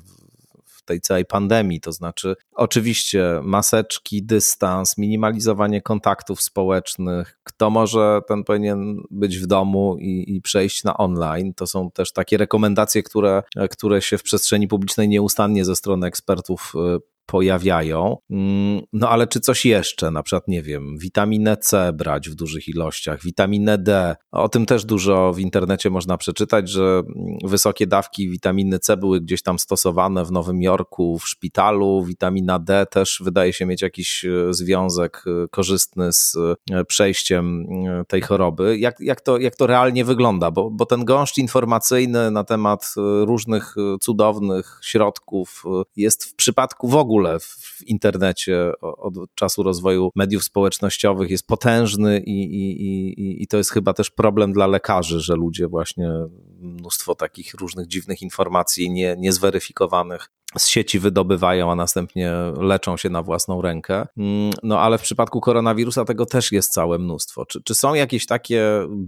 tej 0.86 1.00
całej 1.00 1.24
pandemii. 1.24 1.80
To 1.80 1.92
znaczy, 1.92 2.36
oczywiście 2.52 3.40
maseczki, 3.42 4.22
dystans, 4.22 4.98
minimalizowanie 4.98 5.82
kontaktów 5.82 6.42
społecznych. 6.42 7.38
Kto 7.44 7.70
może, 7.70 8.20
ten 8.28 8.44
powinien 8.44 9.02
być 9.10 9.38
w 9.38 9.46
domu 9.46 9.96
i, 10.00 10.36
i 10.36 10.42
przejść 10.42 10.84
na 10.84 10.96
online. 10.96 11.54
To 11.54 11.66
są 11.66 11.90
też 11.90 12.12
takie 12.12 12.36
rekomendacje, 12.36 13.02
które, 13.02 13.42
które 13.70 14.02
się 14.02 14.18
w 14.18 14.22
przestrzeni 14.22 14.68
publicznej 14.68 15.08
nieustannie 15.08 15.64
ze 15.64 15.76
strony 15.76 16.06
ekspertów 16.06 16.72
y, 16.96 17.15
pojawiają. 17.26 18.16
Mm, 18.30 18.80
no 18.92 19.08
ale 19.08 19.26
czy 19.26 19.40
coś 19.40 19.64
jeszcze, 19.64 20.10
na 20.10 20.22
przykład, 20.22 20.48
nie 20.48 20.62
wiem, 20.62 20.98
witaminę 20.98 21.56
C 21.56 21.92
brać 21.92 22.30
w 22.30 22.34
dużych 22.34 22.68
ilościach, 22.68 23.22
witaminę 23.22 23.78
D. 23.78 24.16
O 24.32 24.48
tym 24.48 24.66
też 24.66 24.84
dużo 24.84 25.32
w 25.32 25.38
internecie 25.38 25.90
można 25.90 26.16
przeczytać, 26.16 26.70
że 26.70 27.02
wysokie 27.44 27.86
dawki 27.86 28.30
witaminy 28.30 28.78
C 28.78 28.96
były 28.96 29.20
gdzieś 29.20 29.42
tam 29.42 29.58
stosowane 29.58 30.24
w 30.24 30.32
Nowym 30.32 30.62
Jorku, 30.62 31.18
w 31.18 31.28
szpitalu. 31.28 32.04
Witamina 32.04 32.58
D 32.58 32.86
też 32.90 33.20
wydaje 33.24 33.52
się 33.52 33.66
mieć 33.66 33.82
jakiś 33.82 34.24
e, 34.24 34.54
związek 34.54 35.24
e, 35.26 35.48
korzystny 35.48 36.12
z 36.12 36.36
e, 36.70 36.84
przejściem 36.84 37.66
tej 38.08 38.22
choroby. 38.22 38.78
Jak, 38.78 39.00
jak, 39.00 39.20
to, 39.20 39.38
jak 39.38 39.56
to 39.56 39.66
realnie 39.66 40.04
wygląda? 40.04 40.50
Bo, 40.50 40.70
bo 40.70 40.86
ten 40.86 41.04
gąszcz 41.04 41.38
informacyjny 41.38 42.30
na 42.30 42.44
temat 42.44 42.94
różnych 43.24 43.74
cudownych 44.00 44.80
środków 44.82 45.64
jest 45.96 46.24
w 46.24 46.34
przypadku 46.34 46.88
w 46.88 46.94
ogóle 46.94 47.15
ogóle 47.16 47.40
w 47.40 47.82
internecie 47.86 48.72
od 48.80 49.14
czasu 49.34 49.62
rozwoju 49.62 50.10
mediów 50.14 50.44
społecznościowych 50.44 51.30
jest 51.30 51.46
potężny 51.46 52.20
i, 52.20 52.44
i, 52.44 52.82
i, 52.82 53.42
i 53.42 53.46
to 53.46 53.56
jest 53.56 53.70
chyba 53.70 53.92
też 53.92 54.10
problem 54.10 54.52
dla 54.52 54.66
lekarzy, 54.66 55.20
że 55.20 55.34
ludzie 55.34 55.68
właśnie 55.68 56.10
mnóstwo 56.58 57.14
takich 57.14 57.54
różnych 57.54 57.86
dziwnych 57.86 58.22
informacji 58.22 58.90
nie, 58.90 59.16
niezweryfikowanych 59.18 60.30
z 60.58 60.68
sieci 60.68 60.98
wydobywają, 60.98 61.72
a 61.72 61.74
następnie 61.74 62.32
leczą 62.60 62.96
się 62.96 63.10
na 63.10 63.22
własną 63.22 63.62
rękę. 63.62 64.06
Mm, 64.16 64.52
no 64.62 64.80
ale 64.80 64.98
w 64.98 65.02
przypadku 65.02 65.40
koronawirusa 65.40 66.04
tego 66.04 66.26
też 66.26 66.52
jest 66.52 66.72
całe 66.72 66.98
mnóstwo. 66.98 67.46
Czy, 67.46 67.62
czy 67.62 67.74
są 67.74 67.94
jakieś 67.94 68.26
takie 68.26 68.62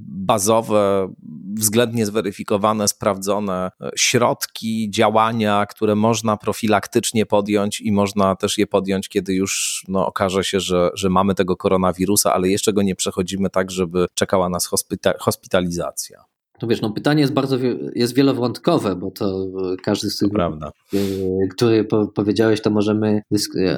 bazowe, 0.08 1.12
względnie 1.58 2.06
zweryfikowane, 2.06 2.88
sprawdzone 2.88 3.70
środki, 3.96 4.90
działania, 4.90 5.66
które 5.66 5.94
można 5.94 6.36
profilaktycznie 6.36 7.26
podjąć 7.26 7.80
i 7.80 7.92
można 7.92 8.36
też 8.36 8.58
je 8.58 8.66
podjąć, 8.66 9.08
kiedy 9.08 9.34
już 9.34 9.84
no, 9.88 10.06
okaże 10.06 10.44
się, 10.44 10.60
że, 10.60 10.90
że 10.94 11.10
mamy 11.10 11.34
tego 11.34 11.56
koronawirusa, 11.56 12.34
ale 12.34 12.48
jeszcze 12.48 12.72
go 12.72 12.82
nie 12.82 12.94
przechodzimy 12.94 13.50
tak, 13.50 13.70
żeby 13.70 14.06
czekała 14.14 14.48
nas 14.48 14.70
hospitalizacja? 15.18 16.27
No 16.62 16.68
wiesz, 16.68 16.80
no 16.80 16.90
pytanie 16.90 17.20
jest 17.20 17.32
bardzo 17.32 17.56
jest 17.94 18.14
wielowątkowe, 18.14 18.96
bo 18.96 19.10
to 19.10 19.46
każdy 19.82 20.10
z 20.10 20.18
tych, 20.18 20.30
prawda. 20.30 20.70
Y, 20.94 21.48
który 21.50 21.84
powiedziałeś, 22.14 22.60
to 22.62 22.70
możemy 22.70 23.22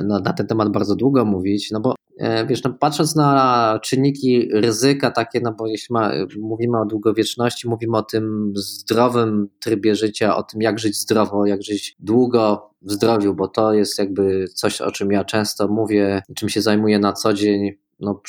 no, 0.04 0.20
na 0.20 0.32
ten 0.32 0.46
temat 0.46 0.68
bardzo 0.68 0.96
długo 0.96 1.24
mówić, 1.24 1.70
no 1.70 1.80
bo 1.80 1.94
e, 2.18 2.46
wiesz, 2.46 2.64
no 2.64 2.72
patrząc 2.72 3.16
na 3.16 3.78
czynniki 3.82 4.48
ryzyka 4.52 5.10
takie, 5.10 5.40
no 5.40 5.52
bo 5.52 5.66
jeśli 5.66 5.92
ma, 5.92 6.12
mówimy 6.40 6.80
o 6.80 6.86
długowieczności, 6.86 7.68
mówimy 7.68 7.96
o 7.96 8.02
tym 8.02 8.52
zdrowym 8.56 9.48
trybie 9.60 9.94
życia, 9.94 10.36
o 10.36 10.42
tym 10.42 10.62
jak 10.62 10.78
żyć 10.78 10.96
zdrowo, 10.96 11.46
jak 11.46 11.62
żyć 11.62 11.96
długo 11.98 12.70
w 12.82 12.92
zdrowiu, 12.92 13.34
bo 13.34 13.48
to 13.48 13.72
jest 13.72 13.98
jakby 13.98 14.48
coś, 14.54 14.80
o 14.80 14.90
czym 14.90 15.12
ja 15.12 15.24
często 15.24 15.68
mówię, 15.68 16.22
czym 16.34 16.48
się 16.48 16.62
zajmuję 16.62 16.98
na 16.98 17.12
co 17.12 17.34
dzień, 17.34 17.70
no 18.00 18.22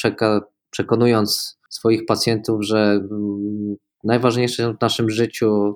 przekonując 0.72 1.60
swoich 1.70 2.06
pacjentów, 2.06 2.64
że 2.64 2.78
mm, 3.12 3.76
najważniejsze 4.04 4.74
w 4.74 4.82
naszym 4.82 5.10
życiu 5.10 5.76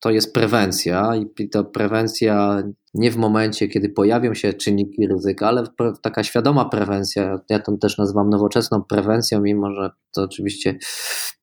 to 0.00 0.10
jest 0.10 0.34
prewencja 0.34 1.12
i 1.38 1.48
ta 1.48 1.64
prewencja 1.64 2.62
nie 2.94 3.10
w 3.10 3.16
momencie, 3.16 3.68
kiedy 3.68 3.88
pojawią 3.88 4.34
się 4.34 4.52
czynniki 4.52 5.06
ryzyka, 5.06 5.48
ale 5.48 5.64
taka 6.02 6.24
świadoma 6.24 6.64
prewencja, 6.64 7.40
ja 7.50 7.58
to 7.58 7.76
też 7.76 7.98
nazywam 7.98 8.30
nowoczesną 8.30 8.82
prewencją, 8.82 9.40
mimo 9.40 9.74
że 9.74 9.90
to 10.14 10.22
oczywiście 10.22 10.78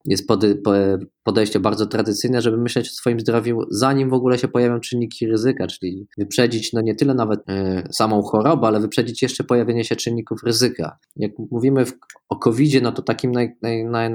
jest 0.05 0.27
podejście 1.23 1.59
bardzo 1.59 1.85
tradycyjne, 1.85 2.41
żeby 2.41 2.57
myśleć 2.57 2.89
o 2.89 2.91
swoim 2.91 3.19
zdrowiu, 3.19 3.59
zanim 3.69 4.09
w 4.09 4.13
ogóle 4.13 4.37
się 4.37 4.47
pojawią 4.47 4.79
czynniki 4.79 5.27
ryzyka, 5.27 5.67
czyli 5.67 6.07
wyprzedzić 6.17 6.73
no 6.73 6.81
nie 6.81 6.95
tyle 6.95 7.13
nawet 7.13 7.39
e, 7.49 7.83
samą 7.91 8.21
chorobę, 8.21 8.67
ale 8.67 8.79
wyprzedzić 8.79 9.21
jeszcze 9.21 9.43
pojawienie 9.43 9.83
się 9.83 9.95
czynników 9.95 10.43
ryzyka. 10.43 10.97
Jak 11.15 11.31
mówimy 11.51 11.85
o 12.29 12.35
COVID-zie, 12.35 12.81
no 12.81 12.91
to 12.91 13.01
takim 13.01 13.31
naj, 13.31 13.57
naj, 13.61 13.85
naj, 13.85 14.09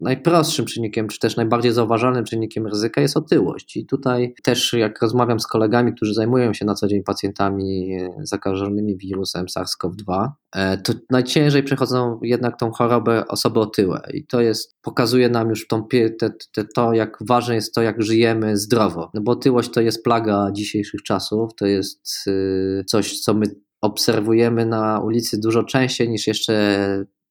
najprostszym 0.00 0.64
czynnikiem, 0.64 1.08
czy 1.08 1.18
też 1.18 1.36
najbardziej 1.36 1.72
zauważalnym 1.72 2.24
czynnikiem 2.24 2.66
ryzyka 2.66 3.00
jest 3.00 3.16
otyłość. 3.16 3.76
I 3.76 3.86
tutaj 3.86 4.34
też, 4.42 4.72
jak 4.72 5.02
rozmawiam 5.02 5.40
z 5.40 5.46
kolegami, 5.46 5.94
którzy 5.94 6.14
zajmują 6.14 6.54
się 6.54 6.64
na 6.64 6.74
co 6.74 6.86
dzień 6.86 7.02
pacjentami 7.02 7.98
zakażonymi 8.22 8.96
wirusem 8.96 9.46
SARS-CoV-2, 9.46 10.28
e, 10.54 10.78
to 10.78 10.92
najciężej 11.10 11.62
przechodzą 11.62 12.20
jednak 12.22 12.58
tą 12.58 12.70
chorobę 12.70 13.28
osoby 13.28 13.60
otyłe. 13.60 14.02
I 14.14 14.26
to 14.26 14.40
jest, 14.40 14.76
pokazuje 14.82 15.28
nam 15.28 15.48
już 15.48 15.66
tą, 15.66 15.86
te, 15.88 16.30
te, 16.52 16.64
to, 16.74 16.92
jak 16.92 17.18
ważne 17.20 17.54
jest 17.54 17.74
to, 17.74 17.82
jak 17.82 18.02
żyjemy 18.02 18.56
zdrowo. 18.56 19.10
No 19.14 19.20
bo 19.20 19.32
otyłość 19.32 19.70
to 19.70 19.80
jest 19.80 20.04
plaga 20.04 20.50
dzisiejszych 20.52 21.02
czasów, 21.02 21.50
to 21.56 21.66
jest 21.66 22.26
y, 22.26 22.84
coś, 22.86 23.20
co 23.20 23.34
my 23.34 23.46
obserwujemy 23.80 24.66
na 24.66 25.00
ulicy 25.00 25.40
dużo 25.40 25.64
częściej 25.64 26.08
niż 26.08 26.26
jeszcze 26.26 26.86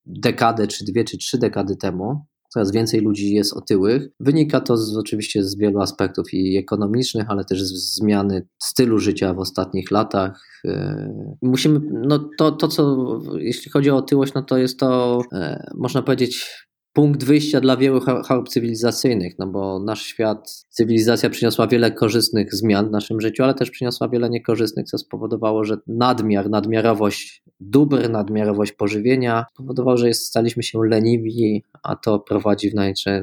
dekadę, 0.06 0.68
czy 0.68 0.86
dwie, 0.86 1.04
czy 1.04 1.18
trzy 1.18 1.38
dekady 1.38 1.76
temu 1.76 2.26
coraz 2.56 2.72
więcej 2.72 3.02
ludzi 3.02 3.34
jest 3.34 3.54
otyłych. 3.54 4.08
Wynika 4.20 4.60
to 4.60 4.78
z, 4.78 4.98
oczywiście 4.98 5.44
z 5.44 5.58
wielu 5.58 5.80
aspektów 5.80 6.34
i 6.34 6.58
ekonomicznych, 6.58 7.26
ale 7.30 7.46
też 7.46 7.64
z 7.64 7.96
zmiany 7.96 8.48
stylu 8.64 9.00
życia 9.00 9.34
w 9.34 9.40
ostatnich 9.40 9.92
latach. 9.92 10.40
E, 10.66 11.36
musimy, 11.42 11.80
no 11.92 12.30
to, 12.38 12.52
to 12.52 12.68
co, 12.68 12.98
jeśli 13.38 13.72
chodzi 13.72 13.90
o 13.90 13.98
otyłość, 13.98 14.34
no 14.34 14.42
to 14.42 14.58
jest 14.58 14.80
to, 14.80 15.22
e, 15.34 15.72
można 15.78 16.02
powiedzieć, 16.02 16.65
punkt 16.96 17.24
wyjścia 17.24 17.62
dla 17.62 17.78
wielu 17.78 18.02
chorób 18.02 18.50
cywilizacyjnych, 18.50 19.40
no 19.40 19.48
bo 19.48 19.80
nasz 19.80 20.02
świat, 20.02 20.66
cywilizacja 20.70 21.30
przyniosła 21.30 21.68
wiele 21.68 21.92
korzystnych 21.92 22.56
zmian 22.56 22.88
w 22.88 22.92
naszym 22.92 23.22
życiu, 23.22 23.44
ale 23.44 23.54
też 23.54 23.72
przyniosła 23.72 24.10
wiele 24.10 24.30
niekorzystnych, 24.30 24.86
co 24.86 24.98
spowodowało, 24.98 25.64
że 25.64 25.78
nadmiar, 25.88 26.50
nadmiarowość 26.50 27.44
dóbr, 27.60 28.10
nadmiarowość 28.10 28.72
pożywienia 28.72 29.46
spowodowało, 29.54 29.98
że 29.98 30.08
jest, 30.08 30.26
staliśmy 30.26 30.64
się 30.64 30.80
leniwi, 30.90 31.64
a 31.84 31.96
to 31.96 32.20
prowadzi 32.20 32.72
w 32.72 32.76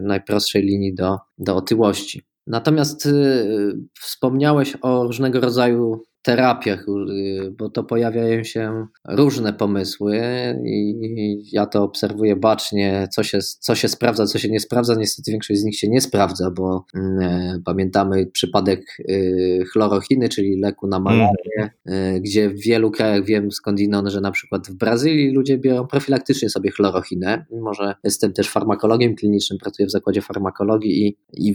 najprostszej 0.02 0.62
linii 0.62 0.94
do, 0.94 1.18
do 1.38 1.56
otyłości. 1.56 2.22
Natomiast 2.46 3.06
y, 3.06 3.78
wspomniałeś 4.00 4.76
o 4.82 5.04
różnego 5.04 5.40
rodzaju 5.40 6.02
terapiach, 6.22 6.86
y, 6.88 7.50
bo 7.58 7.70
to 7.70 7.84
pojawiają 7.84 8.44
się 8.44 8.86
różne 9.08 9.52
pomysły 9.52 10.22
i 10.64 11.44
ja 11.52 11.66
to 11.66 11.82
obserwuję 11.82 12.36
bacznie, 12.36 13.08
co 13.12 13.22
się, 13.22 13.38
co 13.40 13.74
się 13.74 13.88
sprawdza, 13.88 14.26
co 14.26 14.38
się 14.38 14.48
nie 14.48 14.60
sprawdza. 14.60 14.94
Niestety 14.94 15.30
większość 15.30 15.60
z 15.60 15.64
nich 15.64 15.78
się 15.78 15.88
nie 15.88 16.00
sprawdza, 16.00 16.50
bo 16.50 16.84
e, 16.94 17.58
pamiętamy 17.64 18.26
przypadek 18.26 18.98
y, 19.00 19.64
chlorochiny, 19.72 20.28
czyli 20.28 20.60
leku 20.60 20.86
na 20.86 21.00
malarię, 21.00 21.70
mm. 21.84 22.22
gdzie 22.22 22.50
w 22.50 22.60
wielu 22.60 22.90
krajach 22.90 23.24
wiem 23.24 23.50
skądinąd, 23.50 24.08
że 24.08 24.20
na 24.20 24.30
przykład 24.30 24.68
w 24.68 24.74
Brazylii 24.74 25.30
ludzie 25.30 25.58
biorą 25.58 25.86
profilaktycznie 25.86 26.50
sobie 26.50 26.70
chlorochinę, 26.70 27.46
mimo 27.50 27.74
że 27.74 27.94
jestem 28.04 28.32
też 28.32 28.48
farmakologiem 28.48 29.14
klinicznym, 29.14 29.58
pracuję 29.58 29.86
w 29.86 29.90
zakładzie 29.90 30.22
farmakologii 30.22 31.06
i, 31.06 31.16
i, 31.32 31.52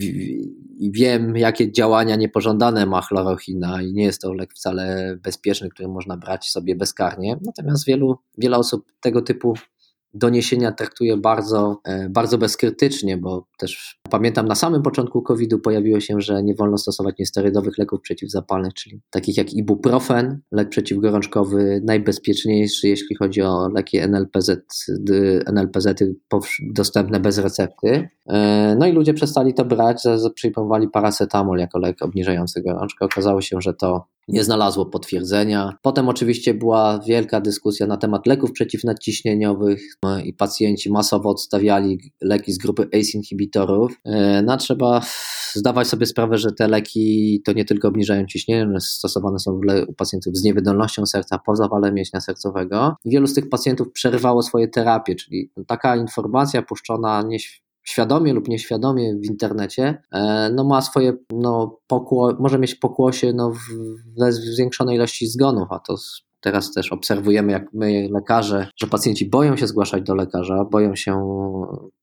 i 0.78 0.92
wiem, 0.92 1.36
jakie 1.36 1.72
działania 1.72 2.16
niepożądane 2.16 2.86
ma 2.86 3.00
chlorochina 3.00 3.82
i 3.82 3.92
nie 3.92 4.04
jest 4.04 4.22
to 4.22 4.32
lek 4.32 4.54
wcale 4.58 5.16
bezpieczny, 5.22 5.68
który 5.68 5.88
można 5.88 6.16
brać 6.16 6.50
sobie 6.50 6.76
bezkarnie. 6.76 7.38
Natomiast 7.46 7.86
wielu, 7.86 8.18
wiele 8.38 8.56
osób 8.56 8.92
tego 9.00 9.22
typu 9.22 9.54
doniesienia 10.14 10.72
traktuje 10.72 11.16
bardzo, 11.16 11.80
e, 11.84 12.08
bardzo 12.08 12.38
bezkrytycznie, 12.38 13.16
bo 13.16 13.46
też 13.58 14.00
pamiętam 14.10 14.48
na 14.48 14.54
samym 14.54 14.82
początku 14.82 15.22
COVID-u 15.22 15.58
pojawiło 15.58 16.00
się, 16.00 16.20
że 16.20 16.42
nie 16.42 16.54
wolno 16.54 16.78
stosować 16.78 17.18
niesterydowych 17.18 17.78
leków 17.78 18.00
przeciwzapalnych, 18.00 18.74
czyli 18.74 19.00
takich 19.10 19.36
jak 19.36 19.52
ibuprofen, 19.52 20.40
lek 20.52 20.68
przeciwgorączkowy 20.68 21.80
najbezpieczniejszy, 21.84 22.88
jeśli 22.88 23.16
chodzi 23.16 23.42
o 23.42 23.68
leki 23.68 23.98
NLPZ, 23.98 24.50
NLPZ 25.46 25.86
dostępne 26.70 27.20
bez 27.20 27.38
recepty. 27.38 28.08
E, 28.26 28.76
no 28.78 28.86
i 28.86 28.92
ludzie 28.92 29.14
przestali 29.14 29.54
to 29.54 29.64
brać, 29.64 30.02
przyjmowali 30.34 30.88
paracetamol 30.88 31.58
jako 31.58 31.78
lek 31.78 32.02
obniżający 32.02 32.62
gorączkę. 32.62 33.04
Okazało 33.04 33.40
się, 33.40 33.60
że 33.60 33.74
to 33.74 34.06
nie 34.28 34.44
znalazło 34.44 34.86
potwierdzenia. 34.86 35.74
Potem 35.82 36.08
oczywiście 36.08 36.54
była 36.54 37.00
wielka 37.06 37.40
dyskusja 37.40 37.86
na 37.86 37.96
temat 37.96 38.26
leków 38.26 38.52
przeciwnadciśnieniowych 38.52 39.82
no 40.02 40.20
i 40.20 40.32
pacjenci 40.32 40.92
masowo 40.92 41.30
odstawiali 41.30 42.12
leki 42.20 42.52
z 42.52 42.58
grupy 42.58 42.82
ACE 42.82 43.10
inhibitorów. 43.14 44.00
E, 44.04 44.42
no 44.42 44.56
trzeba 44.56 45.00
zdawać 45.54 45.88
sobie 45.88 46.06
sprawę, 46.06 46.38
że 46.38 46.52
te 46.52 46.68
leki 46.68 47.42
to 47.44 47.52
nie 47.52 47.64
tylko 47.64 47.88
obniżają 47.88 48.26
ciśnienie, 48.26 48.62
one 48.62 48.80
stosowane 48.80 49.38
są 49.38 49.60
u 49.88 49.94
pacjentów 49.94 50.36
z 50.36 50.42
niewydolnością 50.42 51.06
serca 51.06 51.38
po 51.46 51.56
zawale 51.56 51.92
mięśnia 51.92 52.20
sercowego. 52.20 52.96
Wielu 53.04 53.26
z 53.26 53.34
tych 53.34 53.48
pacjentów 53.48 53.92
przerywało 53.92 54.42
swoje 54.42 54.68
terapie, 54.68 55.14
czyli 55.14 55.50
taka 55.66 55.96
informacja 55.96 56.62
puszczona 56.62 57.22
nie 57.22 57.38
świadomie 57.88 58.32
lub 58.32 58.48
nieświadomie 58.48 59.16
w 59.16 59.24
internecie, 59.24 60.02
e, 60.12 60.50
no 60.54 60.64
ma 60.64 60.82
swoje, 60.82 61.12
no, 61.32 61.78
pokło, 61.86 62.36
może 62.40 62.58
mieć 62.58 62.74
pokłosie 62.74 63.32
no, 63.32 63.50
w, 63.50 63.58
w 64.16 64.32
zwiększonej 64.32 64.96
ilości 64.96 65.26
zgonów, 65.26 65.68
a 65.70 65.78
to 65.78 65.96
teraz 66.40 66.72
też 66.72 66.92
obserwujemy, 66.92 67.52
jak 67.52 67.72
my 67.72 68.08
lekarze, 68.12 68.68
że 68.76 68.86
pacjenci 68.86 69.30
boją 69.30 69.56
się 69.56 69.66
zgłaszać 69.66 70.02
do 70.02 70.14
lekarza, 70.14 70.64
boją 70.64 70.96
się 70.96 71.22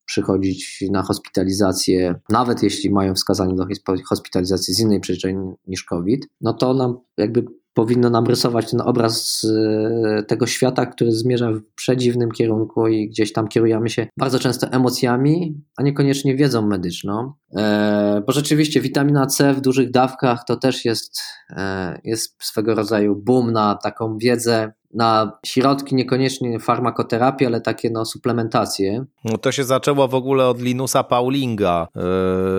przychodzić 0.06 0.84
na 0.91 1.04
hospitalizację, 1.04 2.15
nawet 2.30 2.63
jeśli 2.63 2.91
mają 2.91 3.13
wskazanie 3.13 3.56
do 3.56 3.65
hospitalizacji 4.10 4.74
z 4.74 4.80
innej 4.80 5.00
przyczyny 5.00 5.54
niż 5.67 5.84
COVID, 5.84 6.28
no 6.41 6.54
to 6.54 6.74
nam 6.74 6.98
jakby 7.17 7.45
powinno 7.75 8.09
nam 8.09 8.25
rysować 8.25 8.71
ten 8.71 8.81
obraz 8.81 9.41
e, 9.43 10.23
tego 10.23 10.47
świata, 10.47 10.85
który 10.85 11.11
zmierza 11.11 11.51
w 11.51 11.61
przedziwnym 11.75 12.31
kierunku 12.31 12.88
i 12.88 13.09
gdzieś 13.09 13.33
tam 13.33 13.47
kierujemy 13.47 13.89
się 13.89 14.07
bardzo 14.17 14.39
często 14.39 14.67
emocjami, 14.67 15.61
a 15.77 15.83
niekoniecznie 15.83 16.35
wiedzą 16.35 16.67
medyczną. 16.67 17.33
E, 17.55 18.23
bo 18.27 18.33
rzeczywiście 18.33 18.81
witamina 18.81 19.25
C 19.25 19.53
w 19.53 19.61
dużych 19.61 19.91
dawkach 19.91 20.43
to 20.47 20.55
też 20.55 20.85
jest, 20.85 21.19
e, 21.49 21.99
jest 22.03 22.43
swego 22.43 22.75
rodzaju 22.75 23.15
boom 23.15 23.51
na 23.51 23.75
taką 23.75 24.17
wiedzę 24.17 24.73
na 24.95 25.31
środki, 25.45 25.95
niekoniecznie 25.95 26.60
farmakoterapię, 26.60 27.47
ale 27.47 27.62
takie 27.62 27.89
no, 27.89 28.05
suplementacje. 28.05 29.05
No 29.25 29.38
to 29.38 29.51
się 29.51 29.63
zaczęło 29.63 30.08
w 30.08 30.15
ogóle 30.15 30.47
od 30.47 30.62
Linusa 30.62 31.03
Paulinga, 31.03 31.88
e, 31.95 32.01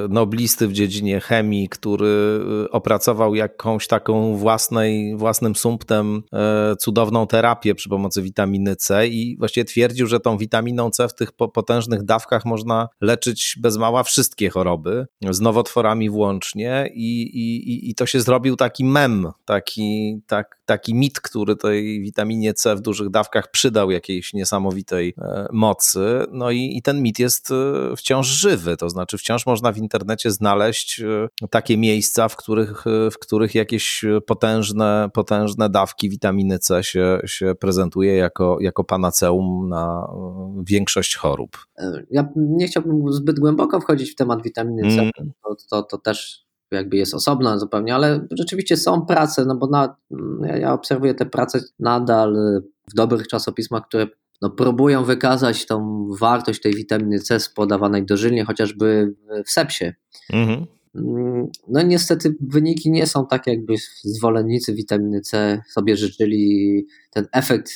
noblisty 0.08 0.68
w 0.68 0.72
dziedzinie 0.72 1.20
chemii, 1.20 1.68
który 1.68 2.40
e, 2.64 2.70
opracował 2.70 3.34
jakąś 3.34 3.86
taką 3.86 4.36
własnej, 4.36 5.16
własnym 5.16 5.56
sumptem 5.56 6.22
e, 6.32 6.76
cudowną 6.76 7.26
terapię 7.26 7.74
przy 7.74 7.88
pomocy 7.88 8.22
witaminy 8.22 8.76
C 8.76 9.08
i 9.08 9.36
właściwie 9.38 9.64
twierdził, 9.64 10.06
że 10.06 10.20
tą 10.20 10.38
witaminą 10.38 10.90
C 10.90 11.08
w 11.08 11.14
tych 11.14 11.32
potężnych 11.32 12.02
dawkach 12.02 12.44
można 12.44 12.88
leczyć 13.00 13.58
bez 13.60 13.76
mała 13.76 14.02
wszystkie 14.02 14.50
choroby, 14.50 15.06
z 15.30 15.40
nowotworami 15.40 16.10
włącznie 16.10 16.90
i, 16.94 17.22
i, 17.22 17.90
i 17.90 17.94
to 17.94 18.06
się 18.06 18.20
zrobił 18.20 18.56
taki 18.56 18.84
mem, 18.84 19.30
taki, 19.44 20.20
tak, 20.26 20.60
taki 20.66 20.94
mit, 20.94 21.20
który 21.20 21.56
tej 21.56 22.00
witaminie 22.26 22.54
C 22.54 22.76
w 22.76 22.80
dużych 22.80 23.10
dawkach 23.10 23.50
przydał 23.50 23.90
jakiejś 23.90 24.34
niesamowitej 24.34 25.14
e, 25.18 25.46
mocy. 25.52 26.26
No 26.32 26.50
i, 26.50 26.76
i 26.76 26.82
ten 26.82 27.02
mit 27.02 27.18
jest 27.18 27.50
e, 27.50 27.96
wciąż 27.96 28.26
żywy, 28.26 28.76
to 28.76 28.90
znaczy 28.90 29.18
wciąż 29.18 29.46
można 29.46 29.72
w 29.72 29.78
internecie 29.78 30.30
znaleźć 30.30 31.00
e, 31.00 31.48
takie 31.50 31.76
miejsca, 31.76 32.28
w 32.28 32.36
których, 32.36 32.84
w 33.10 33.18
których 33.18 33.54
jakieś 33.54 34.04
potężne, 34.26 35.08
potężne 35.14 35.70
dawki 35.70 36.10
witaminy 36.10 36.58
C 36.58 36.82
się, 36.82 37.20
się 37.26 37.54
prezentuje 37.54 38.16
jako, 38.16 38.58
jako 38.60 38.84
panaceum 38.84 39.68
na 39.68 40.06
większość 40.66 41.16
chorób. 41.16 41.66
Ja 42.10 42.28
nie 42.36 42.66
chciałbym 42.66 43.12
zbyt 43.12 43.40
głęboko 43.40 43.80
wchodzić 43.80 44.12
w 44.12 44.14
temat 44.14 44.42
witaminy 44.42 44.82
C, 44.82 45.00
mm. 45.00 45.12
to, 45.42 45.56
to, 45.70 45.82
to 45.82 45.98
też 45.98 46.45
jakby 46.70 46.96
jest 46.96 47.14
osobna 47.14 47.58
zupełnie, 47.58 47.94
ale 47.94 48.26
rzeczywiście 48.30 48.76
są 48.76 49.06
prace, 49.06 49.44
no 49.44 49.56
bo 49.56 49.66
na, 49.66 49.96
ja, 50.60 50.72
obserwuję 50.72 51.14
te 51.14 51.26
prace 51.26 51.60
nadal 51.78 52.36
w 52.90 52.94
dobrych 52.94 53.28
czasopismach, 53.28 53.82
które 53.88 54.06
no, 54.42 54.50
próbują 54.50 55.04
wykazać 55.04 55.66
tą 55.66 56.08
wartość 56.20 56.60
tej 56.60 56.74
witaminy 56.74 57.18
C 57.18 57.38
podawanej 57.54 58.06
dożylnie, 58.06 58.44
chociażby 58.44 59.14
w 59.46 59.50
sepsie. 59.50 59.92
Mhm. 60.32 60.66
No 61.68 61.82
niestety 61.82 62.36
wyniki 62.40 62.90
nie 62.90 63.06
są 63.06 63.26
takie, 63.26 63.50
jakby 63.50 63.74
zwolennicy 64.04 64.74
witaminy 64.74 65.20
C 65.20 65.62
sobie 65.68 65.96
życzyli. 65.96 66.86
Ten 67.10 67.26
efekt 67.32 67.72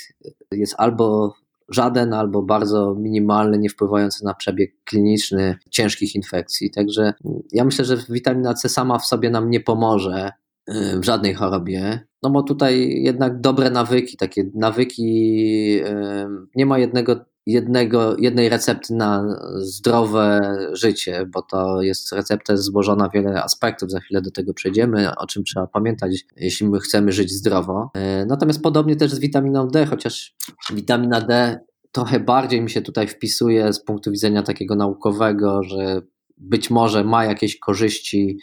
jest 0.53 0.74
albo 0.79 1.35
żaden 1.71 2.13
albo 2.13 2.43
bardzo 2.43 2.95
minimalny, 2.95 3.59
nie 3.59 3.69
wpływający 3.69 4.25
na 4.25 4.35
przebieg 4.35 4.75
kliniczny 4.85 5.57
ciężkich 5.71 6.15
infekcji. 6.15 6.71
Także 6.71 7.13
ja 7.53 7.65
myślę, 7.65 7.85
że 7.85 7.97
witamina 8.09 8.55
C 8.55 8.69
sama 8.69 8.99
w 8.99 9.07
sobie 9.07 9.31
nam 9.31 9.51
nie 9.51 9.61
pomoże 9.61 10.33
y, 10.71 11.01
w 11.01 11.05
żadnej 11.05 11.35
chorobie. 11.35 12.01
No 12.23 12.31
bo 12.31 12.43
tutaj 12.43 13.03
jednak 13.03 13.41
dobre 13.41 13.71
nawyki, 13.71 14.17
takie 14.17 14.45
nawyki, 14.55 15.81
y, 15.85 16.27
nie 16.55 16.67
ma 16.67 16.79
jednego, 16.79 17.17
jednego, 17.46 18.16
jednej 18.18 18.48
recepty 18.48 18.94
na 18.94 19.37
zdrowe 19.57 20.40
życie, 20.72 21.26
bo 21.33 21.42
to 21.42 21.83
jest 21.83 22.12
recepta 22.12 22.57
złożona 22.57 23.09
wiele 23.14 23.42
aspektów, 23.42 23.90
za 23.90 24.00
chwilę 24.00 24.22
do 24.22 24.31
tego 24.31 24.55
przejdziemy, 24.55 25.16
o 25.16 25.26
czym 25.26 25.44
trzeba 25.44 25.66
pamiętać, 25.66 26.26
jeśli 26.37 26.68
my 26.68 26.81
chcemy 26.81 27.12
żyć 27.12 27.33
zdrowo. 27.33 27.90
Y, 28.22 28.26
natomiast 28.26 28.62
podobnie 28.62 28.96
też 28.96 29.12
z 29.12 29.18
witaminą 29.18 29.68
D, 29.68 29.87
chociaż 29.87 30.35
witamina 30.74 31.20
D 31.20 31.61
trochę 31.92 32.20
bardziej 32.20 32.62
mi 32.62 32.70
się 32.70 32.83
tutaj 32.83 33.09
wpisuje 33.09 33.72
z 33.72 33.85
punktu 33.85 34.11
widzenia 34.11 34.42
takiego 34.42 34.74
naukowego, 34.74 35.62
że 35.62 36.03
być 36.38 36.70
może 36.70 37.05
ma 37.05 37.24
jakieś 37.24 37.59
korzyści, 37.59 38.38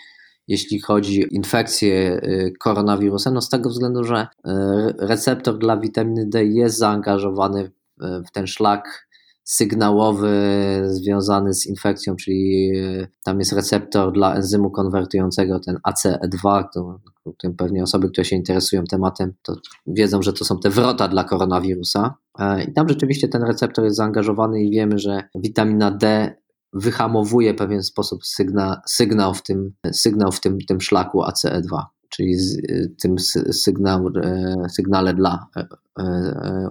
jeśli 0.47 0.79
chodzi 0.79 1.23
o 1.23 1.27
infekcję 1.31 2.21
y, 2.23 2.53
koronawirusem, 2.59 3.33
no 3.33 3.41
z 3.41 3.49
tego 3.49 3.69
względu, 3.69 4.03
że 4.03 4.21
y, 4.21 4.49
receptor 4.99 5.57
dla 5.57 5.77
witaminy 5.77 6.25
D 6.29 6.45
jest 6.45 6.77
zaangażowany 6.77 7.71
w 7.99 8.31
ten 8.31 8.47
szlak 8.47 9.07
sygnałowy 9.47 10.31
związany 10.85 11.53
z 11.53 11.65
infekcją, 11.65 12.15
czyli 12.15 12.71
y, 12.75 13.07
tam 13.23 13.39
jest 13.39 13.53
receptor 13.53 14.13
dla 14.13 14.35
enzymu 14.35 14.71
konwertującego, 14.71 15.59
ten 15.59 15.77
ACE2, 15.89 16.63
którym 17.37 17.55
pewnie 17.55 17.83
osoby, 17.83 18.09
które 18.09 18.25
się 18.25 18.35
interesują 18.35 18.83
tematem, 18.83 19.33
to 19.41 19.55
wiedzą, 19.87 20.21
że 20.21 20.33
to 20.33 20.45
są 20.45 20.59
te 20.59 20.69
wrota 20.69 21.07
dla 21.07 21.23
koronawirusa. 21.23 22.15
E, 22.39 22.63
I 22.63 22.73
tam 22.73 22.89
rzeczywiście 22.89 23.27
ten 23.27 23.43
receptor 23.43 23.85
jest 23.85 23.97
zaangażowany 23.97 24.63
i 24.63 24.71
wiemy, 24.71 24.99
że 24.99 25.23
witamina 25.35 25.91
D 25.91 26.35
wyhamowuje 26.73 27.53
pewien 27.53 27.83
sposób 27.83 28.25
sygna, 28.25 28.81
sygnał 28.87 29.33
w 29.33 29.43
tym, 29.43 29.73
sygnał 29.91 30.31
w 30.31 30.39
tym, 30.39 30.57
tym 30.67 30.81
szlaku 30.81 31.21
ACE2 31.21 31.81
czyli 32.09 32.35
z, 32.35 32.57
tym 33.01 33.19
sygnał, 33.51 34.07
e, 34.23 34.55
sygnale 34.69 35.13
dla 35.13 35.47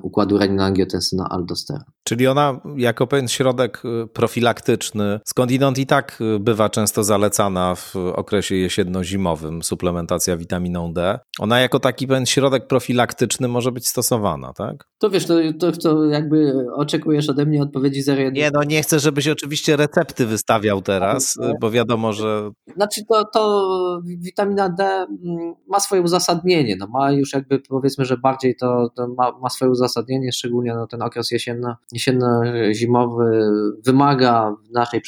układu 0.02 0.38
renina-angiotensyna-aldosteron. 0.38 1.84
Czyli 2.04 2.26
ona 2.26 2.60
jako 2.76 3.06
pewien 3.06 3.28
środek 3.28 3.82
profilaktyczny, 4.12 5.20
skądinąd 5.24 5.78
i 5.78 5.86
tak 5.86 6.18
bywa 6.40 6.68
często 6.68 7.04
zalecana 7.04 7.74
w 7.74 7.96
okresie 7.96 8.54
jesienno-zimowym, 8.54 9.62
suplementacja 9.62 10.36
witaminą 10.36 10.92
D. 10.92 11.18
Ona 11.40 11.60
jako 11.60 11.80
taki 11.80 12.06
pewien 12.06 12.26
środek 12.26 12.66
profilaktyczny 12.66 13.48
może 13.48 13.72
być 13.72 13.88
stosowana, 13.88 14.52
tak? 14.52 14.84
To 14.98 15.10
wiesz, 15.10 15.26
to, 15.26 15.34
to, 15.58 15.72
to 15.72 16.04
jakby 16.04 16.66
oczekujesz 16.74 17.30
ode 17.30 17.46
mnie 17.46 17.62
odpowiedzi 17.62 18.02
zero 18.02 18.30
Nie, 18.30 18.50
no 18.54 18.62
nie 18.64 18.82
chcę, 18.82 19.00
żebyś 19.00 19.28
oczywiście 19.28 19.76
recepty 19.76 20.26
wystawiał 20.26 20.82
teraz, 20.82 21.34
bo 21.60 21.70
wiadomo, 21.70 22.12
że... 22.12 22.50
Znaczy 22.74 23.00
to, 23.08 23.24
to 23.24 24.00
witamina 24.04 24.68
D 24.68 24.84
mm, 24.84 25.54
ma 25.68 25.80
swoje 25.80 26.02
uzasadnienie, 26.02 26.76
no 26.78 26.86
ma 26.86 27.12
już 27.12 27.32
jakby 27.32 27.58
powiedzmy, 27.58 28.04
że 28.04 28.16
bardziej 28.16 28.56
to, 28.56 28.90
to 28.96 29.08
ma, 29.16 29.38
ma 29.42 29.50
swoje 29.50 29.70
uzasadnienie, 29.70 30.32
szczególnie 30.32 30.74
no 30.74 30.86
ten 30.86 31.02
okres 31.02 31.30
jesienno, 31.30 31.76
jesienno-zimowy 31.92 33.50
wymaga 33.84 34.56
w 34.68 34.70
naszej 34.70 35.00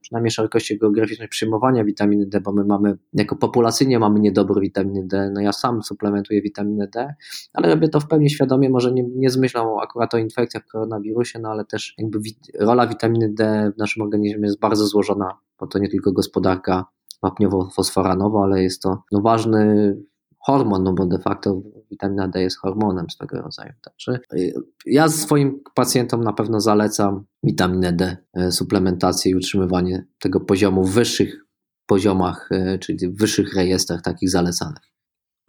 przynajmniej 0.00 0.30
szerokości 0.30 0.78
geograficznej 0.78 1.28
przyjmowania 1.28 1.84
witaminy 1.84 2.26
D, 2.26 2.40
bo 2.40 2.52
my 2.52 2.64
mamy 2.64 2.96
jako 3.12 3.36
populacyjnie 3.36 3.98
mamy 3.98 4.20
niedobór 4.20 4.60
witaminy 4.60 5.06
D, 5.06 5.30
no 5.34 5.40
ja 5.40 5.52
sam 5.52 5.82
suplementuję 5.82 6.42
witaminę 6.42 6.88
D, 6.94 7.14
ale 7.52 7.68
robię 7.68 7.88
to 7.88 8.00
w 8.00 8.08
pełni 8.08 8.30
świadomie, 8.30 8.70
może 8.70 8.92
nie, 8.92 9.04
nie 9.16 9.30
z 9.30 9.36
myślą 9.36 9.80
akurat 9.80 10.14
o 10.14 10.18
infekcjach, 10.18 10.64
koronawirusie, 10.66 11.38
no 11.38 11.48
ale 11.48 11.64
też 11.64 11.94
jakby 11.98 12.18
rola 12.60 12.86
witaminy 12.86 13.28
D 13.32 13.72
w 13.74 13.78
naszym 13.78 14.02
organizmie 14.02 14.46
jest 14.46 14.60
bardzo 14.60 14.86
złożona, 14.86 15.38
bo 15.60 15.66
to 15.66 15.78
nie 15.78 15.88
tylko 15.88 16.12
gospodarka 16.12 16.84
wapniowo-fosforanowa, 17.22 18.44
ale 18.44 18.62
jest 18.62 18.82
to 18.82 19.02
no, 19.12 19.20
ważny 19.20 19.96
hormon, 20.46 20.82
no 20.82 20.92
bo 20.92 21.06
de 21.06 21.18
facto 21.18 21.62
witamina 21.90 22.28
D 22.28 22.42
jest 22.42 22.58
hormonem 22.58 23.10
swego 23.10 23.42
rodzaju. 23.42 23.72
Także 23.82 24.18
y, 24.34 24.54
ja 24.86 25.08
swoim 25.08 25.60
pacjentom 25.74 26.24
na 26.24 26.32
pewno 26.32 26.60
zalecam 26.60 27.24
witaminę 27.42 27.92
D, 27.92 28.16
e, 28.34 28.52
suplementację 28.52 29.32
i 29.32 29.34
utrzymywanie 29.34 30.06
tego 30.18 30.40
poziomu 30.40 30.84
w 30.84 30.94
wyższych 30.94 31.44
poziomach, 31.86 32.48
e, 32.52 32.78
czyli 32.78 33.08
w 33.08 33.18
wyższych 33.18 33.54
rejestrach 33.54 34.02
takich 34.02 34.30
zalecanych. 34.30 34.93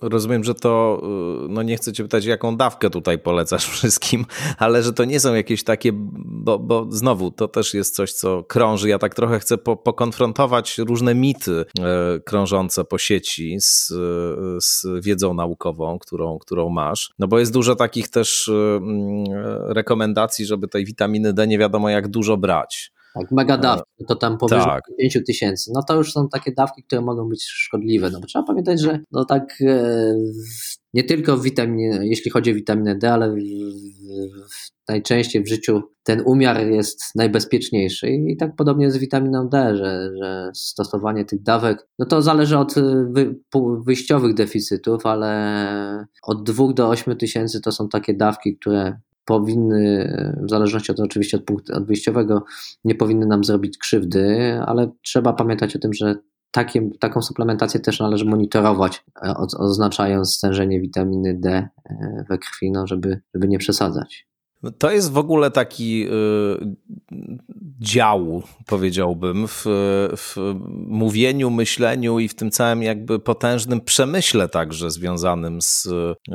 Rozumiem, 0.01 0.43
że 0.43 0.55
to, 0.55 1.01
y, 1.45 1.49
no 1.49 1.63
nie 1.63 1.77
chcę 1.77 1.93
cię 1.93 2.03
pytać, 2.03 2.25
jaką 2.25 2.57
dawkę 2.57 2.89
tutaj 2.89 3.19
polecasz 3.19 3.69
wszystkim, 3.77 4.25
ale 4.57 4.83
że 4.83 4.93
to 4.93 5.05
nie 5.05 5.19
są 5.19 5.33
jakieś 5.33 5.63
takie, 5.63 5.91
bo, 5.93 6.59
bo 6.59 6.87
znowu 6.89 7.31
to 7.31 7.47
też 7.47 7.73
jest 7.73 7.95
coś, 7.95 8.13
co 8.13 8.43
krąży. 8.43 8.89
Ja 8.89 8.99
tak 8.99 9.15
trochę 9.15 9.39
chcę 9.39 9.57
po, 9.57 9.77
pokonfrontować 9.77 10.77
różne 10.77 11.15
mity 11.15 11.65
e, 11.79 12.19
krążące 12.19 12.83
po 12.83 12.97
sieci 12.97 13.57
z, 13.59 13.87
z 14.59 14.85
wiedzą 15.01 15.33
naukową, 15.33 15.99
którą, 15.99 16.39
którą 16.39 16.69
masz. 16.69 17.13
No 17.19 17.27
bo 17.27 17.39
jest 17.39 17.53
dużo 17.53 17.75
takich 17.75 18.09
też 18.09 18.47
y, 18.47 18.79
rekomendacji, 19.67 20.45
żeby 20.45 20.67
tej 20.67 20.85
witaminy 20.85 21.33
D 21.33 21.47
nie 21.47 21.57
wiadomo 21.57 21.89
jak 21.89 22.07
dużo 22.07 22.37
brać. 22.37 22.94
Tak, 23.19 23.31
mega 23.31 23.57
dawki, 23.57 24.05
to 24.07 24.15
tam 24.15 24.37
powyżej 24.37 24.65
tak. 24.65 24.83
5 24.99 25.19
tysięcy. 25.27 25.71
No 25.73 25.83
to 25.87 25.95
już 25.95 26.11
są 26.11 26.29
takie 26.29 26.51
dawki, 26.51 26.83
które 26.83 27.01
mogą 27.01 27.29
być 27.29 27.43
szkodliwe. 27.43 28.09
No 28.09 28.19
bo 28.19 28.27
trzeba 28.27 28.45
pamiętać, 28.45 28.81
że 28.81 28.99
no 29.11 29.25
tak 29.25 29.61
e, 29.61 30.15
nie 30.93 31.03
tylko 31.03 31.37
witaminie, 31.37 31.99
jeśli 32.01 32.31
chodzi 32.31 32.51
o 32.51 32.53
witaminę 32.53 32.95
D, 32.95 33.11
ale 33.11 33.31
w, 33.31 33.35
w, 33.35 34.89
najczęściej 34.89 35.43
w 35.43 35.49
życiu 35.49 35.81
ten 36.03 36.21
umiar 36.25 36.67
jest 36.67 37.01
najbezpieczniejszy 37.15 38.09
i 38.09 38.37
tak 38.37 38.55
podobnie 38.55 38.91
z 38.91 38.97
witaminą 38.97 39.49
D, 39.49 39.77
że, 39.77 40.09
że 40.21 40.51
stosowanie 40.53 41.25
tych 41.25 41.43
dawek, 41.43 41.87
no 41.99 42.05
to 42.05 42.21
zależy 42.21 42.57
od 42.57 42.75
wy, 43.11 43.35
wyjściowych 43.85 44.33
deficytów, 44.33 45.05
ale 45.05 46.05
od 46.23 46.43
2 46.51 46.73
do 46.73 46.89
8 46.89 47.17
tysięcy 47.17 47.61
to 47.61 47.71
są 47.71 47.89
takie 47.89 48.13
dawki, 48.13 48.57
które 48.57 48.99
powinny, 49.25 50.13
w 50.43 50.49
zależności 50.49 50.91
od 50.91 50.99
oczywiście 50.99 51.37
od 51.37 51.43
punktu 51.43 51.75
od 51.75 51.87
wyjściowego, 51.87 52.43
nie 52.83 52.95
powinny 52.95 53.25
nam 53.25 53.43
zrobić 53.43 53.77
krzywdy, 53.77 54.59
ale 54.65 54.91
trzeba 55.01 55.33
pamiętać 55.33 55.75
o 55.75 55.79
tym, 55.79 55.93
że 55.93 56.15
takie, 56.51 56.89
taką 56.99 57.21
suplementację 57.21 57.79
też 57.79 57.99
należy 57.99 58.25
monitorować, 58.25 59.05
oznaczając 59.57 60.35
stężenie 60.35 60.81
witaminy 60.81 61.33
D 61.39 61.49
e, 61.49 62.25
we 62.29 62.37
krwi, 62.37 62.71
no 62.71 62.87
żeby, 62.87 63.21
żeby 63.33 63.47
nie 63.47 63.57
przesadzać. 63.57 64.27
No 64.65 64.71
to 64.71 64.91
jest 64.91 65.11
w 65.11 65.17
ogóle 65.17 65.51
taki 65.51 66.07
y, 66.07 66.75
dział, 67.79 68.43
powiedziałbym, 68.65 69.47
w, 69.47 69.63
w, 70.17 70.55
mówieniu, 70.87 71.49
myśleniu 71.49 72.19
i 72.19 72.27
w 72.27 72.35
tym 72.35 72.51
całym 72.51 72.83
jakby 72.83 73.19
potężnym 73.19 73.81
przemyśle 73.81 74.49
także 74.49 74.91
związanym 74.91 75.61
z 75.61 75.87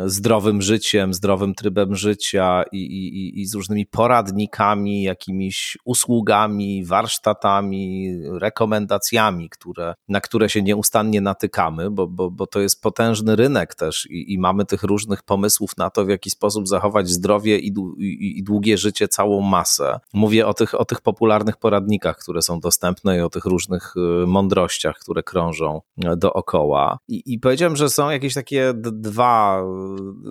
zdrowym 0.06 0.62
życiem, 0.62 1.14
zdrowym 1.14 1.54
trybem 1.54 1.94
życia 1.94 2.62
i, 2.72 2.78
i, 2.78 3.40
i 3.40 3.46
z 3.46 3.54
różnymi 3.54 3.86
poradnikami, 3.86 5.02
jakimiś 5.02 5.78
usługami, 5.84 6.84
warsztatami, 6.84 8.08
rekomendacjami, 8.40 9.50
które, 9.50 9.94
na 10.08 10.20
które 10.20 10.48
się 10.48 10.62
nieustannie 10.62 11.20
natykamy, 11.20 11.90
bo, 11.90 12.06
bo, 12.06 12.30
bo 12.30 12.46
to 12.46 12.60
jest 12.60 12.82
potężny 12.82 13.36
rynek 13.36 13.74
też 13.74 14.06
i, 14.10 14.32
i 14.32 14.38
mamy 14.38 14.64
tych 14.64 14.82
różnych 14.82 15.22
pomysłów 15.22 15.76
na 15.76 15.90
to, 15.90 16.04
w 16.04 16.08
jaki 16.08 16.30
sposób 16.30 16.68
zachować 16.68 17.08
zdrowie 17.08 17.58
i, 17.58 17.72
i, 18.20 18.42
długie 18.42 18.78
życie 18.78 19.08
całą 19.08 19.40
masę. 19.40 20.00
Mówię 20.12 20.46
o 20.46 20.54
tych, 20.54 20.80
o 20.80 20.84
tych 20.84 21.00
popularnych 21.00 21.56
poradnikach, 21.56 22.16
które 22.18 22.42
są 22.42 22.60
dostępne 22.60 23.16
i 23.16 23.20
o 23.20 23.30
tych 23.30 23.44
różnych 23.44 23.94
y, 23.96 24.26
mądrościach, 24.26 24.98
które 24.98 25.22
krążą 25.22 25.80
y, 26.04 26.16
dookoła. 26.16 26.98
I, 27.08 27.22
i 27.26 27.38
powiedziałem, 27.38 27.76
że 27.76 27.90
są 27.90 28.10
jakieś 28.10 28.34
takie 28.34 28.72
dwa 28.74 29.60
y, 29.60 29.64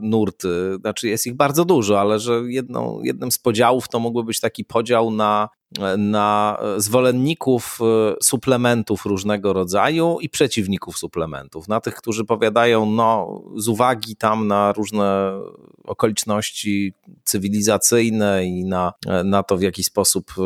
nurty, 0.01 0.77
znaczy 0.79 1.07
jest 1.07 1.27
ich 1.27 1.35
bardzo 1.35 1.65
dużo, 1.65 1.99
ale 1.99 2.19
że 2.19 2.41
jedną, 2.47 2.99
jednym 3.03 3.31
z 3.31 3.37
podziałów 3.37 3.89
to 3.89 3.99
mógłby 3.99 4.23
być 4.23 4.39
taki 4.39 4.65
podział 4.65 5.11
na 5.11 5.49
na 5.97 6.57
zwolenników 6.77 7.79
e, 7.81 8.15
suplementów 8.23 9.05
różnego 9.05 9.53
rodzaju 9.53 10.17
i 10.21 10.29
przeciwników 10.29 10.97
suplementów. 10.97 11.67
Na 11.67 11.81
tych, 11.81 11.95
którzy 11.95 12.25
powiadają, 12.25 12.85
no, 12.85 13.41
z 13.55 13.67
uwagi 13.67 14.15
tam 14.15 14.47
na 14.47 14.73
różne 14.73 15.31
okoliczności 15.83 16.93
cywilizacyjne 17.23 18.45
i 18.45 18.65
na, 18.65 18.93
na 19.23 19.43
to, 19.43 19.57
w 19.57 19.61
jaki 19.61 19.83
sposób 19.83 20.31
e, 20.37 20.41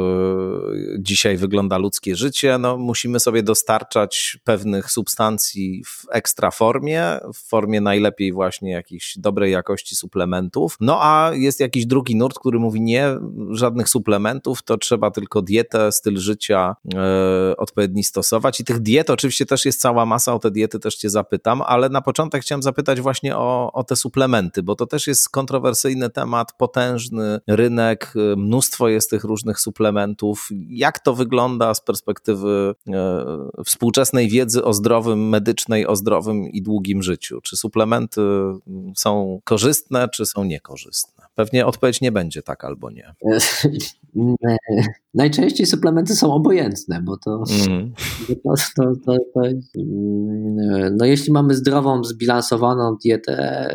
dzisiaj 1.00 1.38
wygląda 1.38 1.78
ludzkie 1.78 2.16
życie, 2.16 2.58
no, 2.58 2.78
musimy 2.78 3.20
sobie 3.20 3.44
dostarczać 3.44 4.38
pewnych 4.44 4.92
substancji 4.92 5.84
w 5.86 6.06
ekstra 6.12 6.52
formie, 6.52 7.20
w 7.34 7.50
formie 7.50 7.82
najlepiej 7.82 8.34
właśnie 8.34 8.72
jakichś 8.72 9.18
dobrej 9.18 9.52
jakości 9.52 9.96
suplementów. 9.96 10.78
No 10.80 10.98
a 11.02 11.32
jest 11.34 11.60
jakiś 11.60 11.86
drugi 11.86 12.16
nurt, 12.16 12.40
który 12.40 12.60
mówi 12.60 12.82
nie, 12.82 13.08
żadnych 13.52 13.90
suplementów, 13.90 14.62
to 14.62 14.78
trzeba 14.78 15.12
tylko 15.13 15.41
dietę, 15.41 15.91
styl 15.91 16.17
życia 16.17 16.76
e, 16.95 17.58
odpowiedni 17.58 18.04
stosować. 18.04 18.60
I 18.60 18.63
tych 18.63 18.80
diet 18.80 19.10
oczywiście 19.10 19.45
też 19.45 19.65
jest 19.65 19.82
cała 19.82 20.06
masa, 20.06 20.34
o 20.34 20.39
te 20.39 20.52
diety 20.52 20.80
też 20.80 20.95
Cię 20.95 21.10
zapytam, 21.10 21.62
ale 21.62 21.89
na 21.89 22.02
początek 22.02 22.41
chciałem 22.41 22.63
zapytać 22.63 23.02
właśnie 23.02 23.38
o, 23.38 23.71
o 23.73 23.84
te 23.84 23.95
suplementy, 23.95 24.63
bo 24.63 24.76
to 24.76 24.86
też 24.86 25.08
jest 25.08 25.30
kontrowersyjny 25.30 26.10
temat, 26.10 26.54
potężny 26.58 27.39
rynek, 27.47 28.13
e, 28.15 28.36
mnóstwo 28.36 28.89
jest 28.89 29.10
tych 29.10 29.23
różnych 29.23 29.60
suplementów. 29.60 30.49
Jak 30.69 30.99
to 30.99 31.13
wygląda 31.13 31.73
z 31.73 31.82
perspektywy 31.82 32.76
e, 32.88 33.26
współczesnej 33.65 34.30
wiedzy 34.30 34.63
o 34.63 34.73
zdrowym, 34.73 35.30
medycznej, 35.30 35.88
o 35.88 35.95
zdrowym 35.95 36.47
i 36.47 36.62
długim 36.62 37.04
życiu? 37.04 37.41
Czy 37.41 37.58
suplementy 37.58 38.21
są 38.97 39.39
korzystne, 39.43 40.10
czy 40.10 40.26
są 40.26 40.43
niekorzystne? 40.43 41.23
Pewnie 41.36 41.65
odpowiedź 41.65 42.02
nie 42.02 42.12
będzie 42.12 42.41
tak 42.41 42.63
albo 42.63 42.91
nie. 42.91 43.13
Najczęściej 45.13 45.65
suplementy 45.65 46.15
są 46.15 46.34
obojętne, 46.34 47.02
bo 47.02 47.17
to, 47.17 47.43
mm. 47.67 47.93
to, 48.43 48.54
to, 48.76 48.93
to, 49.06 49.17
to, 49.34 49.41
mm, 49.78 50.98
no 50.98 51.06
jeśli 51.06 51.34
mamy 51.34 51.56
zdrową, 51.56 52.04
zbilansowaną 52.04 52.98
dietę, 53.04 53.67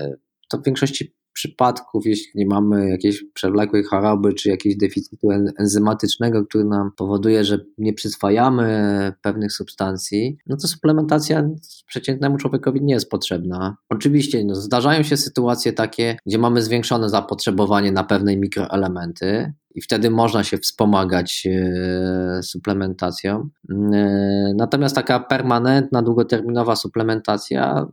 to 0.48 0.58
w 0.58 0.64
większości 0.64 1.17
przypadków, 1.38 2.06
jeśli 2.06 2.30
nie 2.34 2.46
mamy 2.46 2.88
jakiejś 2.90 3.24
przewlekłej 3.34 3.84
choroby 3.84 4.34
czy 4.34 4.48
jakiegoś 4.48 4.76
deficytu 4.76 5.28
enzymatycznego, 5.58 6.44
który 6.44 6.64
nam 6.64 6.90
powoduje, 6.96 7.44
że 7.44 7.58
nie 7.78 7.92
przyswajamy 7.92 9.12
pewnych 9.22 9.52
substancji, 9.52 10.38
no 10.46 10.56
to 10.56 10.68
suplementacja 10.68 11.48
przeciętnemu 11.86 12.36
człowiekowi 12.36 12.82
nie 12.82 12.94
jest 12.94 13.10
potrzebna. 13.10 13.76
Oczywiście 13.88 14.44
no, 14.44 14.54
zdarzają 14.54 15.02
się 15.02 15.16
sytuacje 15.16 15.72
takie, 15.72 16.16
gdzie 16.26 16.38
mamy 16.38 16.62
zwiększone 16.62 17.08
zapotrzebowanie 17.08 17.92
na 17.92 18.04
pewne 18.04 18.36
mikroelementy, 18.36 19.52
i 19.74 19.80
wtedy 19.80 20.10
można 20.10 20.44
się 20.44 20.58
wspomagać 20.58 21.46
e, 21.46 22.42
suplementacją. 22.42 23.48
E, 23.70 24.54
natomiast 24.56 24.94
taka 24.94 25.20
permanentna, 25.20 26.02
długoterminowa 26.02 26.76
suplementacja 26.76 27.86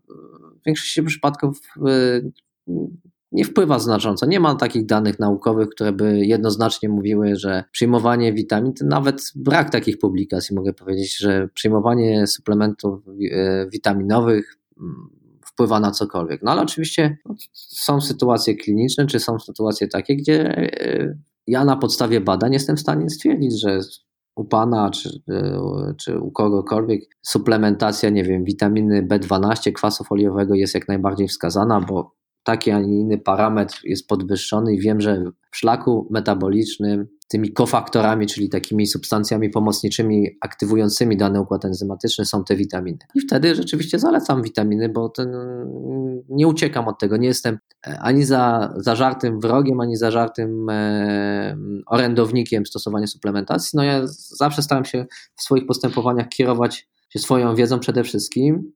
w 0.62 0.66
większości 0.66 1.04
przypadków 1.04 1.62
e, 1.78 2.22
nie 3.36 3.46
wpływa 3.46 3.80
znacząco. 3.80 4.26
Nie 4.26 4.40
ma 4.40 4.56
takich 4.56 4.86
danych 4.86 5.20
naukowych, 5.20 5.70
które 5.70 5.94
by 5.94 6.26
jednoznacznie 6.26 6.90
mówiły, 6.90 7.36
że 7.36 7.64
przyjmowanie 7.72 8.34
witamin, 8.34 8.74
nawet 8.84 9.32
brak 9.36 9.70
takich 9.70 10.00
publikacji, 10.00 10.56
mogę 10.56 10.74
powiedzieć, 10.74 11.18
że 11.18 11.50
przyjmowanie 11.54 12.28
suplementów 12.28 13.04
witaminowych 13.72 14.58
wpływa 15.46 15.80
na 15.80 15.92
cokolwiek. 15.92 16.44
No 16.44 16.52
ale 16.52 16.62
oczywiście 16.62 17.18
no, 17.26 17.36
są 17.54 18.02
sytuacje 18.02 18.56
kliniczne, 18.56 19.06
czy 19.08 19.20
są 19.20 19.40
sytuacje 19.40 19.88
takie, 19.88 20.16
gdzie 20.16 20.58
e, 20.58 21.18
ja 21.48 21.66
na 21.66 21.78
podstawie 21.78 22.22
badań 22.22 22.54
jestem 22.54 22.76
w 22.76 22.80
stanie 22.80 23.10
stwierdzić, 23.10 23.62
że 23.62 23.80
u 24.36 24.46
pana 24.46 24.90
czy, 24.90 25.22
e, 25.30 25.94
czy 25.98 26.20
u 26.20 26.32
kogokolwiek 26.32 27.02
suplementacja, 27.22 28.10
nie 28.10 28.24
wiem, 28.24 28.44
witaminy 28.44 29.08
B12, 29.08 29.72
kwasu 29.72 30.04
foliowego 30.04 30.56
jest 30.56 30.74
jak 30.74 30.88
najbardziej 30.88 31.28
wskazana, 31.28 31.82
bo 31.82 32.16
taki, 32.46 32.72
a 32.72 32.80
nie 32.80 33.00
inny 33.00 33.18
parametr 33.18 33.82
jest 33.84 34.08
podwyższony 34.08 34.74
i 34.74 34.80
wiem, 34.80 35.02
że 35.02 35.32
w 35.52 35.58
szlaku 35.58 36.08
metabolicznym 36.12 37.08
tymi 37.28 37.54
kofaktorami, 37.54 38.28
czyli 38.28 38.50
takimi 38.50 38.88
substancjami 38.88 39.50
pomocniczymi 39.50 40.28
aktywującymi 40.42 41.18
dany 41.18 41.42
układ 41.42 41.66
enzymatyczny 41.66 42.26
są 42.26 42.44
te 42.44 42.56
witaminy. 42.56 42.98
I 43.16 43.22
wtedy 43.22 43.56
rzeczywiście 43.56 44.00
zalecam 44.00 44.44
witaminy, 44.44 44.90
bo 44.90 45.10
ten, 45.10 45.32
nie 46.30 46.48
uciekam 46.48 46.88
od 46.88 47.00
tego. 47.00 47.18
Nie 47.18 47.28
jestem 47.28 47.58
e, 47.88 48.00
ani 48.00 48.24
za 48.24 48.74
zażartym 48.78 49.40
wrogiem, 49.40 49.80
ani 49.80 49.96
zażartym 49.96 50.70
e, 50.70 51.58
orędownikiem 51.88 52.66
stosowania 52.66 53.08
suplementacji. 53.08 53.72
No 53.74 53.84
ja 53.84 54.02
zawsze 54.38 54.62
staram 54.62 54.86
się 54.86 55.06
w 55.36 55.42
swoich 55.42 55.66
postępowaniach 55.66 56.30
kierować 56.30 56.88
się 57.10 57.20
swoją 57.20 57.56
wiedzą 57.56 57.80
przede 57.80 58.04
wszystkim 58.04 58.72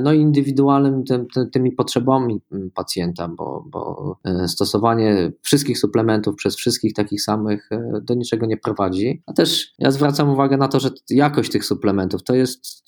no 0.00 0.12
i 0.12 0.20
indywidualnym 0.20 1.04
tym, 1.04 1.26
tymi 1.52 1.72
potrzebami 1.72 2.40
mm, 2.52 2.70
pacjenta, 2.70 3.28
bo, 3.28 3.64
bo 3.70 4.16
e, 4.24 4.48
stosowanie 4.48 5.32
wszystkich 5.42 5.78
suplementów 5.78 6.36
przez 6.36 6.56
wszystkich 6.56 6.94
takich 6.94 7.22
samych 7.22 7.72
e, 7.72 8.00
do 8.02 8.14
niczego 8.14 8.46
nie 8.46 8.56
prowadzi. 8.56 9.22
A 9.26 9.32
też 9.32 9.74
ja 9.78 9.90
zwracam 9.90 10.30
uwagę 10.30 10.56
na 10.56 10.68
to, 10.68 10.80
że 10.80 10.90
jakość 11.10 11.50
tych 11.50 11.64
suplementów 11.64 12.22
to 12.22 12.34
jest, 12.34 12.84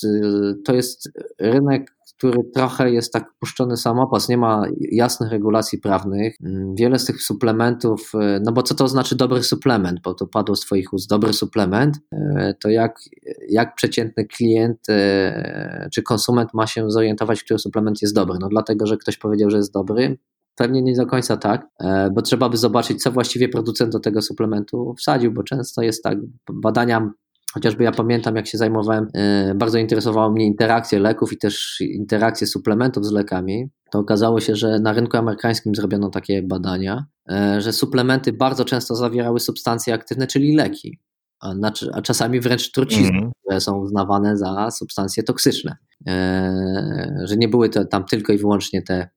to 0.65 0.75
jest 0.75 1.11
rynek 1.39 1.94
który 2.19 2.39
trochę 2.55 2.91
jest 2.91 3.13
tak 3.13 3.25
puszczony 3.39 3.77
samopas, 3.77 4.29
nie 4.29 4.37
ma 4.37 4.63
jasnych 4.81 5.31
regulacji 5.31 5.79
prawnych. 5.79 6.37
Mm, 6.45 6.75
wiele 6.75 6.99
z 6.99 7.05
tych 7.05 7.23
suplementów, 7.23 8.13
e, 8.15 8.41
no 8.45 8.53
bo 8.53 8.63
co 8.63 8.75
to 8.75 8.89
znaczy 8.89 9.17
dobry 9.17 9.43
suplement, 9.43 10.01
bo 10.01 10.15
to 10.15 10.27
padło 10.27 10.57
z 10.57 10.61
Twoich 10.61 10.93
ust, 10.93 11.11
dobry 11.11 11.33
suplement, 11.33 11.99
e, 12.13 12.55
to 12.63 12.69
jak, 12.69 13.01
jak 13.49 13.75
przeciętny 13.75 14.25
klient 14.25 14.79
e, 14.89 15.89
czy 15.93 16.03
konsument 16.03 16.55
ma 16.55 16.67
się 16.67 16.91
zorientować, 16.91 17.43
który 17.45 17.59
suplement 17.59 18.03
jest 18.03 18.15
dobry? 18.15 18.39
No 18.41 18.49
dlatego, 18.49 18.87
że 18.87 18.97
ktoś 18.97 19.17
powiedział, 19.17 19.51
że 19.51 19.57
jest 19.57 19.73
dobry, 19.73 20.19
Pewnie 20.57 20.83
nie 20.83 20.97
do 20.97 21.07
końca 21.07 21.37
tak, 21.37 21.67
bo 22.13 22.23
trzeba 22.23 22.49
by 22.49 22.57
zobaczyć, 22.57 23.03
co 23.03 23.13
właściwie 23.13 23.49
producent 23.49 23.93
do 23.93 24.01
tego 24.01 24.23
suplementu 24.23 24.95
wsadził, 24.99 25.33
bo 25.33 25.43
często 25.43 25.83
jest 25.83 26.03
tak, 26.03 26.19
badania 26.53 27.11
Chociażby 27.55 27.85
ja 27.85 27.93
pamiętam, 27.93 28.37
jak 28.37 28.47
się 28.47 28.59
zajmowałem, 28.59 29.09
e, 29.15 29.55
bardzo 29.55 29.79
interesowało 29.79 30.31
mnie 30.31 30.47
interakcje 30.47 30.99
leków 30.99 31.33
i 31.33 31.39
też 31.39 31.81
interakcje 31.81 32.47
suplementów 32.47 33.07
z 33.07 33.13
lekami. 33.13 33.71
To 33.91 33.99
okazało 33.99 34.41
się, 34.41 34.57
że 34.57 34.79
na 34.79 34.93
rynku 34.93 35.17
amerykańskim 35.17 35.75
zrobiono 35.75 36.11
takie 36.11 36.43
badania, 36.43 37.07
e, 37.31 37.61
że 37.61 37.73
suplementy 37.73 38.33
bardzo 38.33 38.65
często 38.65 38.95
zawierały 38.95 39.41
substancje 39.41 39.95
aktywne, 39.95 40.27
czyli 40.27 40.57
leki, 40.57 40.99
a, 41.41 41.55
a 41.93 42.03
czasami 42.03 42.41
wręcz 42.41 42.71
trucizny, 42.71 43.19
mm 43.19 43.31
które 43.45 43.61
są 43.61 43.79
uznawane 43.79 44.37
za 44.37 44.71
substancje 44.71 45.23
toksyczne. 45.23 45.77
E, 46.09 47.25
że 47.25 47.37
nie 47.37 47.49
były 47.49 47.69
to 47.69 47.85
tam 47.85 48.05
tylko 48.05 48.33
i 48.33 48.39
wyłącznie 48.39 48.83
te, 48.83 49.09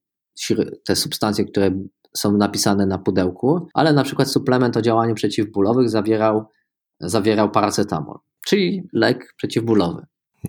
te 0.86 0.96
substancje, 0.96 1.46
które 1.46 1.72
są 2.18 2.38
napisane 2.38 2.86
na 2.86 2.98
pudełku, 2.98 3.68
ale 3.74 3.94
na 3.94 4.04
przykład 4.04 4.32
suplement 4.32 4.78
o 4.78 4.82
działaniu 4.82 5.16
przeciwbólowych 5.16 5.90
zawierał 5.90 6.46
zawierał 7.00 7.52
paracetamol, 7.52 8.18
czyli 8.48 8.84
lek 8.94 9.34
przeciwbólowy. 9.38 10.06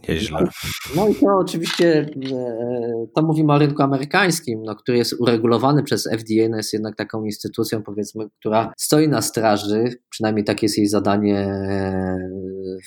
Nieźle. 0.08 0.48
No 0.96 1.08
i 1.08 1.14
to 1.14 1.26
oczywiście, 1.38 2.10
e, 2.32 3.06
to 3.14 3.22
mówimy 3.22 3.52
o 3.52 3.58
rynku 3.58 3.82
amerykańskim, 3.82 4.62
no, 4.62 4.76
który 4.76 4.98
jest 4.98 5.14
uregulowany 5.20 5.82
przez 5.82 6.06
FDA, 6.06 6.48
no 6.50 6.56
jest 6.56 6.72
jednak 6.72 6.96
taką 6.96 7.24
instytucją, 7.24 7.82
powiedzmy, 7.82 8.24
która 8.40 8.72
stoi 8.76 9.08
na 9.08 9.22
straży, 9.22 9.84
przynajmniej 10.10 10.44
takie 10.44 10.66
jest 10.66 10.78
jej 10.78 10.86
zadanie 10.86 11.38
e, 11.38 12.18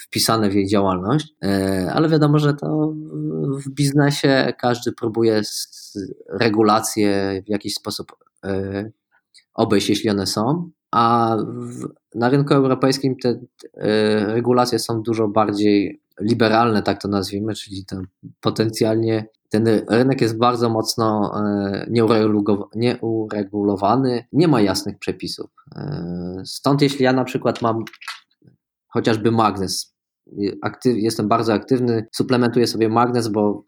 wpisane 0.07 0.49
w 0.49 0.55
jej 0.55 0.67
działalność, 0.67 1.33
e, 1.43 1.91
ale 1.93 2.09
wiadomo, 2.09 2.39
że 2.39 2.53
to 2.53 2.93
w 3.65 3.69
biznesie 3.69 4.53
każdy 4.59 4.91
próbuje 4.91 5.41
regulacje 6.29 7.41
w 7.45 7.49
jakiś 7.49 7.73
sposób 7.73 8.11
obejść, 9.53 9.89
jeśli 9.89 10.09
one 10.09 10.27
są 10.27 10.71
a 10.91 11.37
w, 11.47 11.87
na 12.15 12.29
rynku 12.29 12.53
europejskim 12.53 13.15
te 13.15 13.29
e, 13.29 14.25
regulacje 14.25 14.79
są 14.79 15.01
dużo 15.01 15.27
bardziej 15.27 16.01
liberalne, 16.21 16.83
tak 16.83 17.01
to 17.01 17.07
nazwijmy, 17.07 17.53
czyli 17.53 17.85
ten 17.85 18.07
potencjalnie 18.41 19.25
ten 19.49 19.65
rynek 19.89 20.21
jest 20.21 20.37
bardzo 20.37 20.69
mocno 20.69 21.31
e, 21.35 21.85
nieuregulowany, 22.75 24.25
nie 24.33 24.47
ma 24.47 24.61
jasnych 24.61 24.99
przepisów. 24.99 25.49
E, 25.75 26.41
stąd 26.45 26.81
jeśli 26.81 27.05
ja 27.05 27.13
na 27.13 27.23
przykład 27.23 27.61
mam 27.61 27.83
chociażby 28.87 29.31
magnes, 29.31 29.95
aktyw, 30.61 30.97
jestem 30.97 31.27
bardzo 31.27 31.53
aktywny, 31.53 32.07
suplementuję 32.11 32.67
sobie 32.67 32.89
magnes, 32.89 33.27
bo 33.27 33.63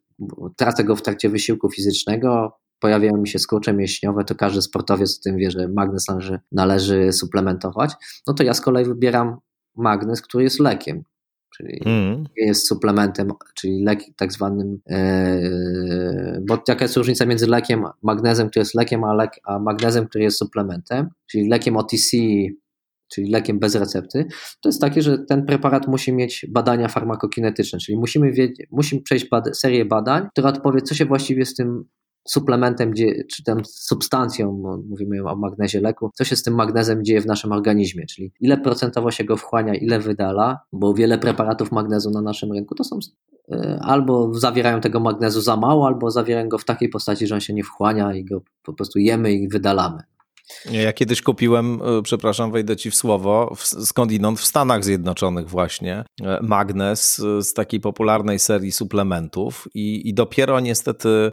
tracę 0.55 0.83
go 0.83 0.95
w 0.95 1.01
trakcie 1.01 1.29
wysiłku 1.29 1.69
fizycznego, 1.69 2.57
pojawiają 2.83 3.17
mi 3.17 3.27
się 3.27 3.39
skurcze 3.39 3.73
mięśniowe, 3.73 4.23
to 4.23 4.35
każdy 4.35 4.61
sportowiec 4.61 5.19
o 5.19 5.23
tym 5.23 5.37
wie, 5.37 5.51
że 5.51 5.67
magnes 5.67 6.07
należy, 6.07 6.39
należy 6.51 7.13
suplementować, 7.13 7.93
no 8.27 8.33
to 8.33 8.43
ja 8.43 8.53
z 8.53 8.61
kolei 8.61 8.85
wybieram 8.85 9.37
magnes, 9.75 10.21
który 10.21 10.43
jest 10.43 10.59
lekiem, 10.59 11.03
czyli 11.55 11.81
mm. 11.85 12.23
jest 12.37 12.67
suplementem, 12.67 13.31
czyli 13.55 13.83
lek 13.83 13.99
tak 14.17 14.33
zwanym, 14.33 14.79
yy, 14.89 16.41
bo 16.47 16.63
jaka 16.67 16.85
jest 16.85 16.97
różnica 16.97 17.25
między 17.25 17.47
lekiem, 17.47 17.83
magnezem, 18.01 18.49
który 18.49 18.61
jest 18.61 18.75
lekiem, 18.75 19.03
a, 19.03 19.13
lek, 19.13 19.31
a 19.43 19.59
magnezem, 19.59 20.07
który 20.07 20.23
jest 20.23 20.37
suplementem, 20.37 21.09
czyli 21.27 21.49
lekiem 21.49 21.77
OTC, 21.77 22.17
czyli 23.13 23.31
lekiem 23.31 23.59
bez 23.59 23.75
recepty, 23.75 24.25
to 24.61 24.69
jest 24.69 24.81
takie, 24.81 25.01
że 25.01 25.19
ten 25.19 25.45
preparat 25.45 25.87
musi 25.87 26.13
mieć 26.13 26.45
badania 26.49 26.87
farmakokinetyczne, 26.87 27.79
czyli 27.79 27.97
musimy, 27.97 28.31
wiedzieć, 28.31 28.67
musimy 28.71 29.01
przejść 29.01 29.27
serię 29.53 29.85
badań, 29.85 30.27
która 30.31 30.49
odpowie, 30.49 30.81
co 30.81 30.95
się 30.95 31.05
właściwie 31.05 31.45
z 31.45 31.55
tym 31.55 31.85
suplementem, 32.27 32.91
gdzie, 32.91 33.23
czy 33.31 33.43
tam 33.43 33.65
substancją, 33.65 34.63
mówimy 34.89 35.29
o 35.29 35.35
magnezie 35.35 35.81
leku, 35.81 36.11
co 36.13 36.23
się 36.23 36.35
z 36.35 36.43
tym 36.43 36.55
magnezem 36.55 37.05
dzieje 37.05 37.21
w 37.21 37.25
naszym 37.25 37.51
organizmie, 37.51 38.05
czyli 38.05 38.31
ile 38.39 38.57
procentowo 38.57 39.11
się 39.11 39.23
go 39.23 39.37
wchłania, 39.37 39.75
ile 39.75 39.99
wydala, 39.99 40.59
bo 40.73 40.93
wiele 40.93 41.17
preparatów 41.17 41.71
magnezu 41.71 42.11
na 42.11 42.21
naszym 42.21 42.51
rynku 42.51 42.75
to 42.75 42.83
są 42.83 42.99
e, 43.51 43.79
albo 43.81 44.33
zawierają 44.33 44.81
tego 44.81 44.99
magnezu 44.99 45.41
za 45.41 45.57
mało, 45.57 45.87
albo 45.87 46.11
zawierają 46.11 46.49
go 46.49 46.57
w 46.57 46.65
takiej 46.65 46.89
postaci, 46.89 47.27
że 47.27 47.35
on 47.35 47.41
się 47.41 47.53
nie 47.53 47.63
wchłania 47.63 48.13
i 48.13 48.25
go 48.25 48.41
po 48.63 48.73
prostu 48.73 48.99
jemy 48.99 49.33
i 49.33 49.47
wydalamy. 49.47 50.03
Ja 50.71 50.93
kiedyś 50.93 51.21
kupiłem, 51.21 51.81
e, 51.81 52.01
przepraszam, 52.01 52.51
wejdę 52.51 52.75
ci 52.75 52.91
w 52.91 52.95
słowo, 52.95 53.55
skądinąd 53.63 54.39
w 54.39 54.45
Stanach 54.45 54.83
Zjednoczonych 54.83 55.49
właśnie, 55.49 56.03
e, 56.21 56.39
magnes 56.41 57.19
e, 57.19 57.41
z 57.41 57.53
takiej 57.53 57.79
popularnej 57.79 58.39
serii 58.39 58.71
suplementów 58.71 59.67
i, 59.73 60.09
i 60.09 60.13
dopiero 60.13 60.59
niestety, 60.59 61.31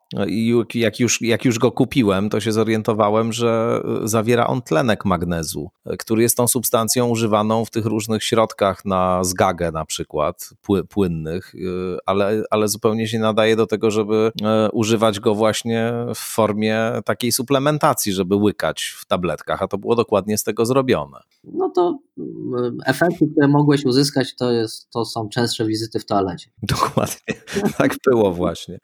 jak 0.74 1.00
już, 1.00 1.22
jak 1.22 1.44
już 1.44 1.58
go 1.58 1.72
kupiłem, 1.72 2.30
to 2.30 2.40
się 2.40 2.52
zorientowałem, 2.52 3.32
że 3.32 3.82
zawiera 4.04 4.46
on 4.46 4.62
tlenek 4.62 5.04
magnezu, 5.04 5.70
który 5.98 6.22
jest 6.22 6.36
tą 6.36 6.48
substancją 6.48 7.08
używaną 7.08 7.64
w 7.64 7.70
tych 7.70 7.86
różnych 7.86 8.24
środkach 8.24 8.84
na 8.84 9.24
zgagę 9.24 9.72
na 9.72 9.84
przykład, 9.84 10.50
płynnych, 10.88 11.52
ale, 12.06 12.42
ale 12.50 12.68
zupełnie 12.68 13.08
się 13.08 13.18
nadaje 13.18 13.56
do 13.56 13.66
tego, 13.66 13.90
żeby 13.90 14.32
używać 14.72 15.20
go 15.20 15.34
właśnie 15.34 15.92
w 16.14 16.18
formie 16.18 16.92
takiej 17.04 17.32
suplementacji, 17.32 18.12
żeby 18.12 18.36
łykać 18.36 18.94
w 19.00 19.06
tabletkach, 19.06 19.62
a 19.62 19.68
to 19.68 19.78
było 19.78 19.96
dokładnie 19.96 20.38
z 20.38 20.44
tego 20.44 20.66
zrobione. 20.66 21.18
No 21.44 21.70
to 21.74 21.98
mm, 22.18 22.78
efekty, 22.86 23.28
które 23.32 23.48
mogłeś 23.48 23.84
uzyskać, 23.84 24.36
to, 24.36 24.50
jest, 24.50 24.90
to 24.90 25.04
są 25.04 25.28
częstsze 25.28 25.64
wizyty 25.64 26.00
w 26.00 26.06
toalecie. 26.06 26.50
Dokładnie. 26.62 27.34
Tak 27.78 27.94
było 28.06 28.32
właśnie. 28.32 28.78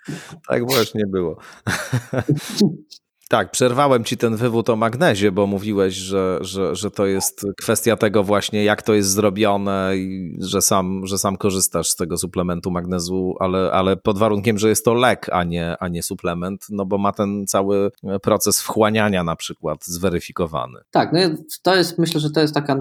Tak 0.48 0.66
właśnie 0.66 1.06
było. 1.06 1.36
Tak, 3.28 3.50
przerwałem 3.50 4.04
ci 4.04 4.16
ten 4.16 4.36
wywód 4.36 4.70
o 4.70 4.76
magnezie, 4.76 5.32
bo 5.32 5.46
mówiłeś, 5.46 5.94
że, 5.94 6.38
że, 6.40 6.76
że 6.76 6.90
to 6.90 7.06
jest 7.06 7.46
kwestia 7.56 7.96
tego 7.96 8.24
właśnie, 8.24 8.64
jak 8.64 8.82
to 8.82 8.94
jest 8.94 9.10
zrobione 9.10 9.92
i 9.96 10.36
że 10.40 10.62
sam, 10.62 11.06
że 11.06 11.18
sam 11.18 11.36
korzystasz 11.36 11.88
z 11.88 11.96
tego 11.96 12.18
suplementu 12.18 12.70
magnezu, 12.70 13.34
ale, 13.40 13.72
ale 13.72 13.96
pod 13.96 14.18
warunkiem, 14.18 14.58
że 14.58 14.68
jest 14.68 14.84
to 14.84 14.94
lek, 14.94 15.26
a 15.32 15.44
nie, 15.44 15.76
a 15.80 15.88
nie 15.88 16.02
suplement, 16.02 16.66
no 16.70 16.86
bo 16.86 16.98
ma 16.98 17.12
ten 17.12 17.46
cały 17.46 17.90
proces 18.22 18.60
wchłaniania 18.60 19.24
na 19.24 19.36
przykład 19.36 19.84
zweryfikowany. 19.84 20.78
Tak, 20.90 21.12
no 21.12 21.18
to 21.62 21.76
jest, 21.76 21.98
myślę, 21.98 22.20
że 22.20 22.30
to 22.30 22.40
jest 22.40 22.54
taka 22.54 22.78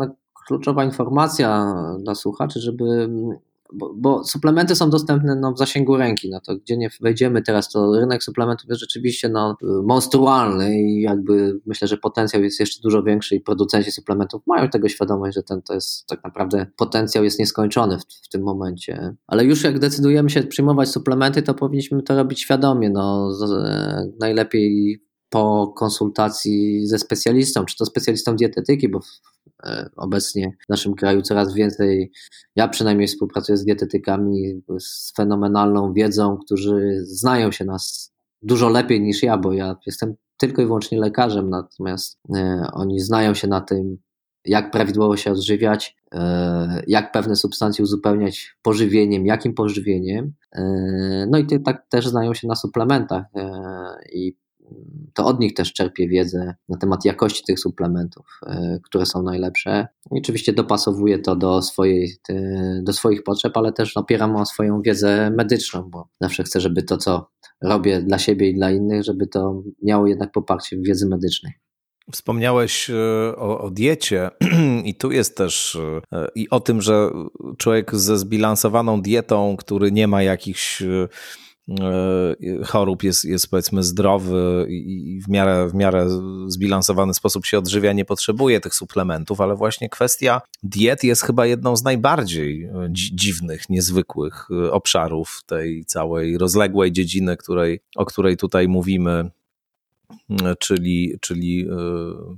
kluczowa 0.47 0.83
informacja 0.83 1.75
dla 1.99 2.15
słuchaczy, 2.15 2.59
żeby 2.59 3.09
bo, 3.73 3.93
bo, 3.97 4.23
suplementy 4.23 4.75
są 4.75 4.89
dostępne 4.89 5.35
no, 5.35 5.53
w 5.53 5.57
zasięgu 5.57 5.97
ręki, 5.97 6.29
no 6.29 6.41
to 6.41 6.55
gdzie 6.55 6.77
nie 6.77 6.89
wejdziemy 7.01 7.41
teraz, 7.41 7.69
to 7.69 7.99
rynek 7.99 8.23
suplementów 8.23 8.69
jest 8.69 8.81
rzeczywiście 8.81 9.29
no, 9.29 9.57
monstrualny 9.83 10.81
i 10.81 11.01
jakby 11.01 11.59
myślę, 11.65 11.87
że 11.87 11.97
potencjał 11.97 12.43
jest 12.43 12.59
jeszcze 12.59 12.81
dużo 12.81 13.03
większy 13.03 13.35
i 13.35 13.41
producenci 13.41 13.91
suplementów 13.91 14.41
mają 14.47 14.69
tego 14.69 14.89
świadomość, 14.89 15.35
że 15.35 15.43
ten 15.43 15.61
to 15.61 15.73
jest 15.73 16.07
tak 16.07 16.23
naprawdę 16.23 16.67
potencjał 16.77 17.23
jest 17.23 17.39
nieskończony 17.39 17.99
w, 17.99 18.03
w 18.25 18.29
tym 18.29 18.43
momencie. 18.43 19.15
Ale 19.27 19.45
już 19.45 19.63
jak 19.63 19.79
decydujemy 19.79 20.29
się 20.29 20.43
przyjmować 20.43 20.89
suplementy, 20.89 21.41
to 21.41 21.53
powinniśmy 21.53 22.03
to 22.03 22.15
robić 22.15 22.41
świadomie. 22.41 22.89
No, 22.89 23.33
z, 23.33 23.41
e, 23.51 24.07
najlepiej 24.19 25.01
po 25.29 25.73
konsultacji 25.77 26.87
ze 26.87 26.99
specjalistą, 26.99 27.65
czy 27.65 27.77
to 27.77 27.85
specjalistą 27.85 28.35
dietetyki, 28.35 28.89
bo 28.89 28.99
obecnie 29.95 30.51
w 30.65 30.69
naszym 30.69 30.95
kraju 30.95 31.21
coraz 31.21 31.53
więcej, 31.53 32.11
ja 32.55 32.67
przynajmniej 32.67 33.07
współpracuję 33.07 33.57
z 33.57 33.65
dietetykami 33.65 34.61
z 34.79 35.13
fenomenalną 35.15 35.93
wiedzą, 35.93 36.37
którzy 36.37 36.99
znają 37.03 37.51
się 37.51 37.65
nas 37.65 38.13
dużo 38.41 38.69
lepiej 38.69 39.01
niż 39.01 39.23
ja, 39.23 39.37
bo 39.37 39.53
ja 39.53 39.75
jestem 39.85 40.15
tylko 40.37 40.61
i 40.61 40.65
wyłącznie 40.65 40.99
lekarzem, 40.99 41.49
natomiast 41.49 42.19
e, 42.35 42.67
oni 42.73 42.99
znają 42.99 43.33
się 43.33 43.47
na 43.47 43.61
tym, 43.61 43.97
jak 44.45 44.71
prawidłowo 44.71 45.17
się 45.17 45.31
odżywiać, 45.31 45.95
e, 46.13 46.83
jak 46.87 47.11
pewne 47.11 47.35
substancje 47.35 47.83
uzupełniać 47.83 48.55
pożywieniem, 48.61 49.25
jakim 49.25 49.53
pożywieniem. 49.53 50.33
No 51.27 51.37
i 51.37 51.63
tak 51.63 51.87
też 51.89 52.07
znają 52.07 52.33
się 52.33 52.47
na 52.47 52.55
suplementach 52.55 53.25
i 54.13 54.37
to 55.13 55.25
od 55.25 55.39
nich 55.39 55.53
też 55.53 55.73
czerpię 55.73 56.07
wiedzę 56.07 56.55
na 56.69 56.77
temat 56.77 57.05
jakości 57.05 57.43
tych 57.43 57.59
suplementów, 57.59 58.25
e, 58.47 58.79
które 58.83 59.05
są 59.05 59.23
najlepsze. 59.23 59.87
I 60.11 60.19
oczywiście 60.19 60.53
dopasowuję 60.53 61.19
to 61.19 61.35
do, 61.35 61.61
swojej, 61.61 62.17
do 62.83 62.93
swoich 62.93 63.23
potrzeb, 63.23 63.57
ale 63.57 63.73
też 63.73 63.97
opieram 63.97 64.35
o 64.35 64.45
swoją 64.45 64.81
wiedzę 64.81 65.31
medyczną, 65.31 65.89
bo 65.89 66.07
zawsze 66.21 66.43
chcę, 66.43 66.61
żeby 66.61 66.83
to, 66.83 66.97
co 66.97 67.29
robię 67.61 68.01
dla 68.01 68.19
siebie 68.19 68.49
i 68.49 68.55
dla 68.55 68.71
innych, 68.71 69.03
żeby 69.03 69.27
to 69.27 69.63
miało 69.83 70.07
jednak 70.07 70.31
poparcie 70.31 70.77
w 70.77 70.83
wiedzy 70.83 71.07
medycznej. 71.07 71.53
Wspomniałeś 72.11 72.89
e, 72.89 72.93
o, 73.37 73.61
o, 73.61 73.71
diecie 73.71 74.29
i 74.85 74.95
tu 74.95 75.11
jest 75.11 75.37
też 75.37 75.77
e, 76.11 76.27
i 76.35 76.49
o 76.49 76.59
tym, 76.59 76.81
że 76.81 77.09
człowiek 77.57 77.95
ze 77.95 78.17
zbilansowaną 78.17 79.01
dietą, 79.01 79.55
który 79.57 79.91
nie 79.91 80.07
ma 80.07 80.23
jakichś 80.23 80.81
E, 80.81 81.07
chorób 82.65 83.03
jest, 83.03 83.25
jest 83.25 83.49
powiedzmy 83.49 83.83
zdrowy 83.83 84.65
i 84.69 85.21
w 85.21 85.29
miarę, 85.29 85.67
w 85.69 85.73
miarę 85.73 86.07
zbilansowany 86.47 87.13
sposób 87.13 87.45
się 87.45 87.57
odżywia, 87.57 87.93
nie 87.93 88.05
potrzebuje 88.05 88.59
tych 88.59 88.75
suplementów, 88.75 89.41
ale 89.41 89.55
właśnie 89.55 89.89
kwestia 89.89 90.41
diet 90.63 91.03
jest 91.03 91.23
chyba 91.23 91.45
jedną 91.45 91.75
z 91.77 91.83
najbardziej 91.83 92.63
e, 92.63 92.87
dziwnych, 92.91 93.69
niezwykłych 93.69 94.47
e, 94.51 94.71
obszarów 94.71 95.41
tej 95.45 95.85
całej 95.85 96.37
rozległej 96.37 96.91
dziedziny, 96.91 97.37
której, 97.37 97.79
o 97.95 98.05
której 98.05 98.37
tutaj 98.37 98.67
mówimy 98.67 99.29
czyli, 100.59 101.17
czyli 101.21 101.61
e, 101.61 101.75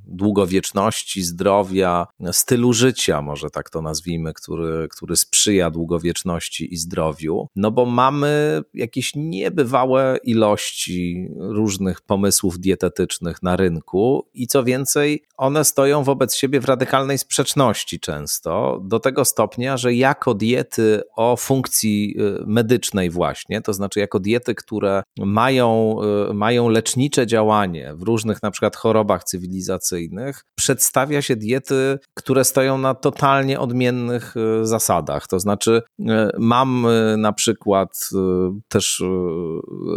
długowieczności, 0.08 1.24
zdrowia, 1.24 2.08
stylu 2.32 2.74
życia, 2.74 3.22
może 3.22 3.50
tak 3.50 3.70
to 3.70 3.82
nazwijmy, 3.82 4.34
który, 4.34 4.88
który 4.92 5.16
sprzyja 5.16 5.72
długowieczności 5.72 6.74
i 6.74 6.78
zdrowiu. 6.78 7.48
No 7.56 7.72
bo 7.72 7.86
mamy 7.86 8.62
jakieś 8.74 9.12
niebywałe 9.16 10.18
ilości 10.24 11.28
różnych 11.38 12.02
pomysłów 12.02 12.60
dietetycznych 12.60 13.44
na 13.44 13.56
rynku 13.56 14.28
i 14.34 14.48
co 14.48 14.64
więcej, 14.64 15.24
one 15.38 15.66
stoją 15.66 16.04
wobec 16.04 16.36
siebie 16.36 16.60
w 16.60 16.66
radykalnej 16.66 17.18
sprzeczności 17.18 18.00
często, 18.00 18.82
do 18.84 19.00
tego 19.00 19.26
stopnia, 19.26 19.78
że 19.78 19.94
jako 19.94 20.34
diety 20.34 21.02
o 21.16 21.36
funkcji 21.36 22.16
e, 22.20 22.44
medycznej 22.46 23.10
właśnie, 23.10 23.62
to 23.62 23.74
znaczy 23.74 24.00
jako 24.00 24.20
diety, 24.20 24.56
które 24.56 25.04
mają, 25.20 25.98
e, 26.30 26.34
mają 26.34 26.70
lecznicze 26.70 27.26
w 27.96 28.02
różnych 28.02 28.44
na 28.44 28.52
przykład 28.52 28.76
chorobach 28.76 29.24
cywilizacyjnych 29.24 30.44
przedstawia 30.56 31.22
się 31.22 31.36
diety, 31.36 32.00
które 32.14 32.44
stoją 32.44 32.78
na 32.78 32.94
totalnie 32.94 33.60
odmiennych 33.60 34.36
e, 34.38 34.66
zasadach. 34.66 35.28
To 35.28 35.40
znaczy, 35.40 35.82
e, 36.08 36.30
mam 36.38 36.86
e, 36.86 37.18
na 37.18 37.34
przykład 37.34 38.10
też 38.68 39.04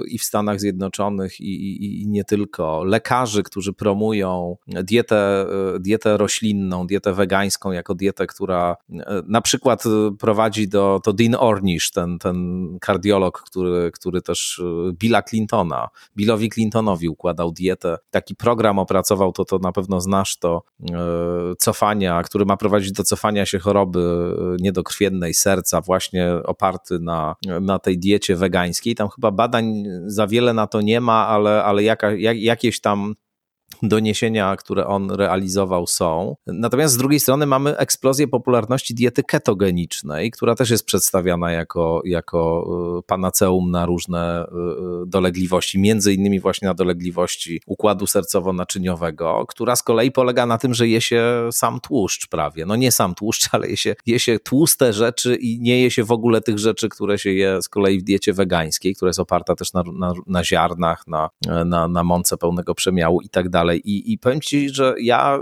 i 0.09 0.19
w 0.19 0.25
Stanach 0.25 0.61
Zjednoczonych, 0.61 1.41
i, 1.41 1.45
i, 1.45 2.03
i 2.03 2.09
nie 2.09 2.25
tylko, 2.25 2.85
lekarzy, 2.85 3.43
którzy 3.43 3.73
promują 3.73 4.57
dietę, 4.67 5.47
dietę 5.81 6.17
roślinną, 6.17 6.87
dietę 6.87 7.13
wegańską 7.13 7.73
jako 7.73 7.95
dietę, 7.95 8.27
która 8.27 8.77
na 9.27 9.41
przykład 9.41 9.85
prowadzi 10.19 10.69
do 10.69 11.01
to 11.05 11.13
Dean 11.13 11.35
Ornish, 11.39 11.91
ten, 11.91 12.19
ten 12.19 12.67
kardiolog, 12.81 13.43
który, 13.43 13.91
który 13.95 14.23
też 14.23 14.63
Billa 14.93 15.23
Clintona, 15.23 15.89
Billowi 16.17 16.51
Clintonowi 16.51 17.09
układał 17.09 17.50
dietę 17.53 17.71
dietę. 17.71 17.99
Taki 18.11 18.37
program 18.37 18.79
opracował, 18.79 19.33
to, 19.33 19.45
to 19.45 19.59
na 19.59 19.73
pewno 19.73 20.01
znasz 20.01 20.39
to, 20.39 20.63
e, 20.91 20.97
cofania, 21.59 22.23
który 22.23 22.45
ma 22.45 22.57
prowadzić 22.57 22.93
do 22.93 23.05
cofania 23.05 23.47
się 23.47 23.59
choroby 23.59 24.01
e, 24.01 24.63
niedokrwiennej 24.63 25.35
serca, 25.35 25.81
właśnie 25.81 26.33
oparty 26.45 26.99
na, 26.99 27.37
na 27.61 27.79
tej 27.79 27.99
diecie 27.99 28.37
wegańskiej. 28.37 28.95
Tam 28.95 29.09
chyba 29.09 29.31
badań 29.31 29.85
za 30.07 30.27
wiele 30.27 30.55
na 30.55 30.67
to 30.67 30.81
nie 30.81 31.01
ma, 31.01 31.27
ale, 31.27 31.65
ale 31.65 31.83
jaka, 31.83 32.13
jak, 32.13 32.39
jakieś 32.39 32.81
tam 32.81 33.15
doniesienia, 33.83 34.57
które 34.57 34.87
on 34.87 35.11
realizował, 35.11 35.87
są. 35.87 36.37
Natomiast 36.47 36.95
z 36.95 36.97
drugiej 36.97 37.21
strony 37.21 37.47
mamy 37.47 37.77
eksplozję 37.77 38.29
popularności 38.29 38.95
diety 38.95 39.23
ketogenicznej, 39.23 40.31
która 40.31 40.55
też 40.55 40.71
jest 40.71 40.85
przedstawiana 40.85 41.53
jako, 41.53 42.03
jako 42.05 42.67
y, 42.99 43.03
panaceum 43.03 43.71
na 43.71 43.87
różne 43.87 44.45
y, 44.45 44.47
y, 45.03 45.07
dolegliwości, 45.07 45.79
między 45.79 46.15
innymi 46.15 46.41
właśnie 46.41 46.69
na 46.69 46.75
dolegliwości 46.75 47.61
układu 47.67 48.05
sercowo-naczyniowego, 48.05 49.45
która 49.49 49.77
z 49.77 49.83
kolei 49.83 50.13
polega 50.13 50.47
na 50.47 50.59
tym, 50.59 50.75
że 50.75 50.89
je 50.89 51.01
się 51.01 51.49
sam 51.53 51.81
tłuszcz 51.81 52.29
prawie. 52.29 52.67
No 52.67 52.77
nie 52.77 52.93
sam 52.93 53.15
tłuszcz, 53.15 53.49
ale 53.53 53.69
je 53.69 53.77
się, 53.77 53.95
je 54.07 54.19
się 54.19 54.39
tłuste 54.39 54.93
rzeczy 54.93 55.37
i 55.37 55.61
nie 55.61 55.83
je 55.83 55.91
się 55.91 56.05
w 56.05 56.13
ogóle 56.13 56.41
tych 56.41 56.59
rzeczy, 56.59 56.89
które 56.89 57.19
się 57.19 57.33
je 57.33 57.63
z 57.63 57.69
kolei 57.69 57.99
w 57.99 58.03
diecie 58.03 58.33
wegańskiej, 58.33 58.95
która 58.95 59.09
jest 59.09 59.21
oparta 59.21 59.55
też 59.55 59.73
na, 59.73 59.83
na, 59.93 60.13
na 60.27 60.45
ziarnach, 60.45 61.07
na, 61.07 61.31
na, 61.65 61.89
na 61.89 62.05
mące 62.05 62.37
pełnego 62.37 62.75
przemiału 62.75 63.21
i 63.21 63.29
tak 63.29 63.49
dalej 63.49 63.70
dalej. 63.71 63.83
I, 63.85 64.13
i 64.13 64.19
powiem 64.19 64.41
ci, 64.41 64.71
że 64.71 64.95
ja 65.01 65.39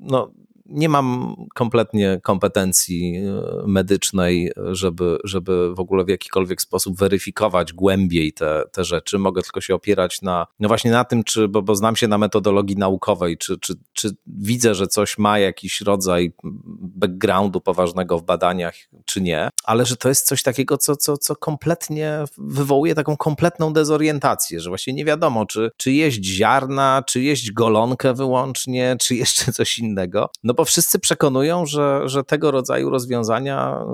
no, 0.00 0.32
nie 0.72 0.88
mam 0.88 1.34
kompletnie 1.54 2.20
kompetencji 2.22 3.16
e, 3.16 3.66
medycznej, 3.66 4.52
żeby, 4.70 5.18
żeby 5.24 5.74
w 5.74 5.80
ogóle 5.80 6.04
w 6.04 6.08
jakikolwiek 6.08 6.62
sposób 6.62 6.98
weryfikować 6.98 7.72
głębiej 7.72 8.32
te, 8.32 8.62
te 8.72 8.84
rzeczy. 8.84 9.18
Mogę 9.18 9.42
tylko 9.42 9.60
się 9.60 9.74
opierać 9.74 10.22
na, 10.22 10.46
no 10.60 10.68
właśnie 10.68 10.90
na 10.90 11.04
tym, 11.04 11.24
czy, 11.24 11.48
bo, 11.48 11.62
bo 11.62 11.74
znam 11.74 11.96
się 11.96 12.08
na 12.08 12.18
metodologii 12.18 12.76
naukowej, 12.76 13.38
czy, 13.38 13.58
czy, 13.58 13.74
czy 13.92 14.10
widzę, 14.26 14.74
że 14.74 14.86
coś 14.86 15.18
ma 15.18 15.38
jakiś 15.38 15.80
rodzaj 15.80 16.32
backgroundu 16.80 17.60
poważnego 17.60 18.18
w 18.18 18.24
badaniach, 18.24 18.74
czy 19.04 19.20
nie, 19.20 19.48
ale 19.64 19.86
że 19.86 19.96
to 19.96 20.08
jest 20.08 20.26
coś 20.26 20.42
takiego, 20.42 20.78
co, 20.78 20.96
co, 20.96 21.16
co 21.16 21.36
kompletnie 21.36 22.24
wywołuje 22.38 22.94
taką 22.94 23.16
kompletną 23.16 23.72
dezorientację, 23.72 24.60
że 24.60 24.70
właśnie 24.70 24.92
nie 24.92 25.04
wiadomo, 25.04 25.46
czy, 25.46 25.70
czy 25.76 25.92
jeść 25.92 26.24
ziarna, 26.24 27.02
czy 27.06 27.20
jeść 27.20 27.52
golonkę 27.52 28.14
wyłącznie, 28.14 28.96
czy 29.00 29.14
jeszcze 29.14 29.52
coś 29.52 29.78
innego. 29.78 30.30
No 30.44 30.54
bo 30.54 30.61
bo 30.62 30.66
wszyscy 30.66 30.98
przekonują, 30.98 31.66
że, 31.66 32.00
że 32.04 32.24
tego 32.24 32.50
rodzaju 32.50 32.90
rozwiązania 32.90 33.84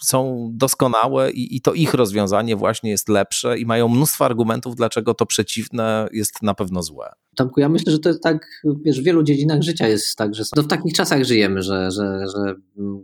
y, 0.00 0.04
są 0.04 0.50
doskonałe 0.52 1.30
i, 1.30 1.56
i 1.56 1.60
to 1.60 1.74
ich 1.74 1.94
rozwiązanie 1.94 2.56
właśnie 2.56 2.90
jest 2.90 3.08
lepsze 3.08 3.58
i 3.58 3.66
mają 3.66 3.88
mnóstwo 3.88 4.24
argumentów, 4.24 4.76
dlaczego 4.76 5.14
to 5.14 5.26
przeciwne 5.26 6.08
jest 6.12 6.42
na 6.42 6.54
pewno 6.54 6.82
złe. 6.82 7.12
Tomku, 7.36 7.60
ja 7.60 7.68
myślę, 7.68 7.92
że 7.92 7.98
to 7.98 8.08
jest 8.08 8.22
tak, 8.22 8.46
wiesz, 8.84 9.00
w 9.00 9.04
wielu 9.04 9.22
dziedzinach 9.22 9.62
życia 9.62 9.88
jest 9.88 10.16
tak, 10.16 10.34
że 10.34 10.44
w 10.56 10.66
takich 10.66 10.94
czasach 10.94 11.24
żyjemy, 11.24 11.62
że, 11.62 11.90
że, 11.90 12.26
że 12.34 12.54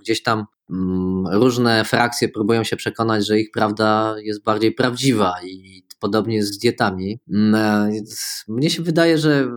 gdzieś 0.00 0.22
tam 0.22 0.44
mm, 0.70 1.26
różne 1.26 1.84
frakcje 1.84 2.28
próbują 2.28 2.64
się 2.64 2.76
przekonać, 2.76 3.26
że 3.26 3.40
ich 3.40 3.50
prawda 3.50 4.16
jest 4.22 4.42
bardziej 4.42 4.72
prawdziwa 4.72 5.34
i 5.44 5.82
podobnie 6.00 6.36
jest 6.36 6.54
z 6.54 6.58
dietami. 6.58 7.18
Mm, 7.28 7.54
e, 7.54 7.90
mnie 8.48 8.70
się 8.70 8.82
wydaje, 8.82 9.18
że 9.18 9.48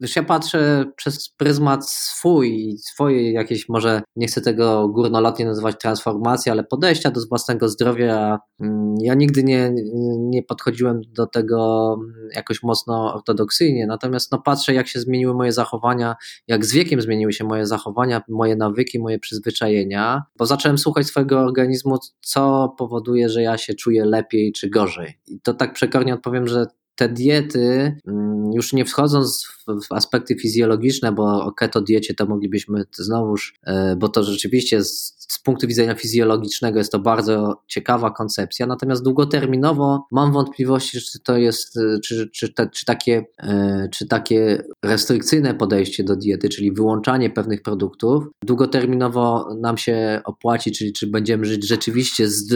Wiesz, 0.00 0.16
ja 0.16 0.22
patrzę 0.22 0.84
przez 0.96 1.28
pryzmat 1.28 1.90
swój 1.90 2.68
i 2.68 2.78
swoje 2.78 3.32
jakieś, 3.32 3.68
może 3.68 4.02
nie 4.16 4.26
chcę 4.26 4.40
tego 4.40 4.88
górnolotnie 4.88 5.46
nazywać 5.46 5.76
transformacji, 5.80 6.52
ale 6.52 6.64
podejścia 6.64 7.10
do 7.10 7.20
własnego 7.28 7.68
zdrowia. 7.68 8.38
Mm, 8.60 8.94
ja 9.00 9.14
nigdy 9.14 9.44
nie, 9.44 9.72
nie 10.18 10.42
podchodziłem 10.42 11.00
do 11.08 11.26
tego 11.26 11.96
jakoś 12.34 12.62
mocno 12.62 13.14
ortodoksyjnie, 13.14 13.86
natomiast 13.86 14.32
no, 14.32 14.38
patrzę, 14.38 14.74
jak 14.74 14.88
się 14.88 15.00
zmieniły 15.00 15.34
moje 15.34 15.52
zachowania, 15.52 16.16
jak 16.46 16.66
z 16.66 16.72
wiekiem 16.72 17.00
zmieniły 17.00 17.32
się 17.32 17.44
moje 17.44 17.66
zachowania, 17.66 18.22
moje 18.28 18.56
nawyki, 18.56 18.98
moje 18.98 19.18
przyzwyczajenia, 19.18 20.22
bo 20.36 20.46
zacząłem 20.46 20.78
słuchać 20.78 21.06
swojego 21.06 21.40
organizmu, 21.40 21.98
co 22.20 22.74
powoduje, 22.78 23.28
że 23.28 23.42
ja 23.42 23.58
się 23.58 23.74
czuję 23.74 24.04
lepiej 24.04 24.52
czy 24.52 24.70
gorzej. 24.70 25.18
I 25.26 25.40
to 25.40 25.54
tak 25.54 25.72
przekornie 25.72 26.14
odpowiem, 26.14 26.48
że 26.48 26.66
te 26.98 27.08
diety, 27.08 27.96
mm, 28.06 28.52
już 28.52 28.72
nie 28.72 28.84
wchodząc 28.84 29.48
w, 29.66 29.92
aspekty 29.92 30.34
fizjologiczne, 30.34 31.12
bo 31.12 31.44
o 31.44 31.52
keto 31.52 31.80
diecie 31.80 32.14
to 32.14 32.26
moglibyśmy 32.26 32.84
znowuż, 32.92 33.54
e, 33.66 33.96
bo 33.96 34.08
to 34.08 34.22
rzeczywiście 34.24 34.84
z, 34.84 35.16
z 35.28 35.42
punktu 35.42 35.66
widzenia 35.66 35.94
fizjologicznego 35.94 36.78
jest 36.78 36.92
to 36.92 36.98
bardzo 36.98 37.62
ciekawa 37.66 38.10
koncepcja, 38.10 38.66
natomiast 38.66 39.04
długoterminowo 39.04 40.06
mam 40.12 40.32
wątpliwości, 40.32 41.00
czy 41.00 41.20
to 41.20 41.36
jest, 41.36 41.76
e, 41.76 42.00
czy, 42.00 42.30
czy, 42.30 42.52
te, 42.52 42.70
czy, 42.70 42.84
takie, 42.84 43.24
e, 43.38 43.88
czy 43.92 44.06
takie 44.06 44.62
restrykcyjne 44.84 45.54
podejście 45.54 46.04
do 46.04 46.16
diety, 46.16 46.48
czyli 46.48 46.72
wyłączanie 46.72 47.30
pewnych 47.30 47.62
produktów, 47.62 48.24
długoterminowo 48.44 49.54
nam 49.60 49.78
się 49.78 50.20
opłaci, 50.24 50.72
czyli 50.72 50.92
czy 50.92 51.06
będziemy 51.06 51.44
żyć 51.44 51.68
rzeczywiście 51.68 52.28
z, 52.28 52.54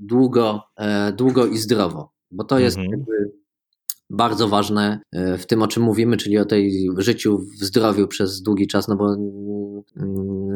długo, 0.00 0.60
długo 1.16 1.46
i 1.46 1.58
zdrowo, 1.58 2.12
bo 2.30 2.44
to 2.44 2.58
jest 2.58 2.76
mhm. 2.78 2.90
jakby 2.98 3.41
bardzo 4.12 4.48
ważne 4.48 5.00
e, 5.12 5.38
w 5.38 5.46
tym, 5.46 5.62
o 5.62 5.68
czym 5.68 5.82
mówimy, 5.82 6.16
czyli 6.16 6.38
o 6.38 6.44
tej 6.44 6.88
życiu 6.98 7.38
w 7.38 7.64
zdrowiu 7.64 8.08
przez 8.08 8.42
długi 8.42 8.66
czas, 8.66 8.88
no 8.88 8.96
bo 8.96 9.14
mm, 9.14 9.82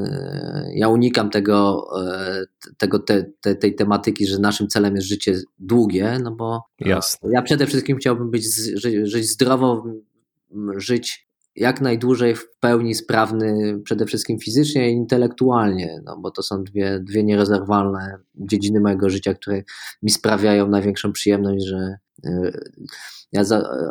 e, 0.04 0.70
ja 0.74 0.88
unikam 0.88 1.30
tego, 1.30 1.86
e, 2.06 2.44
tego 2.78 2.98
te, 2.98 3.24
te, 3.40 3.54
tej 3.54 3.74
tematyki, 3.74 4.26
że 4.26 4.38
naszym 4.38 4.68
celem 4.68 4.94
jest 4.94 5.08
życie 5.08 5.40
długie, 5.58 6.18
no 6.22 6.30
bo 6.30 6.62
Jasne. 6.80 7.30
ja 7.32 7.42
przede 7.42 7.66
wszystkim 7.66 7.96
chciałbym 7.96 8.30
być, 8.30 8.44
żyć, 8.54 8.94
żyć 9.10 9.28
zdrowo, 9.30 9.84
żyć 10.76 11.26
jak 11.56 11.80
najdłużej 11.80 12.34
w 12.34 12.50
pełni 12.60 12.94
sprawny, 12.94 13.80
przede 13.84 14.06
wszystkim 14.06 14.38
fizycznie 14.38 14.90
i 14.90 14.94
intelektualnie, 14.94 16.00
no 16.04 16.18
bo 16.20 16.30
to 16.30 16.42
są 16.42 16.64
dwie, 16.64 17.00
dwie 17.00 17.24
nierozerwalne 17.24 18.18
dziedziny 18.34 18.80
mojego 18.80 19.10
życia, 19.10 19.34
które 19.34 19.62
mi 20.02 20.10
sprawiają 20.10 20.68
największą 20.68 21.12
przyjemność, 21.12 21.64
że 21.66 21.96
ja 23.32 23.42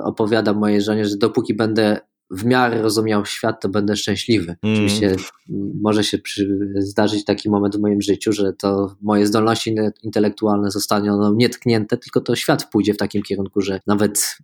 opowiadam 0.04 0.58
mojej 0.58 0.82
żonie, 0.82 1.06
że 1.06 1.18
dopóki 1.18 1.54
będę 1.54 2.00
w 2.32 2.46
miarę 2.46 2.82
rozumiał 2.82 3.26
świat, 3.26 3.62
to 3.62 3.70
będę 3.70 3.96
szczęśliwy. 3.96 4.56
Mm. 4.64 4.76
Oczywiście 4.76 5.16
może 5.82 6.04
się 6.04 6.18
przy, 6.18 6.60
zdarzyć 6.78 7.26
taki 7.26 7.50
moment 7.50 7.76
w 7.76 7.80
moim 7.80 8.02
życiu, 8.02 8.32
że 8.34 8.54
to 8.54 8.96
moje 9.02 9.28
zdolności 9.28 9.76
intelektualne 10.04 10.72
zostaną 10.72 11.34
nietknięte, 11.34 11.98
tylko 11.98 12.22
to 12.22 12.36
świat 12.36 12.70
pójdzie 12.72 12.94
w 12.94 12.98
takim 12.98 13.24
kierunku, 13.24 13.62
że 13.62 13.80
nawet 13.88 14.38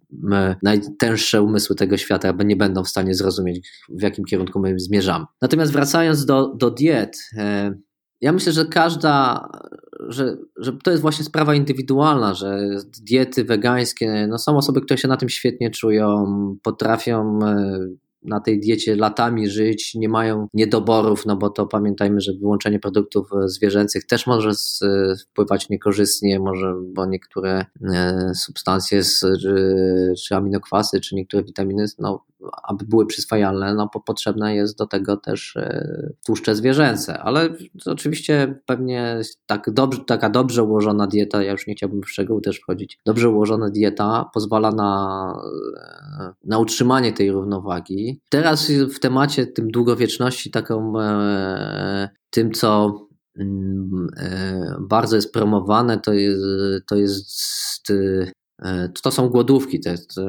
najtęższe 0.63 1.41
umysły 1.41 1.75
tego 1.75 1.97
świata 1.97 2.33
nie 2.45 2.55
będą 2.55 2.83
w 2.83 2.89
stanie 2.89 3.15
zrozumieć, 3.15 3.69
w 3.89 4.01
jakim 4.01 4.25
kierunku 4.25 4.59
my 4.59 4.79
zmierzamy. 4.79 5.25
Natomiast 5.41 5.71
wracając 5.71 6.25
do, 6.25 6.55
do 6.55 6.71
diet, 6.71 7.17
e, 7.37 7.73
ja 8.21 8.31
myślę, 8.31 8.51
że 8.51 8.65
każda, 8.65 9.47
że, 10.11 10.37
że 10.57 10.73
to 10.83 10.91
jest 10.91 11.01
właśnie 11.01 11.25
sprawa 11.25 11.55
indywidualna, 11.55 12.33
że 12.33 12.59
diety 13.01 13.43
wegańskie, 13.43 14.27
no 14.29 14.37
są 14.37 14.57
osoby, 14.57 14.81
które 14.81 14.97
się 14.97 15.07
na 15.07 15.17
tym 15.17 15.29
świetnie 15.29 15.71
czują, 15.71 16.25
potrafią 16.63 17.39
e, 17.43 17.79
na 18.23 18.39
tej 18.39 18.59
diecie 18.59 18.95
latami 18.95 19.49
żyć, 19.49 19.95
nie 19.95 20.09
mają 20.09 20.47
niedoborów, 20.53 21.25
no 21.25 21.35
bo 21.35 21.49
to 21.49 21.67
pamiętajmy, 21.67 22.21
że 22.21 22.33
wyłączenie 22.33 22.79
produktów 22.79 23.29
zwierzęcych 23.45 24.05
też 24.05 24.27
może 24.27 24.51
wpływać 25.29 25.69
niekorzystnie, 25.69 26.39
może, 26.39 26.73
bo 26.93 27.05
niektóre 27.05 27.65
e, 27.93 28.31
substancje 28.35 29.01
czy 30.25 30.35
aminokwasy, 30.35 31.01
czy 31.01 31.15
niektóre 31.15 31.43
witaminy, 31.43 31.85
no, 31.99 32.25
aby 32.63 32.85
były 32.85 33.05
przyswajalne, 33.05 33.73
no 33.73 33.89
potrzebne 34.05 34.55
jest 34.55 34.77
do 34.77 34.87
tego 34.87 35.17
też 35.17 35.55
e, 35.55 36.13
tłuszcze 36.25 36.55
zwierzęce, 36.55 37.19
ale 37.19 37.49
oczywiście 37.85 38.61
pewnie 38.65 39.21
tak 39.45 39.69
dobrze, 39.73 40.01
taka 40.07 40.29
dobrze 40.29 40.63
ułożona 40.63 41.07
dieta, 41.07 41.43
ja 41.43 41.51
już 41.51 41.67
nie 41.67 41.75
chciałbym 41.75 42.01
w 42.01 42.09
szczegóły 42.09 42.41
też 42.41 42.59
wchodzić, 42.59 42.99
dobrze 43.05 43.29
ułożona 43.29 43.69
dieta 43.69 44.29
pozwala 44.33 44.71
na, 44.71 45.33
e, 45.79 46.33
na 46.43 46.57
utrzymanie 46.59 47.13
tej 47.13 47.31
równowagi. 47.31 48.21
Teraz 48.29 48.71
w 48.71 48.99
temacie 48.99 49.47
tym 49.47 49.71
długowieczności, 49.71 50.51
taką 50.51 50.99
e, 50.99 52.09
tym, 52.29 52.51
co 52.51 52.99
mm, 53.39 54.07
bardzo 54.79 55.15
jest 55.15 55.33
promowane, 55.33 55.99
to 55.99 56.13
jest, 56.13 56.43
to 56.87 56.95
jest 56.95 57.91
to 59.03 59.11
są 59.11 59.29
głodówki, 59.29 59.79
to, 59.79 59.89
to 60.15 60.21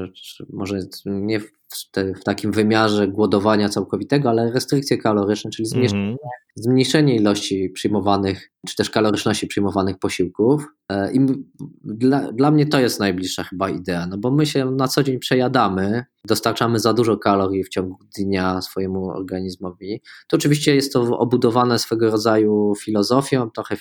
może 0.50 0.80
nie 1.04 1.40
w 1.40 1.52
w, 1.72 2.20
w, 2.20 2.24
takim 2.24 2.52
wymiarze 2.52 3.08
głodowania 3.08 3.68
całkowitego, 3.68 4.30
ale 4.30 4.52
restrykcje 4.52 4.98
kaloryczne, 4.98 5.50
czyli 5.50 5.68
zmniejszenie, 5.68 6.02
mm. 6.02 6.16
zmniejszenie 6.54 7.16
ilości 7.16 7.70
przyjmowanych, 7.70 8.50
czy 8.68 8.76
też 8.76 8.90
kaloryczności 8.90 9.46
przyjmowanych 9.46 9.98
posiłków. 9.98 10.66
E, 10.88 11.12
I 11.12 11.18
dla, 11.84 12.32
dla 12.32 12.50
mnie 12.50 12.66
to 12.66 12.80
jest 12.80 13.00
najbliższa 13.00 13.44
chyba 13.44 13.70
idea, 13.70 14.06
no 14.06 14.18
bo 14.18 14.30
my 14.30 14.46
się 14.46 14.70
na 14.70 14.88
co 14.88 15.02
dzień 15.02 15.18
przejadamy, 15.18 16.04
dostarczamy 16.26 16.78
za 16.78 16.92
dużo 16.92 17.16
kalorii 17.16 17.64
w 17.64 17.68
ciągu 17.68 17.98
dnia 18.18 18.60
swojemu 18.60 19.10
organizmowi. 19.10 20.02
To 20.28 20.36
oczywiście 20.36 20.74
jest 20.74 20.92
to 20.92 21.18
obudowane 21.18 21.78
swego 21.78 22.10
rodzaju 22.10 22.74
filozofią, 22.80 23.50
trochę 23.50 23.76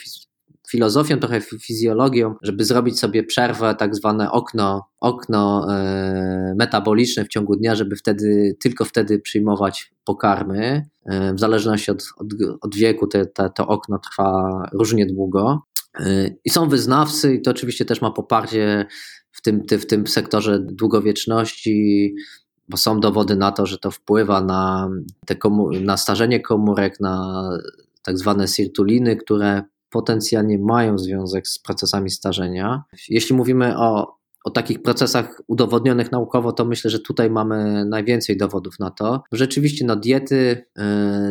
filozofią, 0.71 1.19
trochę 1.19 1.41
fizjologią, 1.41 2.35
żeby 2.41 2.65
zrobić 2.65 2.99
sobie 2.99 3.23
przerwę, 3.23 3.75
tak 3.75 3.95
zwane 3.95 4.31
okno, 4.31 4.85
okno 4.99 5.67
e, 5.73 6.53
metaboliczne 6.57 7.25
w 7.25 7.27
ciągu 7.27 7.55
dnia, 7.55 7.75
żeby 7.75 7.95
wtedy, 7.95 8.55
tylko 8.63 8.85
wtedy 8.85 9.19
przyjmować 9.19 9.91
pokarmy. 10.05 10.85
E, 11.05 11.33
w 11.33 11.39
zależności 11.39 11.91
od, 11.91 12.03
od, 12.17 12.27
od 12.61 12.75
wieku 12.75 13.07
te, 13.07 13.25
te, 13.25 13.49
to 13.55 13.67
okno 13.67 13.99
trwa 13.99 14.61
różnie 14.73 15.05
długo. 15.05 15.61
E, 15.99 16.29
I 16.45 16.49
są 16.49 16.69
wyznawcy, 16.69 17.33
i 17.35 17.41
to 17.41 17.51
oczywiście 17.51 17.85
też 17.85 18.01
ma 18.01 18.11
poparcie 18.11 18.85
w 19.31 19.41
tym, 19.41 19.63
w 19.79 19.85
tym 19.85 20.07
sektorze 20.07 20.59
długowieczności, 20.59 22.15
bo 22.69 22.77
są 22.77 22.99
dowody 22.99 23.35
na 23.35 23.51
to, 23.51 23.65
że 23.65 23.77
to 23.77 23.91
wpływa 23.91 24.41
na, 24.41 24.89
te 25.25 25.35
komu- 25.35 25.81
na 25.81 25.97
starzenie 25.97 26.39
komórek, 26.39 26.99
na 26.99 27.43
tak 28.03 28.17
zwane 28.17 28.47
sirtuliny, 28.47 29.15
które 29.15 29.63
potencjalnie 29.91 30.59
mają 30.59 30.97
związek 30.97 31.47
z 31.47 31.59
procesami 31.59 32.09
starzenia. 32.09 32.83
Jeśli 33.09 33.35
mówimy 33.35 33.77
o, 33.77 34.17
o 34.43 34.49
takich 34.49 34.81
procesach 34.81 35.41
udowodnionych 35.47 36.11
naukowo, 36.11 36.51
to 36.51 36.65
myślę, 36.65 36.91
że 36.91 36.99
tutaj 36.99 37.29
mamy 37.29 37.85
najwięcej 37.85 38.37
dowodów 38.37 38.79
na 38.79 38.91
to. 38.91 39.23
Rzeczywiście 39.31 39.85
no, 39.85 39.95
diety, 39.95 40.65
yy, 40.77 40.83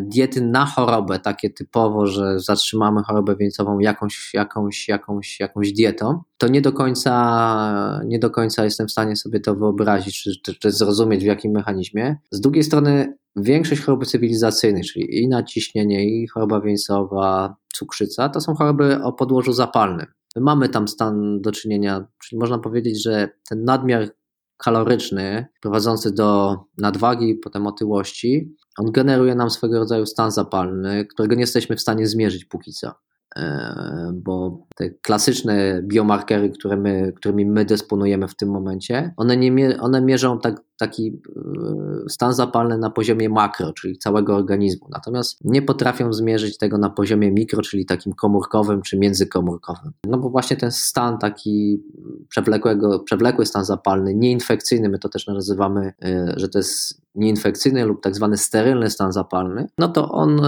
diety 0.03 0.41
na 0.41 0.67
chorobę, 0.67 1.19
takie 1.19 1.51
typowo, 1.51 2.07
że 2.07 2.41
zatrzymamy 2.41 3.03
chorobę 3.03 3.37
wieńcową 3.37 3.79
jakąś, 3.79 4.35
jakąś, 4.35 4.89
jakąś, 4.89 5.41
jakąś 5.41 5.73
dietą, 5.73 6.23
to 6.39 6.49
nie 6.49 6.61
do 6.61 6.73
końca, 6.73 8.01
nie 8.07 8.19
do 8.19 8.31
końca 8.31 8.65
jestem 8.65 8.89
w 8.89 8.91
stanie 8.91 9.17
sobie 9.17 9.41
to 9.41 9.55
wyobrazić, 9.55 10.23
czy, 10.23 10.41
czy, 10.43 10.55
czy 10.55 10.71
zrozumieć 10.71 11.23
w 11.23 11.27
jakim 11.27 11.53
mechanizmie. 11.53 12.17
Z 12.31 12.41
drugiej 12.41 12.65
strony 12.65 13.17
większość 13.37 13.83
chorób 13.83 14.07
cywilizacyjnych, 14.07 14.87
czyli 14.87 15.23
i 15.23 15.29
naciśnienie, 15.29 16.05
i 16.05 16.27
choroba 16.27 16.61
wieńcowa, 16.61 17.57
cukrzyca, 17.73 18.29
to 18.29 18.41
są 18.41 18.55
choroby 18.55 19.03
o 19.03 19.13
podłożu 19.13 19.53
zapalnym. 19.53 20.07
My 20.37 20.43
mamy 20.43 20.69
tam 20.69 20.89
stan 20.89 21.41
do 21.41 21.53
czynienia, 21.53 22.07
czyli 22.25 22.41
można 22.41 22.59
powiedzieć, 22.59 23.03
że 23.03 23.29
ten 23.49 23.65
nadmiar 23.65 24.09
kaloryczny 24.57 25.47
prowadzący 25.61 26.15
do 26.15 26.59
nadwagi, 26.79 27.35
potem 27.35 27.67
otyłości, 27.67 28.57
on 28.79 28.93
generuje 28.93 29.35
nam 29.35 29.51
swego 29.51 29.79
rodzaju 29.79 30.07
stan 30.07 30.31
zapalny, 30.31 31.07
którego 31.07 31.35
nie 31.35 31.41
jesteśmy 31.41 31.77
w 31.77 31.81
stanie 31.81 32.07
zmierzyć 32.07 32.45
póki 32.45 32.73
co. 32.73 32.93
E, 33.37 34.11
bo 34.15 34.67
te 34.77 34.91
klasyczne 34.91 35.83
biomarkery, 35.83 36.51
które 36.51 36.77
my, 36.77 37.13
którymi 37.17 37.47
my 37.47 37.65
dysponujemy 37.65 38.29
w 38.29 38.37
tym 38.37 38.51
momencie, 38.51 39.15
one, 39.17 39.37
nie, 39.37 39.81
one 39.81 40.01
mierzą 40.01 40.39
tak, 40.39 40.61
taki 40.79 41.09
e, 41.09 42.09
stan 42.09 42.35
zapalny 42.35 42.79
na 42.79 42.91
poziomie 42.91 43.29
makro, 43.29 43.73
czyli 43.73 43.99
całego 43.99 44.37
organizmu. 44.37 44.87
Natomiast 44.91 45.39
nie 45.45 45.63
potrafią 45.63 46.13
zmierzyć 46.13 46.59
tego 46.59 46.79
na 46.79 46.91
poziomie 46.91 47.31
mikro, 47.31 47.63
czyli 47.63 47.87
takim 47.87 48.13
komórkowym 48.13 48.83
czy 48.83 48.99
międzykomórkowym. 48.99 49.93
No 50.07 50.19
bo 50.19 50.31
właśnie 50.31 50.57
ten 50.57 50.71
stan 50.71 51.19
taki 51.19 51.83
przewlekłego, 52.29 53.01
przewlekły 53.01 53.47
stan 53.47 53.65
zapalny, 53.65 54.15
nieinfekcyjny, 54.15 54.89
my 54.89 54.99
to 54.99 55.09
też 55.09 55.27
nazywamy, 55.27 55.93
e, 56.05 56.35
że 56.37 56.49
to 56.49 56.59
jest 56.59 57.01
nieinfekcyjny 57.15 57.85
lub 57.85 58.03
tak 58.03 58.15
zwany 58.15 58.37
sterylny 58.37 58.91
stan 58.91 59.13
zapalny, 59.13 59.67
no 59.79 59.89
to 59.89 60.09
on 60.09 60.41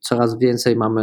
coraz 0.00 0.38
więcej 0.38 0.76
mamy 0.76 1.02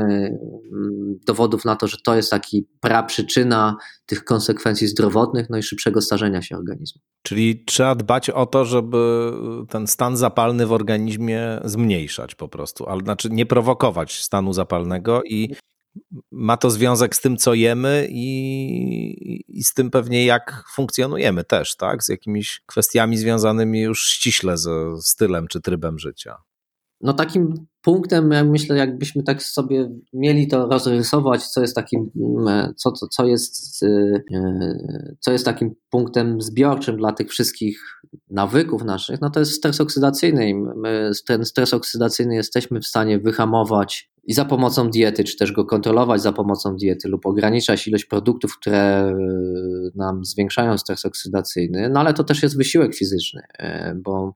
mm, 0.71 1.19
dowodów 1.27 1.65
na 1.65 1.75
to, 1.75 1.87
że 1.87 1.97
to 2.05 2.15
jest 2.15 2.31
taki 2.31 2.67
praprzyczyna 2.79 3.75
tych 4.05 4.23
konsekwencji 4.23 4.87
zdrowotnych, 4.87 5.49
no 5.49 5.57
i 5.57 5.63
szybszego 5.63 6.01
starzenia 6.01 6.41
się 6.41 6.57
organizmu. 6.57 7.01
Czyli 7.23 7.63
trzeba 7.65 7.95
dbać 7.95 8.29
o 8.29 8.45
to, 8.45 8.65
żeby 8.65 9.31
ten 9.69 9.87
stan 9.87 10.17
zapalny 10.17 10.67
w 10.67 10.71
organizmie 10.71 11.59
zmniejszać 11.65 12.35
po 12.35 12.47
prostu, 12.47 12.85
ale 12.85 13.01
znaczy 13.01 13.29
nie 13.31 13.45
prowokować 13.45 14.23
stanu 14.23 14.53
zapalnego 14.53 15.21
i 15.23 15.55
ma 16.31 16.57
to 16.57 16.69
związek 16.69 17.15
z 17.15 17.21
tym, 17.21 17.37
co 17.37 17.53
jemy 17.53 18.07
i, 18.09 19.43
i, 19.47 19.63
z 19.63 19.73
tym 19.73 19.91
pewnie, 19.91 20.25
jak 20.25 20.63
funkcjonujemy 20.75 21.43
też, 21.43 21.75
tak? 21.75 22.03
Z 22.03 22.09
jakimiś 22.09 22.61
kwestiami 22.65 23.17
związanymi 23.17 23.81
już 23.81 24.05
ściśle 24.05 24.57
ze 24.57 25.01
stylem 25.01 25.47
czy 25.47 25.61
trybem 25.61 25.99
życia. 25.99 26.37
no 27.01 27.13
takim 27.13 27.67
punktem, 27.81 28.49
myślę, 28.49 28.77
jakbyśmy 28.77 29.23
tak 29.23 29.43
sobie 29.43 29.89
mieli 30.13 30.47
to 30.47 30.67
rozrysować, 30.67 31.47
co 31.47 31.61
jest 31.61 31.75
takim, 31.75 32.11
mm, 32.15 32.73
co, 32.75 32.91
co, 32.91 33.07
co, 33.07 33.25
jest, 33.25 33.83
y, 33.83 34.23
y, 34.31 35.17
co 35.19 35.31
jest 35.31 35.45
takim 35.45 35.75
punktem 35.89 36.41
zbiorczym 36.41 36.97
dla 36.97 37.13
tych 37.13 37.29
wszystkich 37.29 38.01
nawyków 38.29 38.83
naszych, 38.83 39.21
no 39.21 39.29
to 39.29 39.39
jest 39.39 39.51
stres 39.51 39.81
oksydacyjny 39.81 40.53
my 40.75 41.11
ten 41.27 41.45
stres 41.45 41.73
oksydacyjny 41.73 42.35
jesteśmy 42.35 42.79
w 42.79 42.87
stanie 42.87 43.19
wyhamować 43.19 44.11
i 44.27 44.33
za 44.33 44.45
pomocą 44.45 44.89
diety, 44.89 45.23
czy 45.23 45.37
też 45.37 45.51
go 45.51 45.65
kontrolować 45.65 46.21
za 46.21 46.33
pomocą 46.33 46.75
diety 46.75 47.09
lub 47.09 47.25
ograniczać 47.25 47.87
ilość 47.87 48.05
produktów, 48.05 48.57
które 48.57 49.11
y, 49.11 49.91
nam 49.95 50.25
zwiększają 50.25 50.77
stres 50.77 51.05
oksydacyjny, 51.05 51.89
no 51.89 51.99
ale 51.99 52.13
to 52.13 52.23
też 52.23 52.43
jest 52.43 52.57
wysiłek 52.57 52.95
fizyczny, 52.95 53.41
bo 53.95 54.33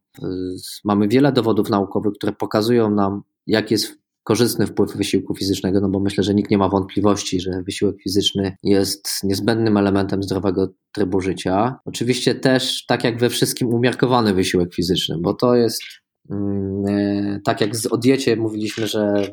mamy 0.84 1.08
wiele 1.08 1.32
dowodów 1.32 1.70
naukowych, 1.70 2.14
które 2.14 2.34
pokazują 2.34 2.92
nam, 2.92 3.22
jak 3.48 3.72
jest 3.72 4.02
korzystny 4.24 4.68
wpływ 4.68 4.98
wysiłku 4.98 5.36
fizycznego, 5.36 5.82
no 5.82 5.90
bo 5.90 6.00
myślę, 6.00 6.24
że 6.24 6.34
nikt 6.34 6.52
nie 6.52 6.58
ma 6.58 6.70
wątpliwości, 6.70 7.40
że 7.40 7.64
wysiłek 7.66 7.96
fizyczny 8.04 8.58
jest 8.64 9.10
niezbędnym 9.24 9.78
elementem 9.78 10.24
zdrowego 10.24 10.68
trybu 10.92 11.22
życia. 11.22 11.80
Oczywiście 11.86 12.36
też, 12.36 12.86
tak 12.86 13.04
jak 13.04 13.20
we 13.20 13.30
wszystkim, 13.30 13.68
umiarkowany 13.68 14.34
wysiłek 14.34 14.74
fizyczny, 14.74 15.16
bo 15.20 15.34
to 15.34 15.56
jest 15.56 15.82
mm, 16.30 16.86
e, 16.88 17.40
tak 17.46 17.62
jak 17.62 17.72
o 17.92 17.98
diecie 17.98 18.36
mówiliśmy, 18.36 18.88
że 18.88 19.32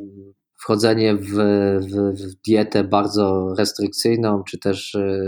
wchodzenie 0.59 1.15
w, 1.15 1.29
w, 1.81 2.23
w 2.23 2.35
dietę 2.47 2.85
bardzo 2.85 3.55
restrykcyjną, 3.59 4.43
czy 4.43 4.59
też 4.59 4.95
e, 4.95 5.19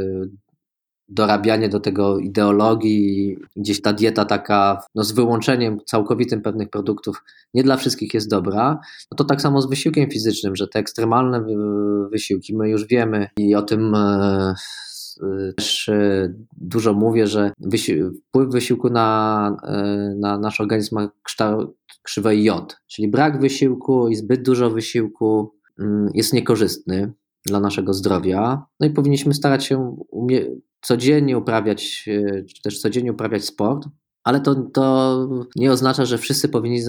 dorabianie 1.11 1.69
do 1.69 1.81
tego 1.81 2.19
ideologii, 2.19 3.37
gdzieś 3.57 3.83
ta 3.83 3.93
dieta 3.93 4.25
taka 4.25 4.83
no 4.95 5.05
z 5.05 5.13
wyłączeniem 5.13 5.79
całkowitym 5.87 6.43
pewnych 6.43 6.71
produktów 6.71 7.23
nie 7.55 7.63
dla 7.63 7.77
wszystkich 7.77 8.15
jest 8.15 8.31
dobra, 8.31 8.81
no 9.11 9.17
to 9.17 9.25
tak 9.25 9.43
samo 9.43 9.63
z 9.63 9.69
wysiłkiem 9.69 10.11
fizycznym, 10.11 10.57
że 10.57 10.69
te 10.69 10.79
ekstremalne 10.79 11.45
wysiłki, 12.13 12.57
my 12.57 12.69
już 12.69 12.87
wiemy 12.87 13.29
i 13.37 13.55
o 13.55 13.63
tym 13.63 13.95
e, 13.95 14.55
też 15.57 15.89
e, 15.89 16.35
dużo 16.57 16.95
mówię, 16.95 17.27
że 17.27 17.53
wpływ 18.29 18.53
wysiłku 18.53 18.91
na, 18.91 19.57
e, 19.65 20.15
na 20.21 20.39
nasz 20.39 20.61
organizm 20.61 20.95
ma 20.95 21.11
kształt 21.23 21.77
krzywej 22.03 22.45
J, 22.45 22.77
czyli 22.87 23.09
brak 23.09 23.41
wysiłku 23.41 24.09
i 24.09 24.17
zbyt 24.17 24.43
dużo 24.43 24.71
wysiłku 24.71 25.55
mm, 25.79 26.09
jest 26.15 26.33
niekorzystny 26.33 27.13
dla 27.47 27.61
naszego 27.61 27.95
zdrowia. 27.95 28.63
No 28.81 28.87
i 28.87 28.91
powinniśmy 28.91 29.35
starać 29.35 29.65
się 29.65 29.97
umie 30.11 30.47
codziennie 30.81 31.39
uprawiać, 31.39 32.09
e, 32.09 32.45
czy 32.45 32.63
też 32.63 32.81
codziennie 32.81 33.13
uprawiać 33.13 33.45
sport, 33.45 33.89
ale 34.25 34.41
to, 34.41 34.55
to 34.55 35.29
nie 35.57 35.73
oznacza, 35.73 36.05
że 36.05 36.19
wszyscy 36.19 36.49
powinni 36.49 36.81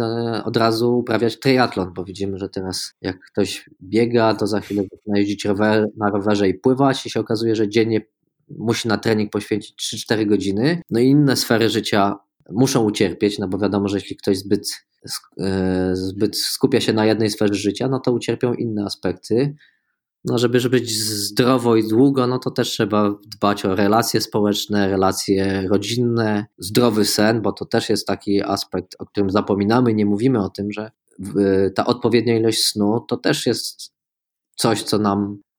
od 0.43 0.57
razu 0.57 0.97
uprawiać 0.97 1.39
triatlon, 1.39 1.93
bo 1.93 2.03
widzimy, 2.03 2.37
że 2.37 2.49
teraz 2.49 2.93
jak 3.01 3.19
ktoś 3.31 3.69
biega, 3.81 4.33
to 4.33 4.47
za 4.47 4.59
chwilę 4.59 4.83
zaczyna 4.83 5.19
jeździć 5.19 5.45
rower, 5.45 5.87
na 5.97 6.09
rowerze 6.09 6.49
i 6.49 6.53
pływać 6.53 7.05
i 7.05 7.09
się 7.09 7.19
okazuje, 7.19 7.55
że 7.55 7.69
dziennie 7.69 8.01
musi 8.49 8.87
na 8.87 8.97
trening 8.97 9.31
poświęcić 9.31 9.95
3-4 10.11 10.25
godziny. 10.25 10.81
No 10.89 10.99
i 10.99 11.05
inne 11.05 11.35
sfery 11.35 11.69
życia 11.69 12.15
muszą 12.49 12.83
ucierpieć, 12.83 13.39
no 13.39 13.47
bo 13.47 13.57
wiadomo, 13.57 13.87
że 13.87 13.97
jeśli 13.97 14.15
ktoś 14.15 14.37
zbyt, 14.37 14.69
zbyt 15.93 16.37
skupia 16.37 16.81
się 16.81 16.93
na 16.93 17.05
jednej 17.05 17.29
sferze 17.29 17.55
życia, 17.55 17.87
no 17.87 17.99
to 17.99 18.11
ucierpią 18.11 18.53
inne 18.53 18.85
aspekty. 18.85 19.55
No 20.25 20.37
żeby, 20.37 20.59
żeby 20.59 20.79
być 20.79 20.99
zdrowo 20.99 21.75
i 21.75 21.87
długo, 21.87 22.27
no 22.27 22.39
to 22.39 22.51
też 22.51 22.69
trzeba 22.69 23.15
dbać 23.35 23.65
o 23.65 23.75
relacje 23.75 24.21
społeczne, 24.21 24.89
relacje 24.89 25.67
rodzinne, 25.67 26.45
zdrowy 26.57 27.05
sen, 27.05 27.41
bo 27.41 27.51
to 27.51 27.65
też 27.65 27.89
jest 27.89 28.07
taki 28.07 28.43
aspekt, 28.43 28.95
o 28.99 29.05
którym 29.05 29.29
zapominamy, 29.29 29.93
nie 29.93 30.05
mówimy 30.05 30.43
o 30.43 30.49
tym, 30.49 30.71
że 30.71 30.91
ta 31.75 31.85
odpowiednia 31.85 32.37
ilość 32.37 32.65
snu 32.65 32.99
to 33.07 33.17
też 33.17 33.45
jest 33.45 33.93
coś, 34.55 34.83
co 34.83 34.97
nam 34.97 35.37
e, 35.37 35.50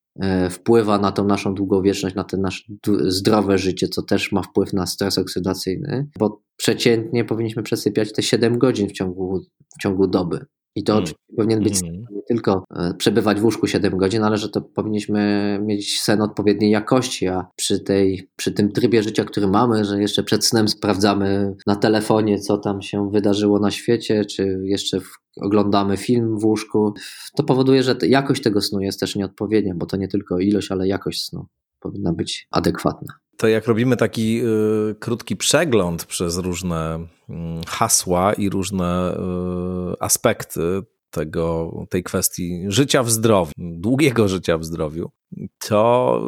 wpływa 0.51 0.99
na 0.99 1.13
tą 1.13 1.25
naszą 1.25 1.55
długowieczność, 1.55 2.15
na 2.15 2.25
to 2.25 2.37
nasze 2.37 2.65
zdrowe 3.07 3.59
życie, 3.59 3.89
co 3.89 4.03
też 4.03 4.33
ma 4.33 4.43
wpływ 4.43 4.73
na 4.73 4.87
stres 4.87 5.19
oksydacyjny, 5.19 6.09
bo 6.19 6.43
przeciętnie 6.57 7.25
powinniśmy 7.25 7.63
przesypiać 7.63 8.13
te 8.13 8.23
7 8.23 8.59
godzin 8.59 8.89
w 8.89 8.93
ciągu, 8.93 9.41
w 9.79 9.83
ciągu 9.83 10.07
doby. 10.07 10.47
I 10.75 10.85
to 10.85 10.99
mm. 10.99 11.11
powinien 11.37 11.63
być 11.63 11.83
mm. 11.83 12.05
nie 12.11 12.23
tylko 12.29 12.65
e, 12.77 12.95
przebywać 12.95 13.41
w 13.41 13.45
łóżku 13.45 13.67
7 13.67 13.97
godzin, 13.97 14.23
ale 14.23 14.39
że 14.39 14.49
to 14.49 14.61
powinniśmy 14.61 15.59
mieć 15.63 16.01
sen 16.01 16.23
odpowiedniej 16.23 16.71
jakości, 16.71 17.29
a 17.29 17.47
przy, 17.57 17.81
tej, 17.81 18.29
przy 18.37 18.53
tym 18.53 18.73
trybie 18.73 19.03
życia, 19.03 19.25
który 19.25 19.47
mamy, 19.47 19.85
że 19.85 20.01
jeszcze 20.01 20.23
przed 20.23 20.47
snem 20.47 20.69
sprawdzamy 20.69 21.55
na 21.67 21.77
telefonie, 21.77 22.39
co 22.39 22.59
tam 22.59 22.83
się 22.83 23.11
wydarzyło 23.11 23.59
na 23.59 23.71
świecie, 23.71 24.25
czy 24.25 24.61
jeszcze 24.65 25.01
oglądamy 25.41 25.97
film 25.97 26.39
w 26.39 26.45
łóżku, 26.45 26.95
to 27.37 27.43
powoduje, 27.43 27.83
że 27.83 27.97
jakość 28.03 28.43
tego 28.43 28.61
snu 28.61 28.81
jest 28.81 29.01
też 29.01 29.17
nieodpowiednia, 29.17 29.75
bo 29.77 29.87
to 29.87 29.97
nie 29.97 30.09
tylko 30.09 30.39
ilość, 30.39 30.71
ale 30.71 30.89
jakość 30.89 31.25
snu 31.25 31.47
powinna 31.81 32.13
być 32.13 32.47
adekwatna 32.51 33.22
to 33.37 33.49
jak 33.49 33.67
robimy 33.67 33.97
taki 33.97 34.41
y, 34.45 34.95
krótki 35.01 35.37
przegląd 35.37 36.05
przez 36.05 36.37
różne 36.37 37.07
y, 37.31 37.35
hasła 37.67 38.33
i 38.33 38.51
różne 38.51 39.15
y, 39.15 40.01
aspekty 40.01 40.83
tego, 41.11 41.73
tej 41.91 42.03
kwestii 42.03 42.65
życia 42.69 43.03
w 43.03 43.11
zdrowiu, 43.11 43.53
długiego 43.59 44.29
życia 44.29 44.59
w 44.59 44.65
zdrowiu, 44.65 45.11
to 45.59 46.21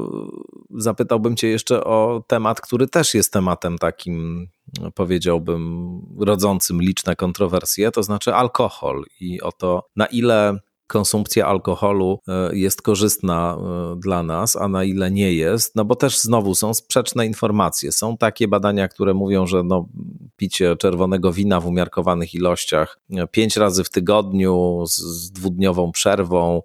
zapytałbym 0.70 1.36
Cię 1.36 1.48
jeszcze 1.48 1.84
o 1.84 2.24
temat, 2.26 2.60
który 2.60 2.88
też 2.88 3.14
jest 3.14 3.32
tematem 3.32 3.78
takim, 3.78 4.48
powiedziałbym, 4.94 6.00
rodzącym 6.18 6.82
liczne 6.82 7.16
kontrowersje, 7.16 7.90
to 7.90 8.02
znaczy 8.02 8.34
alkohol 8.34 9.04
i 9.20 9.40
o 9.40 9.52
to, 9.52 9.88
na 9.96 10.06
ile 10.06 10.58
konsumpcja 10.94 11.46
alkoholu 11.46 12.20
e, 12.28 12.56
jest 12.56 12.82
korzystna 12.82 13.58
e, 13.58 13.96
dla 14.00 14.22
nas, 14.22 14.56
a 14.56 14.68
na 14.68 14.84
ile 14.84 15.10
nie 15.10 15.32
jest, 15.32 15.76
no 15.76 15.84
bo 15.84 15.96
też 15.96 16.20
znowu 16.20 16.54
są 16.54 16.74
sprzeczne 16.74 17.26
informacje. 17.26 17.92
Są 17.92 18.16
takie 18.16 18.48
badania, 18.48 18.88
które 18.88 19.14
mówią, 19.14 19.46
że 19.46 19.62
no, 19.62 19.88
picie 20.36 20.76
czerwonego 20.76 21.32
wina 21.32 21.60
w 21.60 21.66
umiarkowanych 21.66 22.34
ilościach 22.34 23.00
e, 23.10 23.26
pięć 23.26 23.56
razy 23.56 23.84
w 23.84 23.90
tygodniu 23.90 24.84
z, 24.86 24.96
z 24.96 25.30
dwudniową 25.32 25.92
przerwą, 25.92 26.62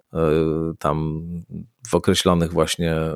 tam 0.78 1.22
w 1.90 1.94
określonych 1.94 2.52
właśnie 2.52 2.92
e, 2.92 3.14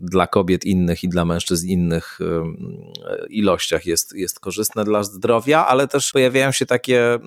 dla 0.00 0.26
kobiet 0.26 0.64
innych 0.64 1.04
i 1.04 1.08
dla 1.08 1.24
mężczyzn 1.24 1.68
innych 1.68 2.18
e, 2.20 3.26
ilościach 3.30 3.86
jest, 3.86 4.14
jest 4.14 4.40
korzystne 4.40 4.84
dla 4.84 5.02
zdrowia, 5.02 5.66
ale 5.66 5.88
też 5.88 6.12
pojawiają 6.12 6.52
się 6.52 6.66
takie 6.66 7.18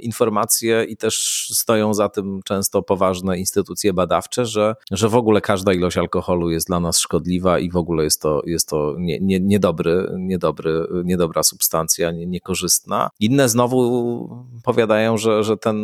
informacje 0.00 0.84
i 0.84 0.96
też 0.96 1.46
stoją 1.52 1.94
za 1.94 2.08
tym 2.08 2.40
często 2.44 2.82
poważne 2.82 3.38
instytucje 3.38 3.92
badawcze, 3.92 4.46
że, 4.46 4.74
że 4.90 5.08
w 5.08 5.14
ogóle 5.14 5.40
każda 5.40 5.72
ilość 5.72 5.98
alkoholu 5.98 6.50
jest 6.50 6.66
dla 6.66 6.80
nas 6.80 6.98
szkodliwa 6.98 7.58
i 7.58 7.70
w 7.70 7.76
ogóle 7.76 8.04
jest 8.04 8.22
to, 8.22 8.42
jest 8.46 8.68
to 8.68 8.94
nie, 8.98 9.20
nie, 9.20 9.40
niedobry, 9.40 10.10
niedobry, 10.18 10.86
niedobra 11.04 11.42
substancja, 11.42 12.10
nie, 12.10 12.26
niekorzystna. 12.26 13.10
Inne 13.20 13.48
znowu 13.48 14.44
powiadają, 14.64 15.18
że, 15.18 15.44
że 15.44 15.56
ten, 15.56 15.76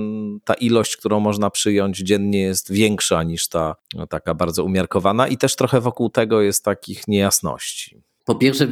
ta 0.44 0.54
ilość, 0.54 0.96
którą 0.96 1.20
można 1.20 1.50
przyjąć 1.50 1.98
dziennie 1.98 2.40
jest 2.40 2.72
większa 2.72 3.22
niż 3.22 3.48
ta 3.48 3.74
taka 4.08 4.34
bardzo 4.40 4.64
umiarkowana 4.64 5.28
i 5.28 5.36
też 5.36 5.56
trochę 5.56 5.80
wokół 5.80 6.10
tego 6.10 6.40
jest 6.40 6.64
takich 6.64 7.08
niejasności. 7.08 8.02
Po 8.24 8.34
pierwsze, 8.34 8.68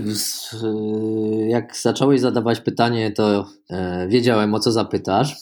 jak 1.49 1.77
zacząłeś 1.77 2.21
zadawać 2.21 2.61
pytanie, 2.61 3.13
to 3.13 3.47
e, 3.71 4.09
wiedziałem 4.09 4.55
o 4.55 4.61
co 4.61 4.73
zapytasz. 4.73 5.37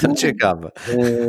To 0.00 0.14
ciekawe. 0.14 0.70
E, 0.88 1.28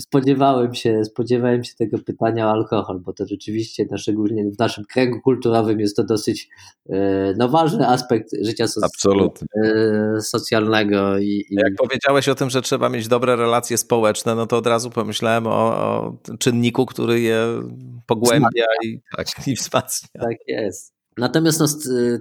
spodziewałem 0.00 0.74
się, 0.74 1.04
spodziewałem 1.04 1.64
się 1.64 1.74
tego 1.74 1.98
pytania 1.98 2.46
o 2.46 2.50
alkohol, 2.50 3.00
bo 3.00 3.12
to 3.12 3.26
rzeczywiście, 3.26 3.86
szczególnie 3.96 4.44
w 4.50 4.58
naszym 4.58 4.84
kręgu 4.84 5.20
kulturowym 5.20 5.80
jest 5.80 5.96
to 5.96 6.04
dosyć 6.04 6.48
e, 6.90 7.34
no, 7.36 7.48
ważny 7.48 7.88
aspekt 7.88 8.28
życia 8.42 8.64
e, 8.64 10.20
socjalnego. 10.20 11.18
I, 11.18 11.44
i... 11.50 11.54
Jak 11.54 11.72
powiedziałeś 11.78 12.28
o 12.28 12.34
tym, 12.34 12.50
że 12.50 12.62
trzeba 12.62 12.88
mieć 12.88 13.08
dobre 13.08 13.36
relacje 13.36 13.78
społeczne, 13.78 14.34
no 14.34 14.46
to 14.46 14.56
od 14.56 14.66
razu 14.66 14.90
pomyślałem 14.90 15.46
o, 15.46 15.50
o 15.50 16.18
czynniku, 16.38 16.86
który 16.86 17.20
je 17.20 17.62
pogłębia 18.06 18.64
i, 18.84 19.00
tak, 19.16 19.26
i 19.46 19.54
wzmacnia. 19.54 20.07
Tak 20.22 20.36
jest. 20.46 20.98
Natomiast 21.18 21.60
no, 21.60 21.66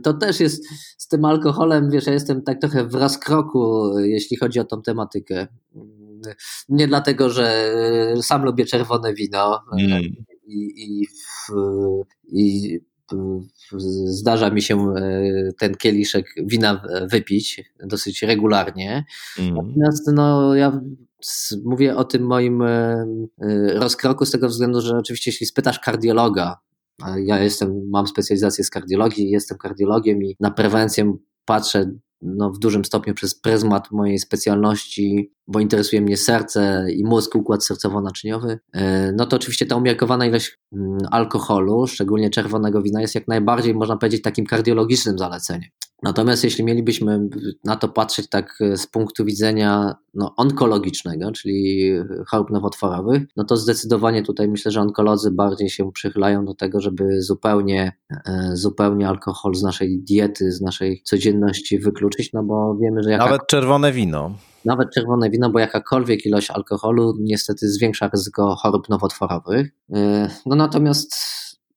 to 0.04 0.14
też 0.14 0.40
jest 0.40 0.64
z 0.98 1.08
tym 1.08 1.26
alkoholem, 1.26 1.92
wiesz, 1.92 2.08
ja 2.08 2.14
jestem 2.14 2.42
tak 2.42 2.62
trochę 2.62 2.88
w 2.88 2.96
rozkroku, 2.96 3.92
jeśli 4.00 4.38
chodzi 4.38 4.60
o 4.60 4.64
tą 4.64 4.82
tematykę. 4.82 5.48
Nie 6.70 6.88
dlatego, 6.88 7.30
że 7.30 7.74
sam 8.22 8.44
lubię 8.44 8.66
czerwone 8.66 9.14
wino 9.14 9.62
mm. 9.80 10.04
i, 10.48 10.84
i, 10.84 11.08
i 12.24 12.80
zdarza 14.06 14.50
mi 14.50 14.62
się 14.62 14.94
ten 15.60 15.76
kieliszek 15.76 16.26
wina 16.38 16.82
wypić 17.12 17.64
dosyć 17.80 18.22
regularnie. 18.22 19.06
Mm. 19.40 19.56
Natomiast 19.56 20.12
no, 20.14 20.56
ja 20.56 20.82
mówię 21.66 21.96
o 21.96 22.04
tym 22.04 22.24
moim 22.24 22.64
rozkroku 23.74 24.26
z 24.26 24.32
tego 24.32 24.50
względu, 24.50 24.82
że 24.82 24.98
oczywiście 24.98 25.32
jeśli 25.32 25.46
spytasz 25.46 25.80
kardiologa, 25.80 26.58
ja 27.26 27.40
jestem, 27.40 27.90
mam 27.90 28.08
specjalizację 28.08 28.64
z 28.64 28.70
kardiologii, 28.70 29.30
jestem 29.30 29.58
kardiologiem 29.58 30.24
i 30.24 30.36
na 30.40 30.52
prewencję 30.52 31.18
patrzę 31.46 31.92
no, 32.22 32.52
w 32.52 32.60
dużym 32.60 32.86
stopniu 32.86 33.14
przez 33.14 33.40
pryzmat 33.40 33.92
mojej 33.92 34.20
specjalności, 34.20 35.32
bo 35.48 35.60
interesuje 35.60 36.02
mnie 36.02 36.18
serce 36.18 36.86
i 36.92 37.04
mózg, 37.04 37.36
układ 37.36 37.64
sercowo-naczyniowy, 37.64 38.58
e, 38.74 39.12
no 39.12 39.26
to 39.26 39.36
oczywiście 39.36 39.66
ta 39.66 39.76
umiarkowana 39.76 40.26
ilość 40.26 40.60
mm, 40.74 40.98
alkoholu, 41.12 41.88
szczególnie 41.88 42.30
czerwonego 42.30 42.82
wina, 42.82 43.02
jest 43.02 43.16
jak 43.16 43.28
najbardziej, 43.28 43.74
można 43.76 43.98
powiedzieć, 43.98 44.22
takim 44.22 44.46
kardiologicznym 44.46 45.18
zaleceniem. 45.18 45.70
Natomiast 46.04 46.44
jeśli 46.44 46.64
mielibyśmy 46.64 47.20
na 47.64 47.76
to 47.76 47.88
patrzeć 47.88 48.30
tak 48.30 48.60
z 48.76 48.88
punktu 48.88 49.26
widzenia 49.26 49.96
no, 50.14 50.34
onkologicznego, 50.38 51.32
czyli 51.32 51.92
chorób 52.28 52.50
nowotworowych, 52.50 53.24
no 53.36 53.44
to 53.44 53.58
zdecydowanie 53.58 54.24
tutaj 54.24 54.48
myślę, 54.48 54.72
że 54.72 54.82
onkolodzy 54.82 55.32
bardziej 55.32 55.70
się 55.70 55.92
przychylają 55.92 56.46
do 56.46 56.54
tego, 56.54 56.82
żeby 56.82 57.22
zupełnie, 57.22 57.92
e, 58.26 58.50
zupełnie 58.54 59.08
alkohol 59.08 59.56
z 59.56 59.64
naszej 59.64 60.00
diety, 60.00 60.52
z 60.52 60.62
naszej 60.62 61.02
codzienności 61.04 61.80
wykluczyć, 61.80 62.34
no 62.34 62.44
bo 62.44 62.78
wiemy, 62.82 63.04
że. 63.04 63.18
Nawet 63.18 63.42
czerwone 63.48 63.92
wino. 63.92 64.32
Nawet 64.68 64.94
czerwone 64.94 65.30
wino, 65.30 65.50
bo 65.50 65.60
jakakolwiek 65.60 66.26
ilość 66.26 66.52
alkoholu 66.52 67.14
niestety 67.20 67.70
zwiększa 67.70 68.08
ryzyko 68.08 68.56
chorób 68.56 68.90
nowotworowych. 68.90 69.68
E, 69.94 70.30
no 70.46 70.56
natomiast 70.56 71.16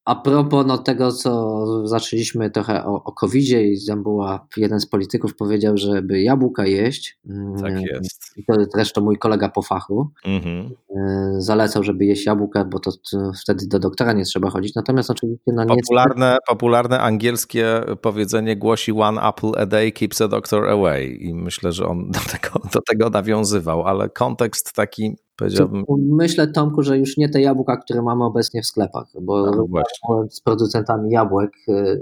a 0.05 0.15
propos 0.15 0.67
no, 0.67 0.79
tego, 0.79 1.13
co 1.13 1.87
zaczęliśmy 1.89 2.51
trochę 2.51 2.85
o, 2.85 3.05
o 3.05 3.13
COVID-zie 3.13 3.63
i 3.63 3.87
tam 3.87 4.03
była, 4.03 4.47
jeden 4.57 4.81
z 4.81 4.87
polityków 4.87 5.37
powiedział, 5.37 5.77
żeby 5.77 6.23
jabłka 6.23 6.67
jeść. 6.67 7.19
Tak 7.59 7.73
mm, 7.73 7.83
jest. 7.83 8.33
I 8.37 8.45
to 8.45 8.55
zresztą 8.75 9.01
mój 9.01 9.19
kolega 9.19 9.49
po 9.49 9.63
fachu 9.63 10.09
mhm. 10.25 10.71
E, 10.97 11.35
zalecał, 11.39 11.85
żeby 11.85 12.05
jeść 12.05 12.27
jabłka, 12.27 12.65
bo 12.65 12.79
to, 12.79 12.91
to, 13.11 13.33
wtedy 13.43 13.67
do 13.67 13.79
doktora 13.79 14.13
nie 14.13 14.25
trzeba 14.25 14.51
chodzić. 14.51 14.75
Natomiast 14.75 15.11
oczywiście 15.11 15.53
no, 15.53 15.67
popularne, 15.67 16.39
popularne 16.49 17.01
angielskie 17.01 17.81
powiedzenie 18.01 18.57
głosi 18.57 18.93
one 18.93 19.23
apple 19.23 19.53
a 19.57 19.67
day 19.67 19.93
keeps 19.93 20.21
a 20.21 20.29
doctor 20.29 20.69
away 20.69 21.07
i 21.07 21.35
myślę, 21.35 21.73
że 21.73 21.87
on 21.87 22.11
do 22.11 22.21
tego, 22.21 22.69
do 22.73 22.81
tego 22.89 23.11
nawiązywał, 23.11 23.83
ale 23.83 24.09
kontekst 24.09 24.73
taki 24.73 25.17
powiedziałbym. 25.41 25.85
Myślę, 25.99 26.47
Tomku, 26.47 26.83
że 26.83 26.99
już 26.99 27.17
nie 27.17 27.29
te 27.29 27.41
jabłka, 27.41 27.77
które 27.77 28.03
mamy 28.03 28.25
obecnie 28.25 28.63
w 28.63 28.67
sklepach, 28.67 29.07
bo 29.23 29.51
no, 29.51 30.27
z 30.31 30.41
producentami 30.41 31.11
jabłek 31.11 31.53
y, 31.69 31.73
y, 31.73 32.01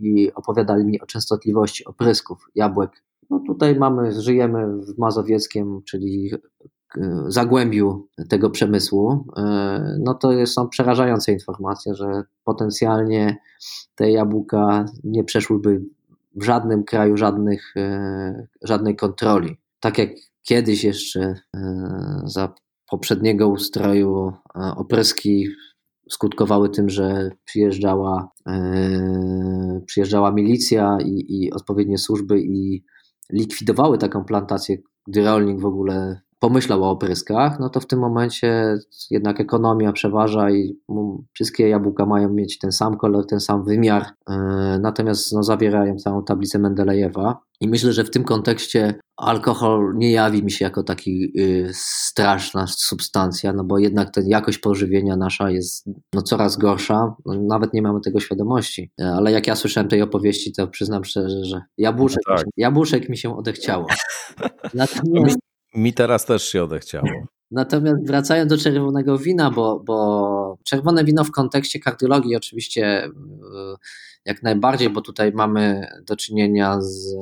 i 0.00 0.32
opowiadali 0.34 0.84
mi 0.84 1.00
o 1.00 1.06
częstotliwości 1.06 1.84
oprysków 1.84 2.38
jabłek. 2.54 2.90
No 3.30 3.42
tutaj 3.46 3.76
mamy, 3.76 4.12
żyjemy 4.12 4.66
w 4.82 4.98
Mazowieckiem, 4.98 5.80
czyli 5.84 6.30
y, 6.96 7.00
zagłębiu 7.28 8.08
tego 8.28 8.50
przemysłu, 8.50 9.24
no 9.98 10.14
to 10.14 10.46
są 10.46 10.68
przerażające 10.68 11.32
informacje, 11.32 11.94
że 11.94 12.22
potencjalnie 12.44 13.36
te 13.94 14.10
jabłka 14.10 14.84
nie 15.04 15.24
przeszłyby 15.24 15.82
w 16.34 16.44
żadnym 16.44 16.84
kraju 16.84 17.16
żadnych, 17.16 17.74
żadnej 18.62 18.96
kontroli. 18.96 19.56
Tak 19.80 19.98
jak 19.98 20.10
kiedyś 20.42 20.84
jeszcze 20.84 21.20
e, 21.20 21.60
za 22.24 22.54
poprzedniego 22.90 23.48
ustroju 23.48 24.28
e, 24.28 24.60
opryski 24.76 25.46
skutkowały 26.10 26.70
tym, 26.70 26.90
że 26.90 27.30
przyjeżdżała, 27.44 28.28
e, 28.48 29.80
przyjeżdżała 29.86 30.32
milicja 30.32 30.98
i, 31.04 31.24
i 31.28 31.52
odpowiednie 31.52 31.98
służby 31.98 32.40
i 32.40 32.84
likwidowały 33.32 33.98
taką 33.98 34.24
plantację, 34.24 34.76
gdy 35.06 35.24
rolnik 35.24 35.60
w 35.60 35.66
ogóle 35.66 36.20
pomyślał 36.40 36.84
o 36.84 36.90
opryskach, 36.90 37.60
no 37.60 37.68
to 37.68 37.80
w 37.80 37.86
tym 37.86 37.98
momencie 37.98 38.78
jednak 39.10 39.40
ekonomia 39.40 39.92
przeważa 39.92 40.50
i 40.50 40.78
wszystkie 41.32 41.68
jabłka 41.68 42.06
mają 42.06 42.32
mieć 42.32 42.58
ten 42.58 42.72
sam 42.72 42.96
kolor, 42.96 43.26
ten 43.26 43.40
sam 43.40 43.64
wymiar, 43.64 44.06
natomiast 44.80 45.32
no, 45.32 45.42
zawierają 45.42 45.96
całą 45.96 46.24
tablicę 46.24 46.58
Mendelejewa. 46.58 47.38
I 47.60 47.68
myślę, 47.68 47.92
że 47.92 48.04
w 48.04 48.10
tym 48.10 48.24
kontekście 48.24 48.94
alkohol 49.16 49.94
nie 49.96 50.12
jawi 50.12 50.42
mi 50.42 50.50
się 50.50 50.64
jako 50.64 50.82
taki 50.82 51.32
y, 51.40 51.70
straszna 51.74 52.66
substancja, 52.66 53.52
no 53.52 53.64
bo 53.64 53.78
jednak 53.78 54.10
ten 54.10 54.28
jakość 54.28 54.58
pożywienia 54.58 55.16
nasza 55.16 55.50
jest 55.50 55.86
no, 56.14 56.22
coraz 56.22 56.56
gorsza, 56.56 57.14
no, 57.26 57.34
nawet 57.48 57.74
nie 57.74 57.82
mamy 57.82 58.00
tego 58.00 58.20
świadomości. 58.20 58.90
E, 59.00 59.12
ale 59.12 59.32
jak 59.32 59.46
ja 59.46 59.56
słyszałem 59.56 59.88
tej 59.88 60.02
opowieści, 60.02 60.52
to 60.52 60.68
przyznam 60.68 61.04
szczerze, 61.04 61.44
że 61.44 61.62
jabłuszek, 61.78 62.22
no 62.28 62.36
tak. 62.36 62.46
jabłuszek 62.56 63.08
mi 63.08 63.16
się 63.16 63.36
odechciało. 63.36 63.86
Natomiast... 64.74 65.49
Mi, 65.74 65.94
teraz 65.94 66.24
też 66.24 66.48
się 66.48 66.64
odechciało. 66.64 67.06
Natomiast 67.50 68.06
wracając 68.06 68.50
do 68.50 68.58
czerwonego 68.58 69.18
wina, 69.18 69.50
bo, 69.50 69.80
bo 69.80 70.58
czerwone 70.64 71.04
wino 71.04 71.24
w 71.24 71.30
kontekście 71.30 71.80
kardiologii 71.80 72.36
oczywiście 72.36 73.04
y, 73.04 73.10
jak 74.24 74.42
najbardziej, 74.42 74.90
bo 74.90 75.00
tutaj 75.00 75.32
mamy 75.34 75.86
do 76.06 76.16
czynienia 76.16 76.80
z 76.80 77.14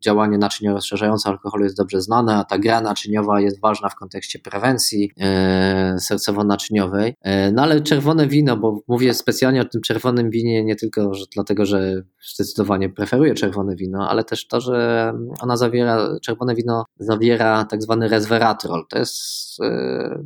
działaniem 0.00 0.40
naczyniowo 0.40 0.76
rozszerzające 0.76 1.28
alkoholu 1.28 1.64
jest 1.64 1.76
dobrze 1.76 2.00
znane, 2.00 2.36
a 2.36 2.44
ta 2.44 2.58
gra 2.58 2.80
naczyniowa 2.80 3.40
jest 3.40 3.60
ważna 3.60 3.88
w 3.88 3.94
kontekście 3.94 4.38
prewencji 4.38 5.12
e, 5.20 5.96
sercowo-naczyniowej. 6.00 7.14
E, 7.20 7.52
no 7.52 7.62
ale 7.62 7.80
czerwone 7.80 8.26
wino, 8.26 8.56
bo 8.56 8.80
mówię 8.88 9.14
specjalnie 9.14 9.60
o 9.60 9.64
tym 9.64 9.80
czerwonym 9.80 10.30
winie 10.30 10.64
nie 10.64 10.76
tylko 10.76 11.14
że, 11.14 11.24
dlatego, 11.34 11.66
że 11.66 12.02
zdecydowanie 12.34 12.88
preferuję 12.88 13.34
czerwone 13.34 13.76
wino, 13.76 14.08
ale 14.10 14.24
też 14.24 14.46
to, 14.46 14.60
że 14.60 15.12
ona 15.40 15.56
zawiera, 15.56 16.18
czerwone 16.22 16.54
wino 16.54 16.84
zawiera 16.98 17.64
tak 17.64 17.82
zwany 17.82 18.08
resveratrol. 18.08 18.86
To 18.88 18.98
jest 18.98 19.60
e, 19.62 20.24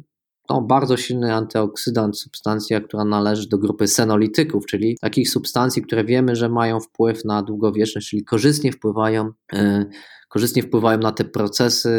to 0.48 0.60
bardzo 0.60 0.96
silny 0.96 1.34
antyoksydant, 1.34 2.18
substancja, 2.18 2.80
która 2.80 3.04
należy 3.04 3.48
do 3.48 3.58
grupy 3.58 3.88
senolityków, 3.88 4.66
czyli 4.66 4.98
takich 5.00 5.30
substancji, 5.30 5.82
które 5.82 6.04
wiemy, 6.04 6.36
że 6.36 6.48
mają 6.48 6.80
wpływ 6.80 7.24
na 7.24 7.42
długowieczność, 7.42 8.08
czyli 8.08 8.24
korzystnie 8.24 8.72
wpływają, 8.72 9.30
yy, 9.52 9.86
korzystnie 10.28 10.62
wpływają 10.62 10.98
na 10.98 11.12
te 11.12 11.24
procesy 11.24 11.90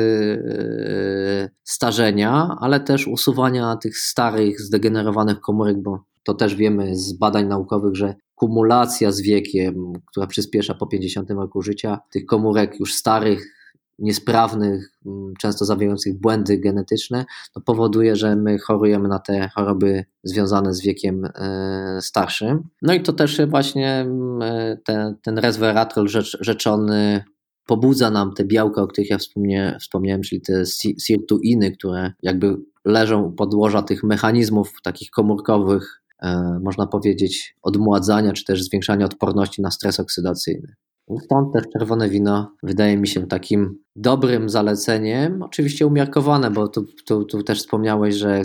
yy, 1.42 1.50
starzenia, 1.64 2.58
ale 2.60 2.80
też 2.80 3.08
usuwania 3.08 3.76
tych 3.76 3.98
starych, 3.98 4.62
zdegenerowanych 4.62 5.40
komórek, 5.40 5.82
bo 5.82 6.04
to 6.24 6.34
też 6.34 6.56
wiemy 6.56 6.96
z 6.96 7.14
badań 7.14 7.48
naukowych, 7.48 7.96
że 7.96 8.16
kumulacja 8.36 9.12
z 9.12 9.22
wiekiem, 9.22 9.94
która 10.12 10.28
przyspiesza 10.28 10.74
po 10.74 10.88
50 10.88 11.32
roku 11.32 11.62
życia, 11.62 12.00
tych 12.12 12.26
komórek 12.26 12.80
już 12.80 12.94
starych, 12.94 13.55
niesprawnych, 14.00 14.92
mm, 15.06 15.34
często 15.40 15.66
zawierających 15.66 16.20
błędy 16.20 16.58
genetyczne, 16.58 17.26
to 17.54 17.62
powoduje, 17.62 18.16
że 18.16 18.36
my 18.36 18.60
chorujemy 18.60 19.08
na 19.08 19.20
te 19.20 19.50
choroby 19.56 20.06
związane 20.24 20.74
z 20.74 20.82
wiekiem 20.82 21.26
e, 21.26 22.00
starszym. 22.02 22.64
No 22.82 22.94
i 22.94 23.02
to 23.02 23.14
też 23.14 23.42
właśnie 23.48 23.96
mm, 23.96 24.42
e, 24.42 24.78
ten, 24.86 25.16
ten 25.22 25.38
resveratrol 25.38 26.08
rzecz, 26.08 26.38
rzeczony 26.42 27.24
pobudza 27.66 28.12
nam 28.12 28.34
te 28.34 28.46
białka, 28.46 28.82
o 28.82 28.88
których 28.88 29.10
ja 29.10 29.18
wspomnie, 29.18 29.78
wspomniałem, 29.82 30.22
czyli 30.22 30.42
te 30.42 30.64
sirtuiny, 31.00 31.72
które 31.72 32.14
jakby 32.24 32.58
leżą 32.86 33.24
u 33.24 33.32
podłoża 33.32 33.82
tych 33.82 34.04
mechanizmów 34.04 34.74
takich 34.84 35.10
komórkowych, 35.10 36.02
e, 36.22 36.60
można 36.64 36.88
powiedzieć, 36.88 37.56
odmładzania 37.62 38.34
czy 38.34 38.46
też 38.46 38.64
zwiększania 38.64 39.06
odporności 39.06 39.62
na 39.62 39.72
stres 39.72 40.00
oksydacyjny. 40.00 40.76
Stąd 41.24 41.54
też 41.54 41.64
czerwone 41.74 42.10
wino 42.10 42.52
wydaje 42.64 42.98
mi 42.98 43.08
się 43.08 43.28
takim 43.28 43.78
dobrym 43.96 44.50
zaleceniem, 44.50 45.44
oczywiście 45.44 45.88
umiarkowane, 45.88 46.52
bo 46.52 46.68
tu, 46.68 46.86
tu, 47.06 47.26
tu 47.26 47.44
też 47.44 47.60
wspomniałeś, 47.60 48.16
że 48.16 48.42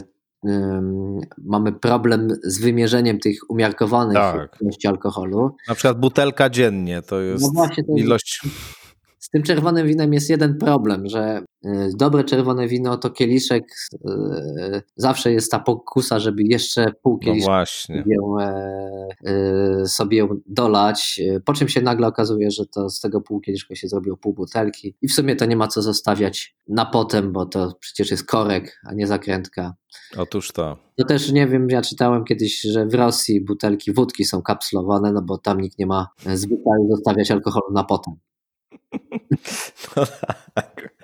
mamy 1.38 1.72
problem 1.72 2.28
z 2.42 2.60
wymierzeniem 2.60 3.18
tych 3.18 3.38
umiarkowanych 3.48 4.14
tak. 4.14 4.58
ilości 4.60 4.88
alkoholu. 4.88 5.56
Na 5.68 5.74
przykład 5.74 6.00
butelka 6.00 6.50
dziennie 6.50 7.02
to 7.02 7.20
jest 7.20 7.44
no 7.44 7.50
właśnie, 7.54 7.84
to 7.84 7.92
ilość. 7.96 8.40
Z 9.20 9.30
tym 9.30 9.42
czerwonym 9.42 9.86
winem 9.86 10.12
jest 10.12 10.30
jeden 10.30 10.58
problem, 10.58 11.08
że 11.08 11.42
y, 11.66 11.68
dobre 11.96 12.24
czerwone 12.24 12.68
wino 12.68 12.96
to 12.96 13.10
kieliszek, 13.10 13.64
y, 13.94 14.82
zawsze 14.96 15.32
jest 15.32 15.50
ta 15.50 15.58
pokusa, 15.58 16.18
żeby 16.18 16.42
jeszcze 16.42 16.92
pół 17.02 17.12
no 17.12 17.18
kieliszka 17.18 17.58
no 17.58 17.64
sobie, 17.64 18.04
sobie 19.86 20.28
dolać, 20.46 21.20
po 21.44 21.52
czym 21.52 21.68
się 21.68 21.80
nagle 21.82 22.06
okazuje, 22.06 22.50
że 22.50 22.66
to 22.66 22.90
z 22.90 23.00
tego 23.00 23.20
pół 23.20 23.40
kieliszka 23.40 23.74
się 23.74 23.88
zrobiło 23.88 24.16
pół 24.16 24.34
butelki 24.34 24.94
i 25.02 25.08
w 25.08 25.12
sumie 25.12 25.36
to 25.36 25.44
nie 25.44 25.56
ma 25.56 25.68
co 25.68 25.82
zostawiać 25.82 26.56
na 26.68 26.86
potem, 26.86 27.32
bo 27.32 27.46
to 27.46 27.76
przecież 27.80 28.10
jest 28.10 28.26
korek, 28.26 28.80
a 28.84 28.94
nie 28.94 29.06
zakrętka. 29.06 29.74
Otóż 30.16 30.52
to. 30.52 30.76
To 30.96 31.04
też 31.04 31.32
nie 31.32 31.46
wiem, 31.46 31.68
ja 31.70 31.82
czytałem 31.82 32.24
kiedyś, 32.24 32.60
że 32.60 32.86
w 32.86 32.94
Rosji 32.94 33.44
butelki 33.44 33.92
wódki 33.92 34.24
są 34.24 34.42
kapslowane, 34.42 35.12
no 35.12 35.22
bo 35.22 35.38
tam 35.38 35.60
nikt 35.60 35.78
nie 35.78 35.86
ma 35.86 36.08
zwyczaju 36.34 36.88
zostawiać 36.90 37.30
alkoholu 37.30 37.72
na 37.72 37.84
potem. 37.84 38.14
No 39.96 40.06
tak. 40.54 40.94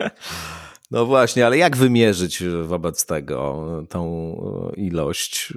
No 0.90 1.06
właśnie, 1.06 1.46
ale 1.46 1.58
jak 1.58 1.76
wymierzyć 1.76 2.42
wobec 2.64 3.06
tego 3.06 3.66
tą 3.88 4.36
ilość 4.76 5.52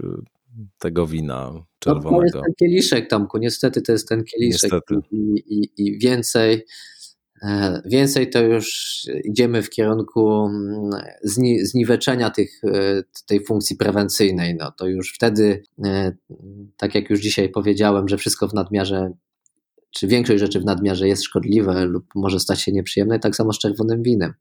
tego 0.79 1.07
wina 1.07 1.53
czerwonego? 1.79 2.11
No 2.11 2.19
to 2.19 2.23
jest 2.23 2.33
ten 2.33 2.53
kieliszek, 2.59 3.09
Tomku, 3.09 3.37
niestety 3.37 3.81
to 3.81 3.91
jest 3.91 4.09
ten 4.09 4.23
kieliszek 4.23 4.71
i, 5.11 5.43
i, 5.47 5.71
i, 5.77 5.99
więcej 5.99 6.65
e, 7.43 7.81
więcej 7.85 8.29
to 8.29 8.41
już 8.41 8.99
idziemy 9.23 9.61
w 9.63 9.69
kierunku 9.69 10.45
mm, 10.45 10.89
zni, 11.23 11.65
zniweczenia 11.65 12.29
tych, 12.29 12.61
e, 12.63 13.03
tej 13.27 13.45
funkcji 13.45 13.75
prewencyjnej. 13.75 14.55
No 14.55 14.71
to 14.71 14.87
już 14.87 15.13
wtedy, 15.13 15.63
e, 15.85 16.11
tak 16.77 16.95
jak 16.95 17.09
już 17.09 17.19
dzisiaj 17.19 17.49
powiedziałem, 17.49 18.07
że 18.07 18.17
wszystko 18.17 18.47
w 18.47 18.53
nadmiarze 18.53 19.11
czy 19.91 20.07
większość 20.07 20.39
rzeczy 20.39 20.59
w 20.59 20.65
nadmiarze 20.65 21.07
jest 21.07 21.23
szkodliwe 21.23 21.85
lub 21.85 22.05
może 22.15 22.39
stać 22.39 22.61
się 22.61 22.71
nieprzyjemne, 22.71 23.19
tak 23.19 23.35
samo 23.35 23.53
z 23.53 23.59
czerwonym 23.59 24.03
winem. 24.03 24.33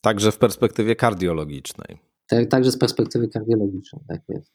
Także 0.00 0.32
w 0.32 0.38
perspektywie 0.38 0.96
kardiologicznej. 0.96 1.98
Tak, 2.26 2.48
także 2.48 2.70
z 2.70 2.78
perspektywy 2.78 3.28
kardiologicznej, 3.28 4.02
tak 4.08 4.20
jest. 4.28 4.52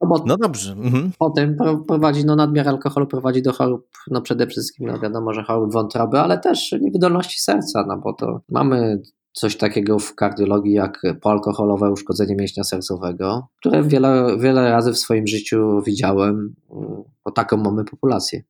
No, 0.00 0.24
no 0.26 0.36
dobrze. 0.36 0.72
Mhm. 0.72 1.12
Potem 1.18 1.56
prowadzi, 1.88 2.24
no 2.24 2.36
nadmiar 2.36 2.68
alkoholu 2.68 3.06
prowadzi 3.06 3.42
do 3.42 3.52
chorób, 3.52 3.88
no 4.10 4.22
przede 4.22 4.46
wszystkim, 4.46 4.86
no 4.86 4.98
wiadomo, 4.98 5.34
że 5.34 5.42
chorób 5.42 5.72
wątroby, 5.72 6.20
ale 6.20 6.38
też 6.38 6.72
niewydolności 6.80 7.40
serca, 7.40 7.84
no 7.88 7.98
bo 7.98 8.12
to 8.12 8.40
mamy 8.48 9.02
coś 9.32 9.56
takiego 9.56 9.98
w 9.98 10.14
kardiologii 10.14 10.72
jak 10.72 11.02
poalkoholowe 11.22 11.90
uszkodzenie 11.90 12.36
mięśnia 12.36 12.64
sercowego, 12.64 13.48
które 13.60 13.82
wiele, 13.82 14.36
wiele 14.38 14.70
razy 14.70 14.92
w 14.92 14.98
swoim 14.98 15.26
życiu 15.26 15.82
widziałem, 15.86 16.54
bo 17.24 17.30
taką 17.34 17.56
mamy 17.56 17.84
populację. 17.84 18.42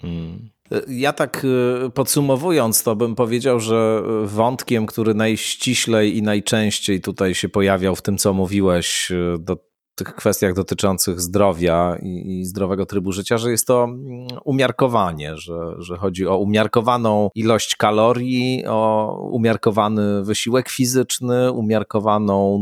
Hmm. 0.00 0.50
Ja 0.88 1.12
tak 1.12 1.44
y, 1.86 1.90
podsumowując, 1.90 2.82
to 2.82 2.96
bym 2.96 3.14
powiedział, 3.14 3.60
że 3.60 4.02
wątkiem, 4.24 4.86
który 4.86 5.14
najściślej 5.14 6.16
i 6.16 6.22
najczęściej 6.22 7.00
tutaj 7.00 7.34
się 7.34 7.48
pojawiał 7.48 7.96
w 7.96 8.02
tym, 8.02 8.18
co 8.18 8.32
mówiłeś, 8.32 9.10
y, 9.10 9.36
do 9.38 9.56
tych 9.94 10.14
kwestiach 10.14 10.54
dotyczących 10.54 11.20
zdrowia 11.20 11.96
i, 12.02 12.44
zdrowego 12.44 12.86
trybu 12.86 13.12
życia, 13.12 13.38
że 13.38 13.50
jest 13.50 13.66
to 13.66 13.84
mm, 13.84 14.26
umiarkowanie, 14.44 15.36
że, 15.36 15.74
że 15.78 15.96
chodzi 15.96 16.26
o 16.26 16.38
umiarkowaną 16.38 17.30
ilość 17.34 17.76
kalorii, 17.76 18.64
o 18.66 19.18
umiarkowany 19.32 20.24
wysiłek 20.24 20.68
fizyczny, 20.68 21.52
umiarkowaną 21.52 22.58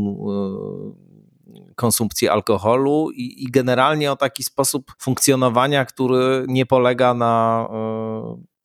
y, 1.09 1.12
konsumpcję 1.75 2.31
alkoholu 2.31 3.11
i, 3.11 3.43
i 3.43 3.51
generalnie 3.51 4.11
o 4.11 4.15
taki 4.15 4.43
sposób 4.43 4.91
funkcjonowania, 4.99 5.85
który 5.85 6.45
nie 6.47 6.65
polega 6.65 7.13
na 7.13 7.67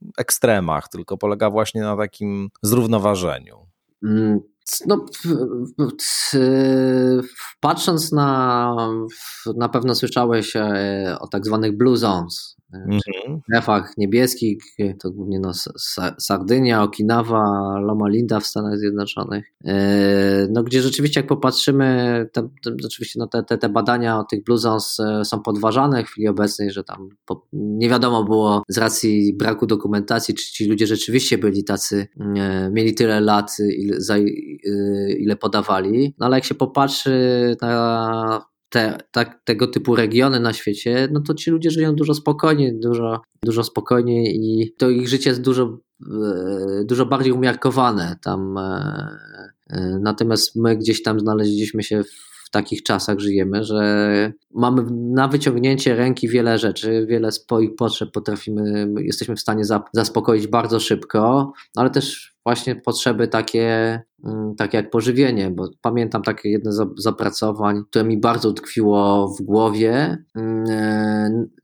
y, 0.03 0.13
ekstremach, 0.19 0.89
tylko 0.89 1.19
polega 1.19 1.51
właśnie 1.51 1.81
na 1.81 1.97
takim 1.97 2.49
zrównoważeniu. 2.63 3.67
Mm, 4.05 4.41
no, 4.87 5.07
patrząc 7.61 8.13
na, 8.13 8.75
na 9.57 9.69
pewno 9.69 9.95
słyszałeś 9.95 10.57
e, 10.57 11.17
o 11.21 11.29
tak 11.29 11.47
zwanych 11.47 11.77
blue 11.77 11.97
zones, 11.97 12.58
Mhm. 12.73 13.01
W 13.41 13.43
strefach 13.43 13.93
niebieskich 13.97 14.63
to 15.01 15.11
głównie 15.11 15.41
no, 15.41 15.53
Sardynia, 16.19 16.83
Okinawa, 16.83 17.43
Loma 17.81 18.09
Linda 18.09 18.41
w 18.41 18.47
Stanach 18.47 18.79
Zjednoczonych, 18.79 19.53
e, 19.65 20.49
no, 20.51 20.63
gdzie 20.63 20.83
rzeczywiście 20.83 21.21
jak 21.21 21.29
popatrzymy, 21.29 21.87
te, 22.33 22.43
te, 22.43 22.75
rzeczywiście 22.83 23.19
no, 23.19 23.27
te, 23.27 23.43
te, 23.43 23.59
te 23.59 23.69
badania 23.69 24.19
o 24.19 24.25
tych 24.25 24.45
Blue 24.45 24.59
Zones 24.59 25.01
e, 25.01 25.25
są 25.25 25.43
podważane 25.43 26.05
w 26.05 26.07
chwili 26.07 26.29
obecnej, 26.29 26.71
że 26.71 26.85
tam 26.85 27.09
po, 27.27 27.47
nie 27.53 27.89
wiadomo 27.89 28.25
było 28.25 28.63
z 28.69 28.79
racji 28.79 29.35
braku 29.35 29.67
dokumentacji, 29.67 30.35
czy 30.35 30.53
ci 30.53 30.67
ludzie 30.67 30.87
rzeczywiście 30.87 31.39
byli 31.39 31.65
tacy, 31.65 32.07
e, 32.37 32.71
mieli 32.71 32.95
tyle 32.95 33.21
lat, 33.21 33.57
ile, 33.79 34.01
za, 34.01 34.17
ile 35.19 35.37
podawali, 35.37 36.15
no 36.19 36.27
ale 36.27 36.37
jak 36.37 36.45
się 36.45 36.55
popatrzy 36.55 37.57
na 37.63 38.49
te, 38.69 38.99
tak, 39.11 39.41
tego 39.45 39.67
typu 39.67 39.97
regiony 39.97 40.41
na 40.41 40.53
świecie, 40.53 41.09
no 41.13 41.21
to 41.21 41.35
ci 41.35 41.51
ludzie 41.51 41.71
żyją 41.71 41.95
dużo 41.95 42.15
spokojniej, 42.15 42.81
dużo, 42.81 43.21
dużo 43.43 43.65
spokojniej 43.65 44.37
i 44.37 44.75
to 44.79 44.91
ich 44.91 45.09
życie 45.09 45.31
jest 45.31 45.43
dużo, 45.43 45.79
e, 46.11 46.85
dużo 46.85 47.07
bardziej 47.07 47.33
umiarkowane 47.33 48.17
tam. 48.23 48.59
E, 48.59 49.09
e, 49.71 49.99
natomiast 50.01 50.57
my 50.57 50.77
gdzieś 50.77 51.03
tam 51.03 51.21
znaleźliśmy 51.21 51.83
się 51.83 52.05
w 52.05 52.28
takich 52.51 52.83
czasach 52.83 53.19
żyjemy, 53.19 53.65
że 53.65 54.33
mamy 54.55 54.83
na 54.91 55.29
wyciągnięcie 55.29 55.97
ręki 55.97 56.29
wiele 56.29 56.59
rzeczy, 56.59 57.07
wiele 57.09 57.33
swoich 57.33 57.75
potrzeb 57.75 58.13
potrafimy, 58.13 58.93
jesteśmy 58.99 59.37
w 59.37 59.41
stanie 59.41 59.63
zaspokoić 59.93 60.47
bardzo 60.47 60.81
szybko, 60.81 61.53
ale 61.77 61.91
też 61.91 62.35
właśnie 62.45 62.77
potrzeby 62.77 63.29
takie, 63.29 64.01
mm, 64.25 64.55
takie 64.55 64.77
jak 64.77 64.91
pożywienie, 64.91 65.51
bo 65.51 65.69
pamiętam 65.81 66.23
takie 66.23 66.49
jedno 66.49 66.73
z 66.97 67.07
opracowań, 67.07 67.83
które 67.91 68.05
mi 68.05 68.21
bardzo 68.21 68.49
utkwiło 68.49 69.29
w 69.29 69.43
głowie, 69.43 70.25
mm, 70.35 70.65
e, 70.71 71.58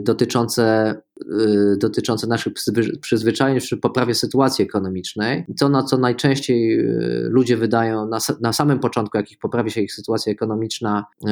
dotyczące, 0.00 0.94
y, 1.22 1.76
dotyczące 1.80 2.26
naszych 2.26 2.52
przyzwyczajeń 3.00 3.60
przy 3.60 3.76
poprawie 3.76 4.14
sytuacji 4.14 4.64
ekonomicznej. 4.64 5.44
To, 5.58 5.68
na 5.68 5.82
co 5.82 5.98
najczęściej 5.98 6.80
y, 6.80 7.28
ludzie 7.30 7.56
wydają 7.56 8.08
na, 8.08 8.18
na 8.40 8.52
samym 8.52 8.78
początku, 8.78 9.16
jak 9.16 9.32
ich 9.32 9.38
poprawia 9.38 9.70
się 9.70 9.80
ich 9.80 9.92
sytuacja 9.92 10.32
ekonomiczna, 10.32 11.04
y, 11.22 11.26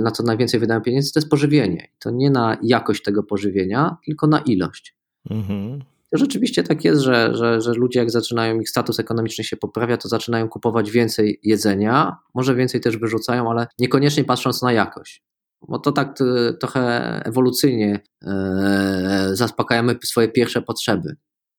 na 0.00 0.10
co 0.10 0.22
najwięcej 0.22 0.60
wydają 0.60 0.80
pieniędzy, 0.80 1.12
to 1.12 1.20
jest 1.20 1.30
pożywienie. 1.30 1.88
To 1.98 2.10
nie 2.10 2.30
na 2.30 2.58
jakość 2.62 3.02
tego 3.02 3.22
pożywienia, 3.22 3.96
tylko 4.04 4.26
na 4.26 4.38
ilość. 4.40 4.96
Mhm. 5.30 5.78
To 6.10 6.18
rzeczywiście 6.18 6.62
tak 6.62 6.84
jest, 6.84 7.00
że, 7.00 7.30
że, 7.34 7.60
że 7.60 7.72
ludzie, 7.72 8.00
jak 8.00 8.10
zaczynają, 8.10 8.60
ich 8.60 8.70
status 8.70 9.00
ekonomiczny 9.00 9.44
się 9.44 9.56
poprawia, 9.56 9.96
to 9.96 10.08
zaczynają 10.08 10.48
kupować 10.48 10.90
więcej 10.90 11.40
jedzenia, 11.42 12.16
może 12.34 12.54
więcej 12.54 12.80
też 12.80 12.96
wyrzucają, 12.96 13.50
ale 13.50 13.66
niekoniecznie 13.78 14.24
patrząc 14.24 14.62
na 14.62 14.72
jakość 14.72 15.22
bo 15.68 15.78
to 15.78 15.92
tak 15.92 16.20
e, 16.20 16.54
trochę 16.54 16.80
ewolucyjnie 17.24 18.00
e, 18.22 19.30
zaspokajamy 19.32 19.98
swoje 20.04 20.28
pierwsze 20.28 20.62
potrzeby. 20.62 21.16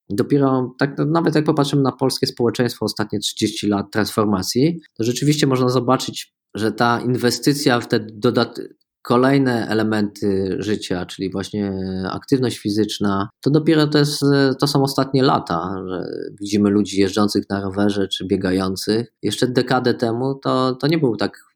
Dopiero 0.10 0.76
tak, 0.80 0.97
no, 0.97 1.06
nawet 1.06 1.36
jak 1.36 1.45
popatrzymy 1.45 1.82
na 1.82 1.91
polskie 1.91 2.28
społeczeństwo 2.28 2.86
ostatnie 2.86 3.20
30 3.20 3.68
lat 3.68 3.91
transformacji, 3.91 4.80
to 4.93 5.04
rzeczywiście 5.04 5.47
można 5.47 5.70
zobaczyć, 5.70 6.34
że 6.56 6.72
ta 6.72 7.02
inwestycja 7.02 7.80
w 7.80 7.88
te 7.88 7.99
dodat 7.99 8.60
kolejne 9.02 9.68
elementy 9.68 10.56
życia, 10.60 11.06
czyli 11.06 11.32
właśnie 11.32 11.74
aktywność 12.12 12.58
fizyczna, 12.58 13.30
to 13.41 13.49
dopiero 13.49 13.88
to, 13.88 13.97
jest, 13.97 14.22
to 14.60 14.68
są 14.68 14.84
ostatnie 14.84 15.24
lata, 15.24 15.76
że 15.88 16.04
widzimy 16.41 16.70
ludzi 16.70 16.99
jeżdżących 16.99 17.49
na 17.49 17.62
rowerze 17.62 18.08
czy 18.08 18.26
biegających. 18.26 19.14
Jeszcze 19.22 19.47
dekadę 19.47 19.93
temu 19.93 20.36
to, 20.36 20.76
to 20.76 20.88
nie 20.88 20.97
był 20.97 21.16
tak 21.16 21.51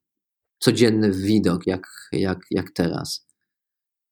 codzienny 0.65 1.11
widok 1.11 1.67
jak, 1.67 1.87
jak, 2.11 2.39
jak 2.51 2.71
teraz. 2.71 3.25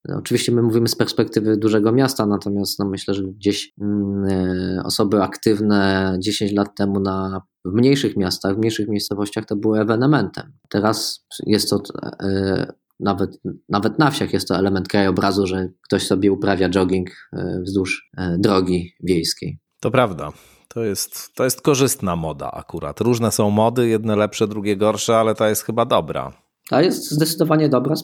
No, 0.08 0.18
oczywiście 0.18 0.52
my 0.52 0.62
mówimy 0.62 0.88
z 0.88 0.96
perspektywy 0.96 1.58
dużego 1.58 1.92
miasta, 1.92 2.26
natomiast 2.26 2.80
no 2.80 2.86
myślę, 2.86 3.14
że 3.14 3.24
gdzieś 3.24 3.74
mm, 3.82 4.26
e, 4.26 4.84
osoby 4.84 5.22
aktywne 5.22 6.16
10 6.20 6.52
lat 6.52 6.76
temu 6.78 7.00
na, 7.00 7.42
w 7.66 7.74
mniejszych 7.74 8.18
miastach, 8.18 8.56
w 8.56 8.58
mniejszych 8.58 8.88
miejscowościach 8.88 9.46
to 9.46 9.56
były 9.56 9.80
ewenementem. 9.80 10.54
Teraz 10.70 11.26
jest 11.46 11.70
to 11.70 11.82
e, 12.24 12.74
nawet, 13.00 13.42
nawet 13.70 14.00
na 14.00 14.12
wsiach 14.12 14.34
jest 14.34 14.48
to 14.48 14.58
element 14.58 14.88
krajobrazu, 14.88 15.48
że 15.48 15.70
ktoś 15.82 16.08
sobie 16.08 16.32
uprawia 16.32 16.70
jogging 16.70 17.10
e, 17.34 17.62
wzdłuż 17.62 18.10
drogi 18.38 18.94
wiejskiej. 19.04 19.60
To 19.80 19.92
prawda. 19.92 20.32
To 20.68 20.84
jest, 20.84 21.34
to 21.36 21.44
jest 21.44 21.62
korzystna 21.62 22.16
moda 22.16 22.52
akurat. 22.52 23.02
Różne 23.02 23.32
są 23.32 23.50
mody, 23.50 23.88
jedne 23.88 24.16
lepsze, 24.16 24.48
drugie 24.48 24.78
gorsze, 24.78 25.18
ale 25.18 25.36
ta 25.36 25.50
jest 25.50 25.64
chyba 25.64 25.86
dobra. 25.86 26.43
Ta 26.70 26.82
jest 26.82 27.12
zdecydowanie 27.12 27.70
dobra. 27.70 27.96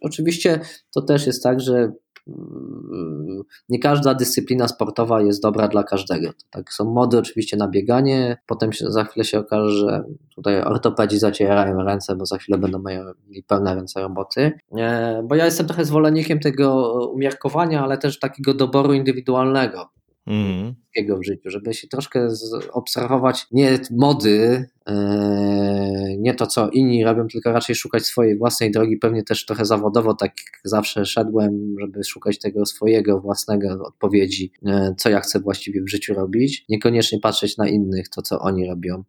Oczywiście 0.00 0.60
to 0.94 1.02
też 1.02 1.26
jest 1.26 1.42
tak, 1.42 1.60
że 1.60 1.92
mm, 2.28 3.42
nie 3.68 3.78
każda 3.78 4.14
dyscyplina 4.14 4.68
sportowa 4.68 5.22
jest 5.22 5.42
dobra 5.42 5.68
dla 5.68 5.82
każdego. 5.82 6.30
Tak, 6.50 6.72
są 6.72 6.84
mody 6.84 7.18
oczywiście 7.18 7.56
na 7.56 7.68
bieganie, 7.68 8.38
potem 8.46 8.72
się, 8.72 8.90
za 8.90 9.04
chwilę 9.04 9.24
się 9.24 9.38
okaże, 9.38 9.70
że 9.70 10.04
tutaj 10.34 10.62
ortopedzi 10.62 11.18
zacierają 11.18 11.82
ręce, 11.82 12.16
bo 12.16 12.26
za 12.26 12.38
chwilę 12.38 12.58
będą 12.58 12.82
mieli 13.28 13.42
pełne 13.42 13.74
ręce 13.74 14.00
roboty. 14.00 14.52
Bo 15.24 15.34
ja 15.34 15.44
jestem 15.44 15.66
trochę 15.66 15.84
zwolennikiem 15.84 16.40
tego 16.40 16.90
umiarkowania, 17.14 17.84
ale 17.84 17.98
też 17.98 18.18
takiego 18.18 18.54
doboru 18.54 18.92
indywidualnego 18.92 19.95
mm. 20.26 20.74
w 21.20 21.24
życiu, 21.24 21.50
żeby 21.50 21.74
się 21.74 21.88
troszkę 21.88 22.28
obserwować 22.72 23.46
nie 23.52 23.78
mody, 23.90 24.64
e, 24.86 26.16
nie 26.18 26.34
to, 26.34 26.46
co 26.46 26.70
inni 26.70 27.04
robią, 27.04 27.28
tylko 27.28 27.52
raczej 27.52 27.76
szukać 27.76 28.06
swojej 28.06 28.38
własnej 28.38 28.70
drogi. 28.70 28.96
Pewnie 28.96 29.22
też 29.22 29.46
trochę 29.46 29.64
zawodowo, 29.64 30.14
tak 30.14 30.32
zawsze 30.64 31.04
szedłem, 31.04 31.74
żeby 31.80 32.04
szukać 32.04 32.38
tego 32.38 32.66
swojego 32.66 33.20
własnego 33.20 33.68
odpowiedzi, 33.86 34.52
e, 34.66 34.94
co 34.98 35.10
ja 35.10 35.20
chcę 35.20 35.40
właściwie 35.40 35.82
w 35.82 35.90
życiu 35.90 36.14
robić. 36.14 36.64
Niekoniecznie 36.68 37.20
patrzeć 37.20 37.56
na 37.56 37.68
innych, 37.68 38.08
to 38.08 38.22
co 38.22 38.38
oni 38.38 38.66
robią 38.66 39.04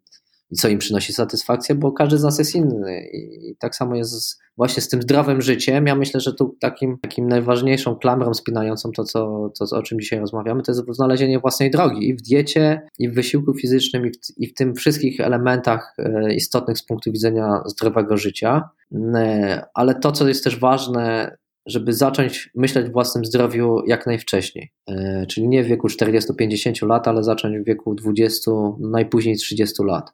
i 0.50 0.56
co 0.56 0.68
im 0.68 0.78
przynosi 0.78 1.12
satysfakcję, 1.12 1.74
bo 1.74 1.92
każdy 1.92 2.18
z 2.18 2.22
nas 2.22 2.38
jest 2.38 2.54
inny. 2.54 3.08
I 3.12 3.56
tak 3.58 3.76
samo 3.76 3.96
jest 3.96 4.38
właśnie 4.56 4.82
z 4.82 4.88
tym 4.88 5.02
zdrowym 5.02 5.42
życiem. 5.42 5.86
Ja 5.86 5.94
myślę, 5.94 6.20
że 6.20 6.34
tu 6.34 6.56
takim, 6.60 6.98
takim 7.02 7.28
najważniejszą 7.28 7.96
klamrą 7.96 8.34
spinającą 8.34 8.90
to, 8.92 9.04
co, 9.04 9.50
to, 9.58 9.76
o 9.76 9.82
czym 9.82 10.00
dzisiaj 10.00 10.20
rozmawiamy, 10.20 10.62
to 10.62 10.72
jest 10.72 10.82
znalezienie 10.90 11.38
własnej 11.38 11.70
drogi 11.70 12.08
i 12.08 12.14
w 12.14 12.22
diecie, 12.22 12.82
i 12.98 13.08
w 13.08 13.14
wysiłku 13.14 13.54
fizycznym, 13.54 14.06
i 14.06 14.10
w, 14.10 14.14
i 14.36 14.46
w 14.46 14.54
tym 14.54 14.74
wszystkich 14.74 15.20
elementach 15.20 15.94
e, 15.98 16.34
istotnych 16.34 16.78
z 16.78 16.84
punktu 16.84 17.12
widzenia 17.12 17.62
zdrowego 17.66 18.16
życia. 18.16 18.68
E, 19.14 19.64
ale 19.74 19.94
to, 19.94 20.12
co 20.12 20.28
jest 20.28 20.44
też 20.44 20.58
ważne, 20.58 21.36
żeby 21.66 21.92
zacząć 21.92 22.50
myśleć 22.54 22.86
o 22.86 22.92
własnym 22.92 23.24
zdrowiu 23.24 23.82
jak 23.86 24.06
najwcześniej. 24.06 24.72
E, 24.90 25.26
czyli 25.26 25.48
nie 25.48 25.64
w 25.64 25.66
wieku 25.66 25.86
40-50 25.86 26.86
lat, 26.86 27.08
ale 27.08 27.24
zacząć 27.24 27.58
w 27.58 27.64
wieku 27.64 27.94
20, 27.94 28.50
najpóźniej 28.80 29.36
30 29.36 29.82
lat. 29.84 30.12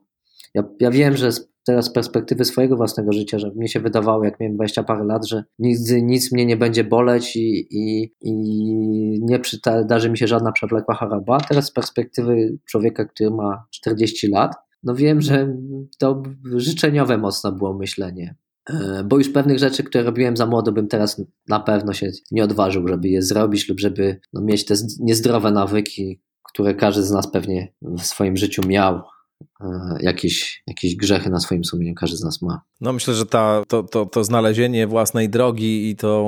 Ja, 0.54 0.62
ja 0.80 0.90
wiem, 0.90 1.16
że 1.16 1.30
teraz 1.66 1.84
z 1.84 1.92
perspektywy 1.92 2.44
swojego 2.44 2.76
własnego 2.76 3.12
życia, 3.12 3.38
że 3.38 3.50
mnie 3.50 3.68
się 3.68 3.80
wydawało, 3.80 4.24
jak 4.24 4.40
miałem 4.40 4.56
20 4.56 4.82
parę 4.82 5.04
lat, 5.04 5.28
że 5.28 5.44
nic, 5.58 5.92
nic 6.02 6.32
mnie 6.32 6.46
nie 6.46 6.56
będzie 6.56 6.84
boleć 6.84 7.36
i, 7.36 7.66
i, 7.70 8.12
i 8.20 8.34
nie 9.22 9.38
przydarzy 9.38 10.10
mi 10.10 10.18
się 10.18 10.26
żadna 10.26 10.52
przewlekła 10.52 10.94
choroba. 10.94 11.40
Teraz 11.40 11.66
z 11.66 11.72
perspektywy 11.72 12.58
człowieka, 12.66 13.04
który 13.04 13.30
ma 13.30 13.66
40 13.70 14.28
lat, 14.28 14.54
no 14.82 14.94
wiem, 14.94 15.20
że 15.20 15.56
to 15.98 16.22
życzeniowe 16.56 17.18
mocno 17.18 17.52
było 17.52 17.74
myślenie. 17.74 18.36
E, 18.70 19.04
bo 19.04 19.18
już 19.18 19.28
pewnych 19.28 19.58
rzeczy, 19.58 19.84
które 19.84 20.04
robiłem 20.04 20.36
za 20.36 20.46
młodo, 20.46 20.72
bym 20.72 20.88
teraz 20.88 21.22
na 21.48 21.60
pewno 21.60 21.92
się 21.92 22.10
nie 22.30 22.44
odważył, 22.44 22.88
żeby 22.88 23.08
je 23.08 23.22
zrobić 23.22 23.68
lub 23.68 23.80
żeby 23.80 24.20
no, 24.32 24.40
mieć 24.40 24.64
te 24.64 24.74
niezdrowe 25.00 25.50
nawyki, 25.50 26.20
które 26.42 26.74
każdy 26.74 27.02
z 27.02 27.10
nas 27.10 27.30
pewnie 27.30 27.72
w 27.82 28.02
swoim 28.02 28.36
życiu 28.36 28.62
miał. 28.66 29.00
E, 29.64 29.96
jakieś, 30.00 30.62
jakieś 30.66 30.96
grzechy 30.96 31.30
na 31.30 31.40
swoim 31.40 31.64
sumieniu 31.64 31.94
każdy 31.94 32.16
z 32.16 32.24
nas 32.24 32.42
ma. 32.42 32.62
No 32.80 32.92
myślę, 32.92 33.14
że 33.14 33.26
ta, 33.26 33.62
to, 33.68 33.82
to, 33.82 34.06
to 34.06 34.24
znalezienie 34.24 34.86
własnej 34.86 35.28
drogi 35.28 35.90
i 35.90 35.96
tą 35.96 36.22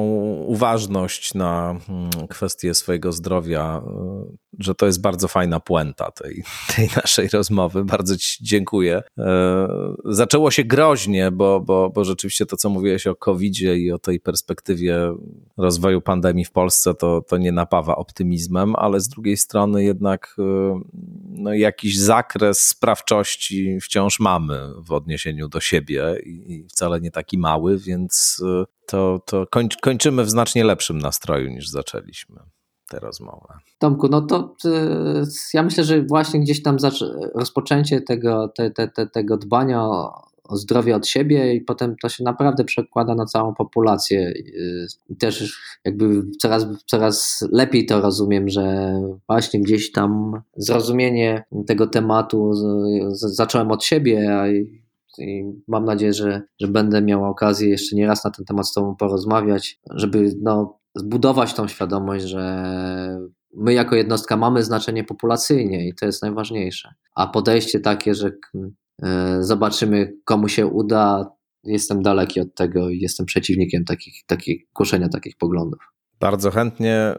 uważność 0.47 1.35
na 1.35 1.77
hmm, 1.87 2.11
kwestie 2.29 2.75
swojego 2.75 3.13
zdrowia, 3.13 3.83
e, 3.87 4.37
że 4.59 4.75
to 4.75 4.87
jest 4.87 5.01
bardzo 5.01 5.29
fajna 5.29 5.61
puenta 5.61 6.11
tej, 6.11 6.45
tej 6.77 6.89
naszej 6.97 7.29
rozmowy. 7.29 7.85
Bardzo 7.85 8.17
Ci 8.17 8.45
dziękuję. 8.45 9.03
E, 9.19 9.69
zaczęło 10.05 10.51
się 10.51 10.65
groźnie, 10.65 11.31
bo, 11.31 11.61
bo, 11.61 11.91
bo 11.91 12.05
rzeczywiście 12.05 12.47
to, 12.47 12.57
co 12.57 12.71
mówiłeś 12.71 13.07
o 13.07 13.17
covid 13.17 13.61
i 13.61 13.93
o 13.93 13.99
tej 13.99 14.21
perspektywie 14.21 15.13
rozwoju 15.57 16.01
pandemii 16.01 16.45
w 16.45 16.51
Polsce, 16.51 16.95
to, 16.95 17.23
to 17.29 17.39
nie 17.39 17.53
napawa 17.53 17.97
optymizmem, 17.97 18.77
ale 18.77 19.01
z 19.01 19.09
drugiej 19.09 19.37
strony 19.37 19.85
jednak 19.85 20.37
no, 21.29 21.53
jakiś 21.53 21.99
zakres 21.99 22.59
sprawczości 22.59 23.26
wciąż 23.83 24.21
mamy 24.21 24.73
w 24.79 24.93
odniesieniu 24.93 25.49
do 25.49 25.61
siebie 25.61 26.17
i 26.25 26.67
wcale 26.69 27.01
nie 27.01 27.11
taki 27.11 27.39
mały, 27.39 27.79
więc 27.79 28.43
y, 28.63 28.65
to, 28.87 29.21
to 29.27 29.47
końc, 29.47 29.77
kończymy 29.83 30.25
w 30.25 30.31
znacznie 30.31 30.65
lepszym 30.65 30.99
nastroju 30.99 31.51
niż 31.51 31.69
zaczęliśmy 31.69 32.37
tę 32.89 32.99
rozmowę. 32.99 33.59
Tomku, 33.79 34.09
no 34.09 34.21
to 34.21 34.57
y, 34.65 34.71
ja 35.55 35.63
myślę, 35.63 35.85
że 35.85 36.03
właśnie 36.03 36.41
gdzieś 36.41 36.63
tam 36.63 36.77
rozpoczęcie 37.35 38.01
tego, 38.01 38.49
te, 38.49 38.71
te, 38.71 38.89
te, 38.89 39.07
tego 39.07 39.37
dbania 39.37 39.83
o 39.83 40.27
zdrowie 40.53 40.97
od 40.97 41.07
siebie 41.07 41.55
i 41.55 41.61
potem 41.61 41.97
to 42.03 42.09
się 42.09 42.25
naprawdę 42.25 42.65
przekłada 42.65 43.15
na 43.15 43.25
całą 43.25 43.55
populację. 43.55 44.33
I 45.09 45.17
też 45.17 45.61
jakby 45.85 46.23
coraz, 46.39 46.67
coraz 46.87 47.45
lepiej 47.53 47.87
to 47.87 48.01
rozumiem, 48.01 48.49
że 48.49 48.95
właśnie 49.29 49.61
gdzieś 49.61 49.93
tam 49.93 50.43
zrozumienie 50.57 51.45
tego 51.67 51.87
tematu 51.87 52.53
zacząłem 53.13 53.71
od 53.71 53.85
siebie, 53.85 54.39
a 54.39 54.49
i 55.19 55.45
mam 55.69 55.85
nadzieję, 55.85 56.13
że, 56.13 56.43
że 56.61 56.69
będę 56.69 57.03
miał 57.03 57.25
okazję 57.25 57.69
jeszcze 57.69 57.97
nie 57.97 58.07
raz 58.07 58.25
na 58.25 58.31
ten 58.31 58.45
temat 58.45 58.69
z 58.69 58.73
Tobą 58.73 58.97
porozmawiać, 58.97 59.81
żeby 59.91 60.35
no, 60.43 60.79
zbudować 60.95 61.55
tą 61.55 61.69
świadomość, 61.69 62.25
że 62.25 62.67
my 63.55 63.75
jako 63.75 63.97
jednostka 63.97 64.37
mamy 64.37 64.63
znaczenie 64.63 65.05
populacyjnie 65.05 65.89
i 65.89 65.95
to 65.95 66.07
jest 66.07 66.23
najważniejsze. 66.23 66.95
A 67.15 67.27
podejście 67.27 67.81
takie, 67.81 68.15
że 68.15 68.33
zobaczymy, 69.41 70.13
komu 70.25 70.49
się 70.49 70.67
uda, 70.67 71.31
jestem 71.65 72.03
daleki 72.03 72.41
od 72.41 72.55
tego 72.55 72.91
i 72.91 72.99
jestem 72.99 73.27
przeciwnikiem 73.27 73.85
takich, 73.85 74.15
takich 74.27 74.63
głoszenia 74.75 75.09
takich 75.09 75.37
poglądów. 75.37 75.81
Bardzo 76.21 76.51
chętnie 76.51 77.15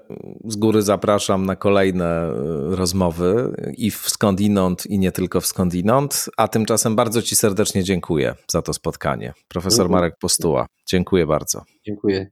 z 0.45 0.55
góry 0.55 0.81
zapraszam 0.81 1.45
na 1.45 1.55
kolejne 1.55 2.29
y, 2.29 2.75
rozmowy 2.75 3.55
i 3.77 3.91
w 3.91 4.09
skądinąd, 4.09 4.85
i 4.85 4.99
nie 4.99 5.11
tylko 5.11 5.41
w 5.41 5.45
skądinąd. 5.45 6.29
A 6.37 6.47
tymczasem 6.47 6.95
bardzo 6.95 7.21
Ci 7.21 7.35
serdecznie 7.35 7.83
dziękuję 7.83 8.35
za 8.47 8.61
to 8.61 8.73
spotkanie. 8.73 9.33
Profesor 9.47 9.89
Marek 9.89 10.15
Postuła, 10.19 10.65
dziękuję 10.87 11.25
bardzo. 11.25 11.63
Dziękuję. 11.85 12.31